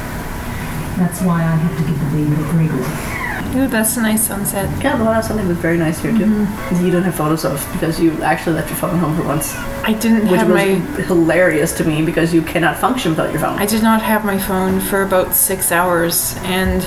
That's 0.98 1.22
why 1.22 1.42
I 1.42 1.56
have 1.56 1.78
to 1.80 1.84
give 1.88 1.98
the 2.00 2.10
baby 2.18 2.36
to 2.36 2.44
Gregory. 2.52 3.12
Ooh, 3.56 3.68
that's 3.68 3.98
a 3.98 4.02
nice 4.02 4.26
sunset. 4.28 4.68
Yeah, 4.84 4.98
the 4.98 5.04
one 5.06 5.13
has 5.13 5.28
something 5.28 5.48
that's 5.48 5.60
very 5.60 5.78
nice 5.78 6.00
here 6.02 6.12
too. 6.12 6.26
Mm-hmm. 6.26 6.86
You 6.86 6.92
don't 6.92 7.04
have 7.04 7.16
photos 7.16 7.46
of 7.46 7.66
because 7.74 8.00
you 8.00 8.12
actually 8.24 8.56
left 8.56 8.70
your 8.70 8.78
phone 8.78 8.98
home 8.98 9.16
for 9.16 9.24
once, 9.28 9.54
I 9.84 9.94
didn't 9.94 10.28
which 10.28 10.39
have 10.39 10.48
was 10.50 10.56
my. 10.56 11.04
hilarious 11.04 11.72
to 11.78 11.84
me 11.84 12.04
because 12.04 12.34
you 12.34 12.42
cannot 12.42 12.78
function 12.78 13.12
without 13.12 13.32
your 13.32 13.39
phone. 13.39 13.60
I 13.60 13.66
did 13.66 13.84
not 13.84 14.02
have 14.02 14.26
my 14.26 14.39
phone 14.39 14.80
for 14.80 15.04
about 15.04 15.36
six 15.36 15.72
hours, 15.72 16.36
and 16.44 16.84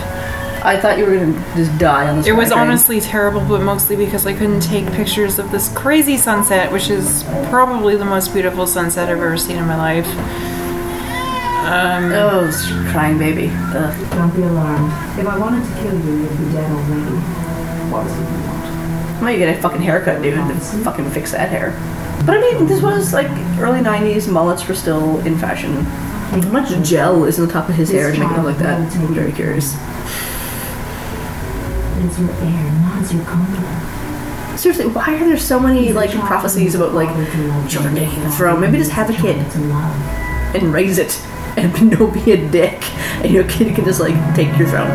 I 0.64 0.76
thought 0.80 0.98
you 0.98 1.04
were 1.06 1.14
gonna 1.16 1.54
just 1.54 1.78
die 1.78 2.08
on 2.08 2.16
this. 2.16 2.26
it 2.26 2.32
was 2.32 2.48
train. 2.48 2.60
honestly 2.60 3.00
terrible, 3.00 3.40
but 3.42 3.60
mostly 3.62 3.94
because 3.94 4.26
I 4.26 4.32
couldn't 4.32 4.60
take 4.60 4.86
pictures 4.92 5.38
of 5.38 5.52
this 5.52 5.68
crazy 5.72 6.16
sunset, 6.16 6.72
which 6.72 6.90
is 6.90 7.22
probably 7.48 7.94
the 7.96 8.04
most 8.04 8.32
beautiful 8.32 8.66
sunset 8.66 9.08
I've 9.08 9.18
ever 9.18 9.36
seen 9.38 9.58
in 9.58 9.66
my 9.66 9.76
life. 9.76 10.06
Um, 11.66 12.12
Oh, 12.12 12.46
this 12.46 12.64
crying 12.92 13.18
baby. 13.18 13.50
Ugh. 13.52 14.10
Don't 14.12 14.34
be 14.36 14.42
alarmed. 14.42 14.92
If 15.18 15.26
I 15.26 15.36
wanted 15.36 15.64
to 15.66 15.74
kill 15.82 15.94
you, 15.98 16.22
you'd 16.22 16.38
be 16.38 16.52
dead 16.52 16.70
already. 16.70 17.16
What 17.90 18.06
is 18.06 18.12
it 18.12 18.20
you 18.20 18.24
want? 18.46 18.64
I'm 19.16 19.20
gonna 19.20 19.36
get 19.38 19.58
a 19.58 19.60
fucking 19.60 19.80
haircut, 19.82 20.22
dude, 20.22 20.34
to 20.34 20.54
fucking 20.84 21.10
fix 21.10 21.32
that 21.32 21.48
hair. 21.48 21.70
But 22.24 22.36
I 22.36 22.40
mean, 22.40 22.66
this 22.66 22.82
was 22.82 23.12
like 23.12 23.28
early 23.58 23.80
'90s. 23.80 24.28
Mullets 24.30 24.66
were 24.68 24.74
still 24.74 25.18
in 25.26 25.36
fashion. 25.38 25.74
How 26.30 26.40
much 26.50 26.68
gel 26.88 27.24
is 27.24 27.38
on 27.40 27.46
the 27.46 27.52
top 27.52 27.68
of 27.68 27.74
his 27.74 27.90
hair 27.90 28.12
to 28.12 28.18
make 28.18 28.30
it 28.30 28.36
look 28.36 28.44
like 28.44 28.58
that? 28.58 28.80
I'm 28.96 29.14
very 29.14 29.32
curious. 29.32 29.74
It 31.96 32.04
is 32.04 32.18
your 32.20 32.30
heir, 32.30 32.72
not 32.82 33.02
as 33.02 33.12
your 33.12 33.24
conqueror. 33.24 34.56
Seriously, 34.56 34.86
why 34.86 35.14
are 35.14 35.18
there 35.18 35.36
so 35.36 35.58
many 35.58 35.92
like 35.92 36.10
prophecies 36.12 36.74
about 36.74 36.94
like 36.94 37.08
children 37.68 37.94
taking 37.96 38.22
the 38.22 38.30
throne? 38.30 38.60
Maybe 38.60 38.78
just 38.78 38.90
have 38.92 39.10
a 39.10 39.14
kid 39.14 39.36
and 40.54 40.72
raise 40.72 40.98
it, 40.98 41.20
and 41.76 41.90
don't 41.90 42.12
be 42.12 42.32
a 42.32 42.50
dick, 42.50 42.82
and 43.22 43.32
your 43.32 43.44
kid 43.44 43.74
can 43.74 43.84
just 43.84 44.00
like 44.00 44.14
take 44.34 44.56
your 44.58 44.68
throne. 44.68 44.90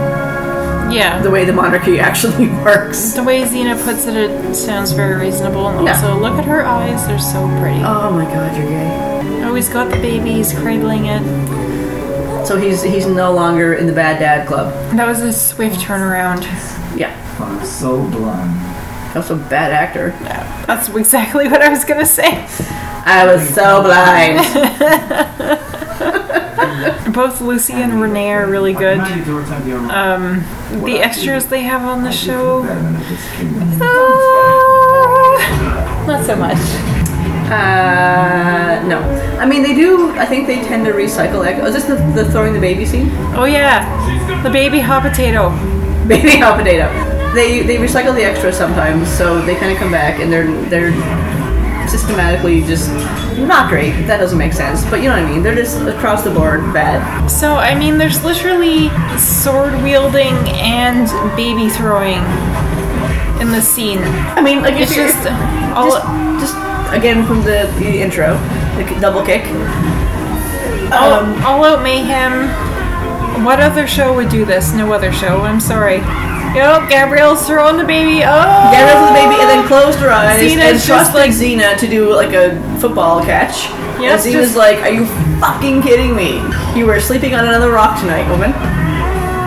yeah. 0.91 1.21
The 1.21 1.29
way 1.31 1.45
the 1.45 1.53
monarchy 1.53 1.99
actually 2.09 2.47
works. 2.49 3.13
The 3.13 3.23
way 3.23 3.41
Xena 3.43 3.81
puts 3.83 4.05
it, 4.07 4.15
it 4.15 4.55
sounds 4.55 4.91
very 4.91 5.15
reasonable. 5.19 5.67
And 5.69 5.85
Yeah. 5.85 5.95
also, 5.95 6.19
look 6.19 6.33
at 6.37 6.45
her 6.45 6.63
eyes; 6.65 7.05
they're 7.07 7.19
so 7.19 7.47
pretty. 7.59 7.81
Oh 7.83 8.11
my 8.11 8.25
god, 8.25 8.55
you're 8.57 8.67
gay. 8.67 9.43
Oh, 9.43 9.55
he's 9.55 9.69
got 9.69 9.89
the 9.89 9.97
baby; 9.97 10.31
he's 10.33 10.53
cradling 10.53 11.05
it. 11.07 11.23
So 12.45 12.57
he's 12.57 12.81
he's 12.83 13.05
no 13.05 13.31
longer 13.33 13.73
in 13.75 13.85
the 13.87 13.93
bad 13.93 14.19
dad 14.19 14.47
club. 14.47 14.73
That 14.95 15.07
was 15.07 15.21
a 15.21 15.31
swift 15.33 15.79
turnaround. 15.79 16.43
Yeah, 16.97 17.11
I'm 17.39 17.63
so 17.65 18.03
blind. 18.09 18.51
also 19.15 19.35
a 19.35 19.37
bad 19.49 19.71
actor. 19.71 20.13
Yeah, 20.23 20.65
That's 20.65 20.89
exactly 20.89 21.47
what 21.51 21.61
I 21.61 21.69
was 21.69 21.85
gonna 21.85 22.05
say. 22.05 22.45
I 23.03 23.25
was 23.25 23.47
so 23.49 23.81
blind. 23.83 24.39
Both 27.13 27.41
Lucy 27.41 27.73
and 27.73 28.01
Renee 28.01 28.31
are 28.31 28.47
really 28.49 28.73
good. 28.73 28.99
I 28.99 29.03
command 29.05 29.19
you 29.19 29.25
to 29.33 29.39
return 29.39 29.61
to 29.61 29.67
your 29.67 29.79
room. 29.79 29.91
Um, 29.91 30.43
the 30.83 30.99
extras 30.99 31.45
they 31.47 31.61
have 31.63 31.83
on 31.83 32.03
the 32.03 32.11
show, 32.11 32.63
Better 32.63 32.81
than 32.81 32.95
if 32.95 33.09
this 33.09 33.35
kingdom. 33.37 33.81
uh, 33.81 33.85
not 36.07 36.25
so 36.25 36.35
much. 36.35 36.57
Uh, 37.51 38.81
no. 38.87 38.99
I 39.39 39.45
mean, 39.45 39.61
they 39.63 39.75
do. 39.75 40.11
I 40.11 40.25
think 40.25 40.47
they 40.47 40.61
tend 40.63 40.85
to 40.85 40.93
recycle. 40.93 41.39
Like, 41.39 41.57
is 41.57 41.73
this 41.73 41.85
the, 41.85 41.95
the 42.15 42.29
throwing 42.31 42.53
the 42.53 42.59
baby 42.59 42.85
scene? 42.85 43.09
Oh 43.35 43.45
yeah, 43.45 43.85
the 44.43 44.49
baby 44.49 44.79
hot 44.79 45.03
potato. 45.03 45.49
Baby 46.07 46.37
hot 46.39 46.57
potato. 46.57 46.89
They 47.35 47.61
they 47.61 47.77
recycle 47.77 48.13
the 48.15 48.23
extras 48.23 48.57
sometimes, 48.57 49.09
so 49.09 49.41
they 49.45 49.55
kind 49.55 49.71
of 49.71 49.77
come 49.77 49.91
back 49.91 50.19
and 50.19 50.31
they're 50.31 50.49
they're 50.69 50.91
systematically 51.87 52.61
just 52.61 52.89
not 53.37 53.69
great. 53.69 53.91
That 54.07 54.17
doesn't 54.17 54.37
make 54.37 54.53
sense, 54.53 54.83
but 54.85 55.01
you 55.01 55.09
know 55.09 55.15
what 55.15 55.25
I 55.25 55.31
mean. 55.31 55.43
They're 55.43 55.55
just 55.55 55.81
across 55.81 56.23
the 56.23 56.31
board 56.31 56.61
bad. 56.73 57.27
So 57.27 57.55
I 57.55 57.75
mean, 57.77 57.97
there's 57.97 58.23
literally 58.23 58.89
sword 59.17 59.73
wielding 59.83 60.33
and 60.59 61.07
baby 61.35 61.69
throwing 61.69 62.21
in 63.41 63.51
the 63.51 63.61
scene. 63.61 63.99
I 64.37 64.41
mean, 64.41 64.61
like 64.61 64.75
It's 64.75 64.93
just 64.93 65.17
all. 65.75 65.89
just, 65.91 66.53
just 66.53 66.55
again 66.93 67.25
from 67.25 67.41
the, 67.43 67.73
the 67.79 68.01
intro, 68.01 68.33
the 68.77 68.97
double 68.99 69.23
kick. 69.25 69.45
all, 70.91 71.13
Um, 71.13 71.43
all 71.45 71.63
out 71.65 71.81
mayhem. 71.83 72.49
What 73.45 73.59
other 73.59 73.87
show 73.87 74.13
would 74.15 74.29
do 74.29 74.45
this? 74.45 74.73
No 74.73 74.91
other 74.93 75.11
show. 75.11 75.41
I'm 75.41 75.59
sorry. 75.59 76.01
Yep, 76.53 76.89
Gabrielle's 76.89 77.45
throwing 77.47 77.77
the 77.77 77.85
baby. 77.85 78.23
Oh, 78.25 78.71
Get 78.71 78.83
rid 78.83 78.99
the 79.07 79.13
baby 79.15 79.39
and 79.41 79.49
then 79.49 79.67
closed 79.67 79.99
her 79.99 80.09
eyes 80.11 80.39
Xena's 80.41 80.57
and 80.59 80.81
trusted 80.83 81.15
like- 81.15 81.31
Xena 81.31 81.77
to 81.77 81.87
do 81.87 82.13
like 82.13 82.33
a 82.33 82.59
football 82.79 83.23
catch. 83.23 83.69
Yep, 84.01 84.11
and 84.11 84.21
Xena's 84.21 84.55
like, 84.55 84.79
"Are 84.81 84.89
you 84.89 85.05
fucking 85.39 85.81
kidding 85.81 86.15
me? 86.15 86.41
You 86.75 86.87
were 86.87 86.99
sleeping 86.99 87.35
on 87.35 87.45
another 87.47 87.71
rock 87.71 87.99
tonight, 87.99 88.27
woman." 88.29 88.51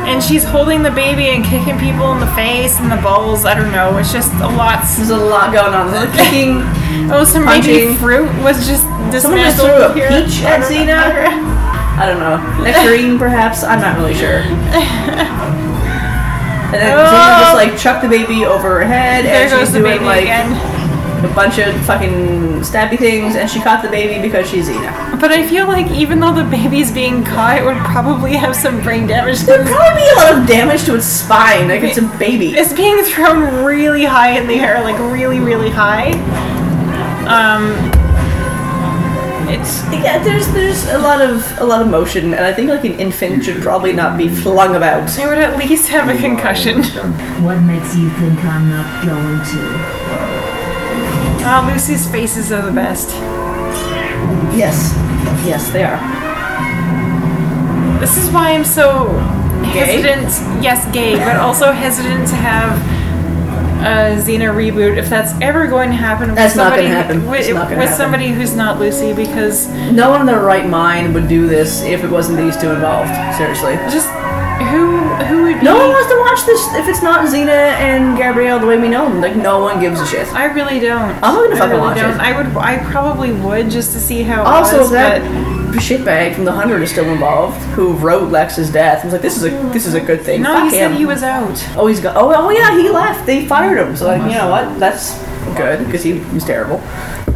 And 0.07 0.22
she's 0.22 0.44
holding 0.44 0.82
the 0.82 0.90
baby 0.90 1.28
and 1.30 1.42
kicking 1.44 1.78
people 1.78 2.12
in 2.12 2.20
the 2.20 2.26
face 2.28 2.78
and 2.78 2.92
the 2.92 2.96
balls. 3.02 3.44
I 3.46 3.55
don't 3.55 3.72
know. 3.72 3.96
It's 3.98 4.12
just 4.12 4.32
a 4.34 4.46
lot. 4.48 4.84
There's 4.96 5.11
a 5.11 5.16
lot 5.16 5.52
going 5.52 5.72
on. 5.74 5.90
Like 5.92 6.12
kicking. 6.16 6.62
Oh, 7.11 7.24
some 7.24 7.44
baby 7.46 7.94
fruit 7.96 8.28
was 8.42 8.66
just 8.68 8.84
dismantled. 9.11 9.22
Someone 9.22 9.40
just 9.40 9.61
threw 9.61 9.82
a 9.82 9.92
here. 9.94 10.09
peach 10.09 10.42
at 10.42 10.61
Xena. 10.61 11.50
I 12.00 12.07
don't 12.07 12.18
know. 12.20 12.36
Nectarine, 12.64 13.18
perhaps. 13.18 13.62
I'm 13.64 13.80
not 13.80 13.96
really 13.96 14.14
sure. 14.14 14.42
And 16.72 16.74
then 16.74 16.96
Xena 16.96 17.40
just 17.40 17.54
like 17.54 17.78
chucked 17.78 18.02
the 18.02 18.08
baby 18.08 18.44
over 18.44 18.78
her 18.80 18.84
head, 18.84 19.24
There 19.24 19.42
and 19.42 19.50
goes 19.50 19.60
she's 19.60 19.72
the 19.72 19.78
doing 19.80 19.92
baby 19.94 20.04
like 20.04 20.22
again. 20.22 20.52
a 21.24 21.34
bunch 21.34 21.58
of 21.58 21.74
fucking 21.86 22.60
stabby 22.60 22.98
things, 22.98 23.36
and 23.36 23.48
she 23.48 23.60
caught 23.60 23.82
the 23.82 23.88
baby 23.88 24.20
because 24.26 24.48
she's 24.50 24.68
Xena. 24.68 25.20
But 25.20 25.30
I 25.32 25.46
feel 25.46 25.66
like 25.66 25.90
even 25.92 26.18
though 26.20 26.32
the 26.34 26.44
baby's 26.44 26.90
being 26.92 27.22
caught, 27.24 27.58
it 27.58 27.64
would 27.64 27.76
probably 27.78 28.34
have 28.34 28.54
some 28.56 28.80
brain 28.82 29.06
damage. 29.06 29.40
There'd 29.40 29.66
probably 29.66 30.02
be 30.02 30.08
a 30.10 30.16
lot 30.16 30.38
of 30.38 30.46
damage 30.48 30.84
to 30.84 30.94
its 30.96 31.06
spine. 31.06 31.68
Like 31.68 31.82
it's 31.82 31.98
a 31.98 32.02
baby. 32.18 32.54
It's 32.54 32.72
being 32.72 33.02
thrown 33.04 33.64
really 33.64 34.04
high 34.04 34.38
in 34.38 34.46
the 34.48 34.54
air, 34.54 34.82
like 34.82 34.98
really, 35.12 35.38
really 35.40 35.70
high. 35.70 36.10
Um, 37.26 37.72
it's 39.49 39.82
Yeah, 39.92 40.22
there's 40.22 40.47
there's 40.53 40.84
a 40.88 40.99
lot 40.99 41.20
of 41.20 41.42
a 41.61 41.64
lot 41.64 41.80
of 41.82 41.88
motion, 41.88 42.34
and 42.34 42.45
I 42.45 42.53
think 42.53 42.68
like 42.70 42.84
an 42.84 42.99
infant 42.99 43.45
should 43.45 43.62
probably 43.62 43.92
not 43.92 44.16
be 44.18 44.28
flung 44.28 44.76
about. 44.76 45.09
it 45.18 45.26
would 45.26 45.38
at 45.38 45.57
least 45.59 45.88
have 45.88 46.09
a 46.09 46.16
concussion. 46.20 46.82
What 47.45 47.61
makes 47.62 47.95
you 47.97 48.11
think 48.11 48.42
I'm 48.45 48.70
not 48.70 49.05
going 49.05 49.38
to? 49.53 50.05
Oh, 51.47 51.70
Lucy's 51.72 52.11
faces 52.11 52.51
are 52.53 52.62
the 52.62 52.72
best. 52.72 53.11
Yes, 54.57 54.92
yes, 55.47 55.70
they 55.70 55.84
are. 55.84 56.01
This 58.01 58.16
is 58.16 58.30
why 58.30 58.53
I'm 58.53 58.64
so 58.64 59.09
Gay? 59.72 60.01
hesitant. 60.03 60.62
Yes, 60.62 60.84
gay, 60.92 61.16
but 61.16 61.36
also 61.36 61.72
hesitant 61.72 62.28
to 62.28 62.34
have 62.36 62.70
a 63.80 64.16
Xena 64.20 64.54
reboot 64.54 64.96
if 64.96 65.08
that's 65.10 65.32
ever 65.40 65.66
going 65.66 65.90
to 65.90 65.96
happen. 65.96 66.28
with 66.28 66.36
That's 66.36 66.56
not 66.56 66.70
gonna 66.76 66.82
somebody- 66.82 66.94
happen. 66.94 67.30
With, 67.30 67.46
with 67.48 67.56
happen. 67.56 67.88
somebody 67.96 68.28
who's 68.28 68.54
not 68.54 68.78
Lucy, 68.78 69.12
because 69.12 69.68
No 69.92 70.10
one 70.10 70.20
in 70.20 70.26
their 70.26 70.40
right 70.40 70.68
mind 70.68 71.14
would 71.14 71.28
do 71.28 71.46
this 71.46 71.82
if 71.82 72.02
it 72.04 72.10
wasn't 72.10 72.38
these 72.38 72.56
two 72.56 72.70
involved. 72.70 73.10
Seriously. 73.36 73.74
just 73.90 74.08
who 74.70 74.94
who 75.26 75.42
would 75.44 75.58
be? 75.60 75.64
No 75.64 75.76
one 75.76 75.88
wants 75.88 76.08
to 76.08 76.18
watch 76.20 76.46
this 76.46 76.74
if 76.80 76.88
it's 76.88 77.02
not 77.02 77.26
Xena 77.26 77.48
and 77.48 78.16
Gabrielle 78.16 78.58
the 78.58 78.66
way 78.66 78.78
we 78.78 78.88
know 78.88 79.08
them. 79.08 79.20
Like 79.20 79.36
no 79.36 79.58
one 79.60 79.80
gives 79.80 80.00
a 80.00 80.06
shit. 80.06 80.26
I 80.34 80.46
really 80.46 80.80
don't. 80.80 81.10
I'm 81.22 81.34
not 81.34 81.34
gonna 81.50 81.54
I 81.54 81.58
fucking 81.58 81.70
really 81.70 81.80
watch 81.80 81.96
don't. 81.98 82.14
it. 82.14 82.20
I 82.20 82.36
would. 82.36 82.56
I 82.56 82.78
probably 82.90 83.32
would 83.32 83.70
just 83.70 83.92
to 83.92 84.00
see 84.00 84.22
how. 84.22 84.42
It 84.42 84.46
Also, 84.46 84.78
was, 84.78 84.90
that 84.92 85.20
shitbag 85.78 86.34
from 86.34 86.44
the 86.44 86.52
hundred 86.52 86.82
is 86.82 86.90
still 86.90 87.06
involved, 87.10 87.56
who 87.74 87.92
wrote 87.94 88.30
Lexa's 88.30 88.70
death. 88.70 89.00
I 89.02 89.04
was 89.04 89.12
like, 89.12 89.22
this 89.22 89.36
is 89.36 89.44
a 89.44 89.50
this 89.72 89.86
is 89.86 89.94
a 89.94 90.00
good 90.00 90.20
thing. 90.22 90.42
no, 90.42 90.52
Fuck 90.54 90.70
he 90.72 90.78
him. 90.78 90.90
said 90.92 90.98
he 90.98 91.06
was 91.06 91.22
out. 91.22 91.64
Oh, 91.76 91.86
he's 91.86 92.00
got. 92.00 92.16
Oh, 92.16 92.32
oh 92.34 92.50
yeah, 92.50 92.76
he 92.78 92.88
left. 92.90 93.26
They 93.26 93.46
fired 93.46 93.78
him. 93.78 93.96
So 93.96 94.06
like, 94.06 94.22
you 94.22 94.36
know 94.38 94.50
what? 94.50 94.78
That's 94.78 95.16
good 95.56 95.84
because 95.86 96.02
he 96.02 96.14
was 96.34 96.44
terrible. 96.44 96.80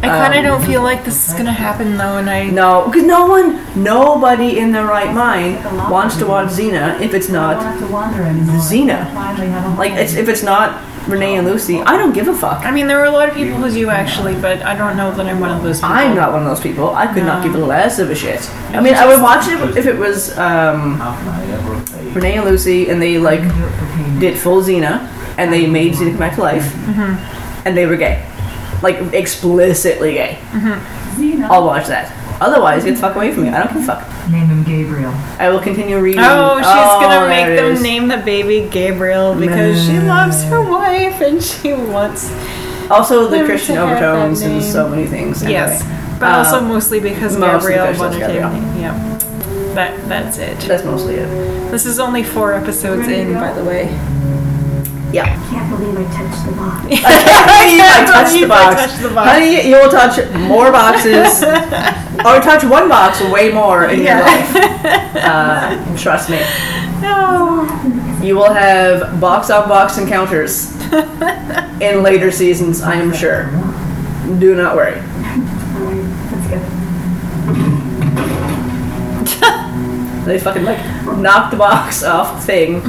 I 0.01 0.07
kind 0.07 0.33
of 0.33 0.39
Um, 0.39 0.59
don't 0.59 0.65
feel 0.65 0.81
like 0.81 1.03
this 1.03 1.27
is 1.27 1.33
gonna 1.33 1.51
happen 1.51 1.97
though, 1.97 2.17
and 2.17 2.29
I. 2.29 2.49
No, 2.49 2.85
because 2.85 3.03
no 3.03 3.25
one, 3.27 3.59
nobody 3.83 4.57
in 4.59 4.71
their 4.71 4.85
right 4.85 5.13
mind 5.13 5.63
wants 5.91 6.15
to 6.17 6.25
watch 6.25 6.47
Xena 6.49 6.99
if 7.01 7.13
it's 7.13 7.27
don't 7.27 7.35
not 7.35 7.61
have 7.63 7.79
to 7.79 7.87
wander 7.87 8.23
anymore. 8.23 8.55
Xena. 8.57 9.13
Finally 9.13 9.47
have 9.49 9.65
a 9.73 9.75
like 9.77 9.91
it's 9.93 10.13
if 10.15 10.29
it's 10.29 10.41
not 10.43 10.81
Renee 11.09 11.35
and 11.37 11.47
Lucy. 11.47 11.81
I 11.81 11.97
don't 11.97 12.13
give 12.13 12.27
a 12.27 12.33
fuck. 12.35 12.65
I 12.65 12.71
mean, 12.71 12.87
there 12.87 12.99
are 12.99 13.05
a 13.05 13.11
lot 13.11 13.27
of 13.29 13.35
people 13.35 13.57
who 13.57 13.67
you 13.75 13.89
actually, 13.89 14.35
but 14.39 14.61
I 14.61 14.75
don't 14.75 14.95
know 14.95 15.11
that 15.11 15.25
I'm 15.25 15.39
one 15.39 15.51
of 15.51 15.63
those 15.63 15.77
people. 15.79 15.89
I'm 15.91 16.15
not 16.15 16.31
one 16.31 16.43
of 16.43 16.47
those 16.47 16.59
people. 16.61 16.95
I 16.95 17.07
could 17.13 17.23
not 17.23 17.43
No. 17.45 17.51
give 17.51 17.61
less 17.61 17.99
of 17.99 18.09
a 18.09 18.15
shit. 18.15 18.49
I 18.71 18.81
mean, 18.81 18.93
I 18.93 19.05
would 19.07 19.21
watch 19.21 19.47
it 19.47 19.59
if 19.77 19.85
it 19.85 19.97
was 19.97 20.37
um, 20.37 20.97
How 20.99 21.15
can 21.17 21.27
I 21.29 21.51
ever 21.51 21.81
pay? 21.85 22.09
Renee 22.11 22.37
and 22.37 22.45
Lucy, 22.45 22.89
and 22.89 23.01
they 23.01 23.17
like 23.17 23.41
did 24.19 24.37
full 24.37 24.61
Xena, 24.61 25.07
and 25.37 25.51
they 25.51 25.65
made 25.67 25.93
Xena 25.93 26.09
come 26.11 26.19
back 26.19 26.35
to 26.35 26.41
life, 26.41 26.63
Mm-hmm. 26.85 27.67
and 27.67 27.75
they 27.77 27.85
were 27.85 27.97
gay, 27.97 28.25
like 28.81 28.97
explicitly 29.13 30.13
gay. 30.13 30.37
Xena. 30.51 31.49
I'll 31.49 31.65
watch 31.65 31.87
that. 31.87 32.11
Otherwise, 32.41 32.85
get 32.85 32.95
the 32.95 33.01
fuck 33.01 33.15
away 33.15 33.33
from 33.33 33.43
me. 33.43 33.49
I 33.49 33.63
don't 33.63 33.73
give 33.73 33.83
a 33.83 33.85
fuck. 33.85 34.29
Name 34.29 34.47
him 34.47 34.63
Gabriel. 34.63 35.11
I 35.39 35.49
will 35.49 35.59
continue 35.59 35.99
reading. 35.99 36.21
Oh, 36.23 36.57
she's 36.57 36.65
gonna 36.65 37.27
make 37.27 37.57
them 37.59 37.73
is. 37.73 37.81
name 37.81 38.07
the 38.07 38.17
baby 38.17 38.67
Gabriel 38.69 39.35
because 39.35 39.83
she 39.85 39.99
loves 39.99 40.43
her 40.45 40.61
wife 40.61 41.19
and 41.21 41.43
she 41.43 41.73
wants. 41.73 42.31
Also, 42.89 43.27
the 43.27 43.37
them 43.37 43.45
Christian 43.45 43.75
to 43.75 43.81
have 43.85 43.97
overtones 44.01 44.41
in 44.41 44.53
name. 44.53 44.61
so 44.61 44.87
many 44.87 45.05
things. 45.05 45.43
Anyway. 45.43 45.59
Yes, 45.59 45.83
but 46.19 46.31
Uh, 46.31 46.37
also 46.37 46.61
mostly 46.61 46.99
because 46.99 47.37
mostly 47.37 47.73
Gabrielle 47.73 47.87
because 47.87 47.99
wanted 47.99 48.21
that's 48.21 48.33
to. 48.33 48.39
Gabrielle. 48.39 48.79
Yeah, 48.79 49.73
that 49.75 50.07
that's 50.09 50.37
it. 50.37 50.59
That's 50.61 50.83
mostly 50.85 51.15
it. 51.15 51.71
This 51.71 51.85
is 51.85 51.99
only 51.99 52.23
four 52.23 52.53
episodes 52.53 53.07
in, 53.07 53.33
by 53.33 53.53
the 53.53 53.63
way. 53.63 53.85
Yeah. 55.11 55.25
Can't 55.49 55.69
believe 55.75 55.97
I 55.97 56.03
touched 56.13 56.45
the 56.45 56.51
box. 56.51 56.83
you 57.71 57.77
might 57.77 58.05
touch 58.11 58.33
You 58.33 58.41
the 58.41 58.47
might 58.47 58.75
box. 58.75 58.91
touch 58.91 59.01
the 59.01 59.09
box. 59.09 59.29
Honey, 59.31 59.67
you 59.67 59.75
will 59.75 59.89
touch 59.89 60.17
more 60.47 60.71
boxes. 60.71 61.43
or 62.19 62.39
touch 62.41 62.63
one 62.63 62.87
box 62.89 63.19
way 63.31 63.51
more 63.51 63.85
in 63.85 64.01
your 64.03 64.19
life. 64.19 64.55
Uh, 65.15 65.97
trust 65.97 66.29
me. 66.29 66.39
No. 67.01 67.65
You 68.21 68.35
will 68.35 68.53
have 68.53 69.19
box 69.19 69.49
on 69.49 69.67
box 69.67 69.97
encounters 69.97 70.75
in 71.81 72.03
later 72.03 72.31
seasons, 72.31 72.81
I 72.81 72.95
am 72.95 73.13
sure. 73.13 73.45
Do 74.39 74.53
not 74.55 74.75
worry. 74.75 75.01
Let's 76.31 76.47
go. 76.49 76.59
They 80.25 80.37
fucking 80.39 80.63
like 80.63 80.77
knock 81.17 81.49
the 81.49 81.57
box 81.57 82.03
off 82.03 82.35
the 82.39 82.45
thing. 82.45 82.81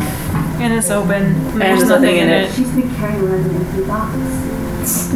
And 0.61 0.75
it's 0.75 0.91
open. 0.91 1.23
And 1.25 1.61
there's 1.61 1.79
there's 1.79 1.89
nothing 1.89 2.17
in 2.17 2.29
it. 2.29 2.53
She's 2.55 2.71
been 2.71 2.95
carrying 2.97 3.21
around 3.23 3.47
an 3.47 3.57
empty 3.57 3.85
box. 3.87 4.15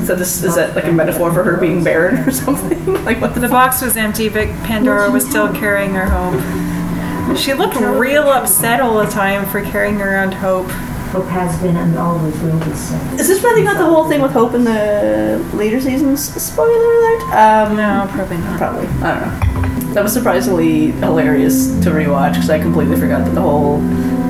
So 0.07 0.15
this 0.15 0.43
is 0.43 0.55
that 0.57 0.75
like 0.75 0.85
a 0.85 0.93
metaphor 0.93 1.33
for 1.33 1.43
her 1.43 1.57
being 1.57 1.83
barren 1.83 2.19
or 2.29 2.31
something? 2.31 3.05
like 3.05 3.21
what 3.21 3.35
the 3.35 3.41
The 3.41 3.49
box 3.49 3.81
was 3.83 3.97
empty, 3.97 4.29
but 4.29 4.49
Pandora 4.65 5.11
was 5.11 5.29
still 5.29 5.53
carrying 5.53 5.95
her 5.95 6.07
hope. 6.07 7.37
She 7.37 7.55
looked 7.55 7.77
real 7.77 8.29
upset 8.29 8.81
all 8.81 8.99
the 8.99 9.11
time 9.11 9.47
for 9.47 9.63
carrying 9.63 10.01
around 10.01 10.33
Hope. 10.35 10.71
Hope 11.11 11.27
has 11.27 11.61
been 11.63 11.77
and 11.77 11.97
always 11.97 12.39
will 12.43 12.59
be 12.59 12.73
so. 12.75 12.97
Is 13.19 13.29
this 13.29 13.43
really 13.43 13.63
not 13.63 13.79
the 13.79 13.85
whole 13.85 14.09
thing 14.09 14.21
with 14.21 14.33
Hope 14.33 14.53
in 14.55 14.65
the 14.65 15.43
later 15.55 15.81
seasons? 15.81 16.23
Spoiler 16.43 16.71
alert. 16.71 17.23
Um, 17.35 17.77
No, 17.77 18.07
probably 18.13 18.37
not. 18.39 18.59
Probably. 18.59 18.87
I 19.03 19.21
don't 19.21 19.87
know. 19.87 19.95
That 19.95 20.03
was 20.03 20.13
surprisingly 20.13 20.91
hilarious 20.93 21.69
to 21.85 21.91
rewatch 21.91 22.35
because 22.35 22.51
I 22.51 22.59
completely 22.61 22.97
forgot 22.97 23.25
that 23.25 23.35
the 23.35 23.41
whole 23.41 23.79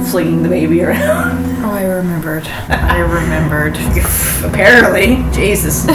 flinging 0.04 0.42
the 0.42 0.48
baby 0.48 0.82
around. 0.82 1.44
Oh, 1.64 1.70
I 1.70 1.84
remembered. 1.84 2.46
I 2.68 2.98
remembered. 2.98 3.76
Apparently, 4.44 5.16
Jesus. 5.34 5.86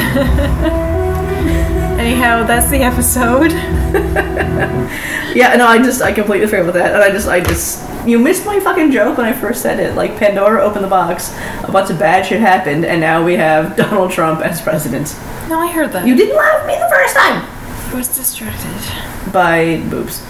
Anyhow, 1.99 2.45
that's 2.45 2.69
the 2.69 2.79
episode. 2.83 3.51
Yeah, 5.35 5.55
no, 5.55 5.67
I 5.67 5.77
just 5.77 6.01
I 6.01 6.11
completely 6.11 6.47
forgot 6.47 6.63
about 6.63 6.73
that, 6.73 6.93
and 6.95 7.03
I 7.03 7.11
just 7.11 7.27
I 7.27 7.39
just 7.39 7.87
you 8.07 8.17
missed 8.17 8.45
my 8.45 8.59
fucking 8.59 8.91
joke 8.91 9.17
when 9.17 9.27
I 9.27 9.33
first 9.33 9.61
said 9.61 9.79
it. 9.79 9.95
Like 9.95 10.17
Pandora 10.17 10.63
opened 10.63 10.83
the 10.83 10.89
box, 10.89 11.31
a 11.63 11.71
bunch 11.71 11.91
of 11.91 11.99
bad 11.99 12.25
shit 12.25 12.39
happened, 12.39 12.83
and 12.83 12.99
now 12.99 13.23
we 13.23 13.35
have 13.35 13.75
Donald 13.77 14.11
Trump 14.11 14.41
as 14.41 14.59
president. 14.61 15.15
No, 15.47 15.59
I 15.59 15.71
heard 15.71 15.91
that. 15.91 16.07
You 16.07 16.15
didn't 16.15 16.35
laugh 16.35 16.61
at 16.61 16.67
me 16.67 16.73
the 16.73 16.89
first 16.89 17.15
time. 17.15 17.45
I 17.91 17.95
was 17.95 18.07
distracted. 18.07 19.31
By 19.31 19.81
boobs. 19.89 20.23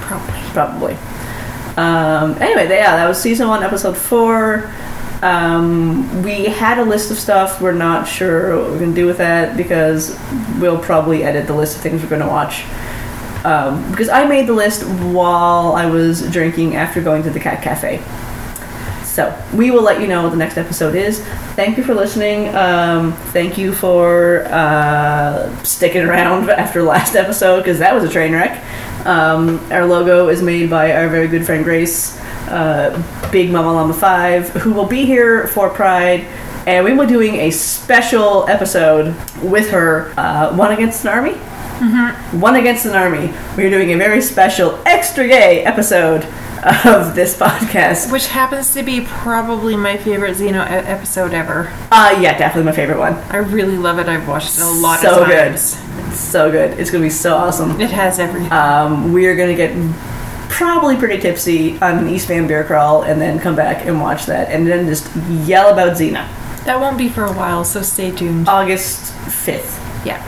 Probably. 0.00 0.40
probably. 0.52 0.96
Um, 1.76 2.40
anyway, 2.40 2.68
yeah, 2.68 2.96
that 2.96 3.06
was 3.08 3.20
season 3.20 3.48
one, 3.48 3.62
episode 3.62 3.96
four. 3.96 4.72
Um, 5.22 6.22
we 6.22 6.44
had 6.44 6.78
a 6.78 6.84
list 6.84 7.10
of 7.10 7.18
stuff. 7.18 7.60
We're 7.60 7.72
not 7.72 8.06
sure 8.06 8.56
what 8.56 8.70
we're 8.70 8.78
going 8.78 8.94
to 8.94 9.00
do 9.00 9.06
with 9.06 9.18
that 9.18 9.56
because 9.56 10.18
we'll 10.58 10.78
probably 10.78 11.24
edit 11.24 11.46
the 11.46 11.54
list 11.54 11.76
of 11.76 11.82
things 11.82 12.02
we're 12.02 12.08
going 12.08 12.22
to 12.22 12.28
watch. 12.28 12.64
Um, 13.44 13.90
because 13.90 14.08
I 14.08 14.26
made 14.26 14.46
the 14.46 14.52
list 14.52 14.82
while 14.84 15.72
I 15.72 15.86
was 15.86 16.28
drinking 16.30 16.76
after 16.76 17.00
going 17.00 17.22
to 17.22 17.30
the 17.30 17.40
cat 17.40 17.62
cafe. 17.62 18.02
So 19.16 19.34
we 19.54 19.70
will 19.70 19.80
let 19.80 20.02
you 20.02 20.06
know 20.06 20.24
what 20.24 20.28
the 20.32 20.36
next 20.36 20.58
episode 20.58 20.94
is. 20.94 21.24
Thank 21.54 21.78
you 21.78 21.84
for 21.84 21.94
listening. 21.94 22.54
Um, 22.54 23.14
thank 23.32 23.56
you 23.56 23.72
for 23.72 24.44
uh, 24.44 25.62
sticking 25.62 26.02
around 26.02 26.50
after 26.64 26.82
last 26.82 27.16
episode 27.16 27.60
because 27.60 27.78
that 27.78 27.94
was 27.94 28.04
a 28.04 28.10
train 28.10 28.34
wreck. 28.34 28.62
Um, 29.06 29.58
our 29.72 29.86
logo 29.86 30.28
is 30.28 30.42
made 30.42 30.68
by 30.68 30.92
our 30.92 31.08
very 31.08 31.28
good 31.28 31.46
friend 31.46 31.64
Grace, 31.64 32.20
uh, 32.50 32.92
Big 33.32 33.50
Mama 33.50 33.72
Llama 33.72 33.94
Five, 33.94 34.50
who 34.50 34.74
will 34.74 34.84
be 34.84 35.06
here 35.06 35.46
for 35.46 35.70
Pride. 35.70 36.20
And 36.66 36.84
we 36.84 36.92
will 36.92 37.06
be 37.06 37.12
doing 37.14 37.36
a 37.36 37.50
special 37.50 38.46
episode 38.50 39.16
with 39.42 39.70
her, 39.70 40.12
uh, 40.18 40.54
One 40.54 40.72
Against 40.72 41.06
an 41.06 41.08
Army. 41.12 41.32
One 42.38 42.56
Against 42.56 42.84
an 42.84 42.94
Army. 42.94 43.32
We're 43.56 43.70
doing 43.70 43.94
a 43.94 43.96
very 43.96 44.20
special, 44.20 44.78
extra 44.84 45.26
gay 45.26 45.64
episode 45.64 46.26
of 46.64 47.14
this 47.14 47.36
podcast. 47.36 48.10
Which 48.12 48.26
happens 48.28 48.72
to 48.74 48.82
be 48.82 49.02
probably 49.02 49.76
my 49.76 49.96
favorite 49.96 50.36
Xena 50.36 50.66
episode 50.68 51.32
ever. 51.34 51.72
Uh, 51.90 52.16
yeah, 52.20 52.36
definitely 52.38 52.64
my 52.70 52.72
favorite 52.76 52.98
one. 52.98 53.14
I 53.30 53.38
really 53.38 53.76
love 53.78 53.98
it. 53.98 54.08
I've 54.08 54.26
watched 54.26 54.56
it 54.58 54.62
a 54.62 54.70
lot 54.70 55.00
So 55.00 55.22
of 55.22 55.26
good. 55.28 55.36
times. 55.50 55.78
So 56.18 56.50
good. 56.50 56.78
It's 56.80 56.90
gonna 56.90 57.04
be 57.04 57.10
so 57.10 57.36
awesome. 57.36 57.80
It 57.80 57.90
has 57.90 58.18
everything. 58.18 58.50
Um, 58.52 59.12
we 59.12 59.26
are 59.26 59.36
gonna 59.36 59.54
get 59.54 59.72
probably 60.48 60.96
pretty 60.96 61.20
tipsy 61.20 61.78
on 61.80 61.98
an 61.98 62.08
East 62.08 62.28
Van 62.28 62.46
beer 62.46 62.64
crawl, 62.64 63.02
and 63.02 63.20
then 63.20 63.38
come 63.38 63.54
back 63.54 63.84
and 63.84 64.00
watch 64.00 64.24
that, 64.26 64.48
and 64.50 64.66
then 64.66 64.86
just 64.86 65.14
yell 65.46 65.70
about 65.72 65.96
Xena. 65.96 66.26
that 66.64 66.80
won't 66.80 66.96
be 66.96 67.08
for 67.08 67.24
a 67.24 67.32
while, 67.32 67.64
so 67.64 67.82
stay 67.82 68.10
tuned. 68.10 68.48
August 68.48 69.12
fifth. 69.30 69.78
yeah. 70.06 70.22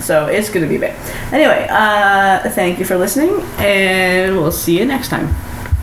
So 0.00 0.26
it's 0.26 0.50
gonna 0.50 0.66
be 0.66 0.76
big. 0.78 0.94
Anyway, 1.32 1.66
uh, 1.70 2.40
thank 2.50 2.78
you 2.78 2.84
for 2.84 2.96
listening, 2.98 3.40
and 3.58 4.36
we'll 4.36 4.52
see 4.52 4.78
you 4.78 4.84
next 4.84 5.08
time. 5.08 5.34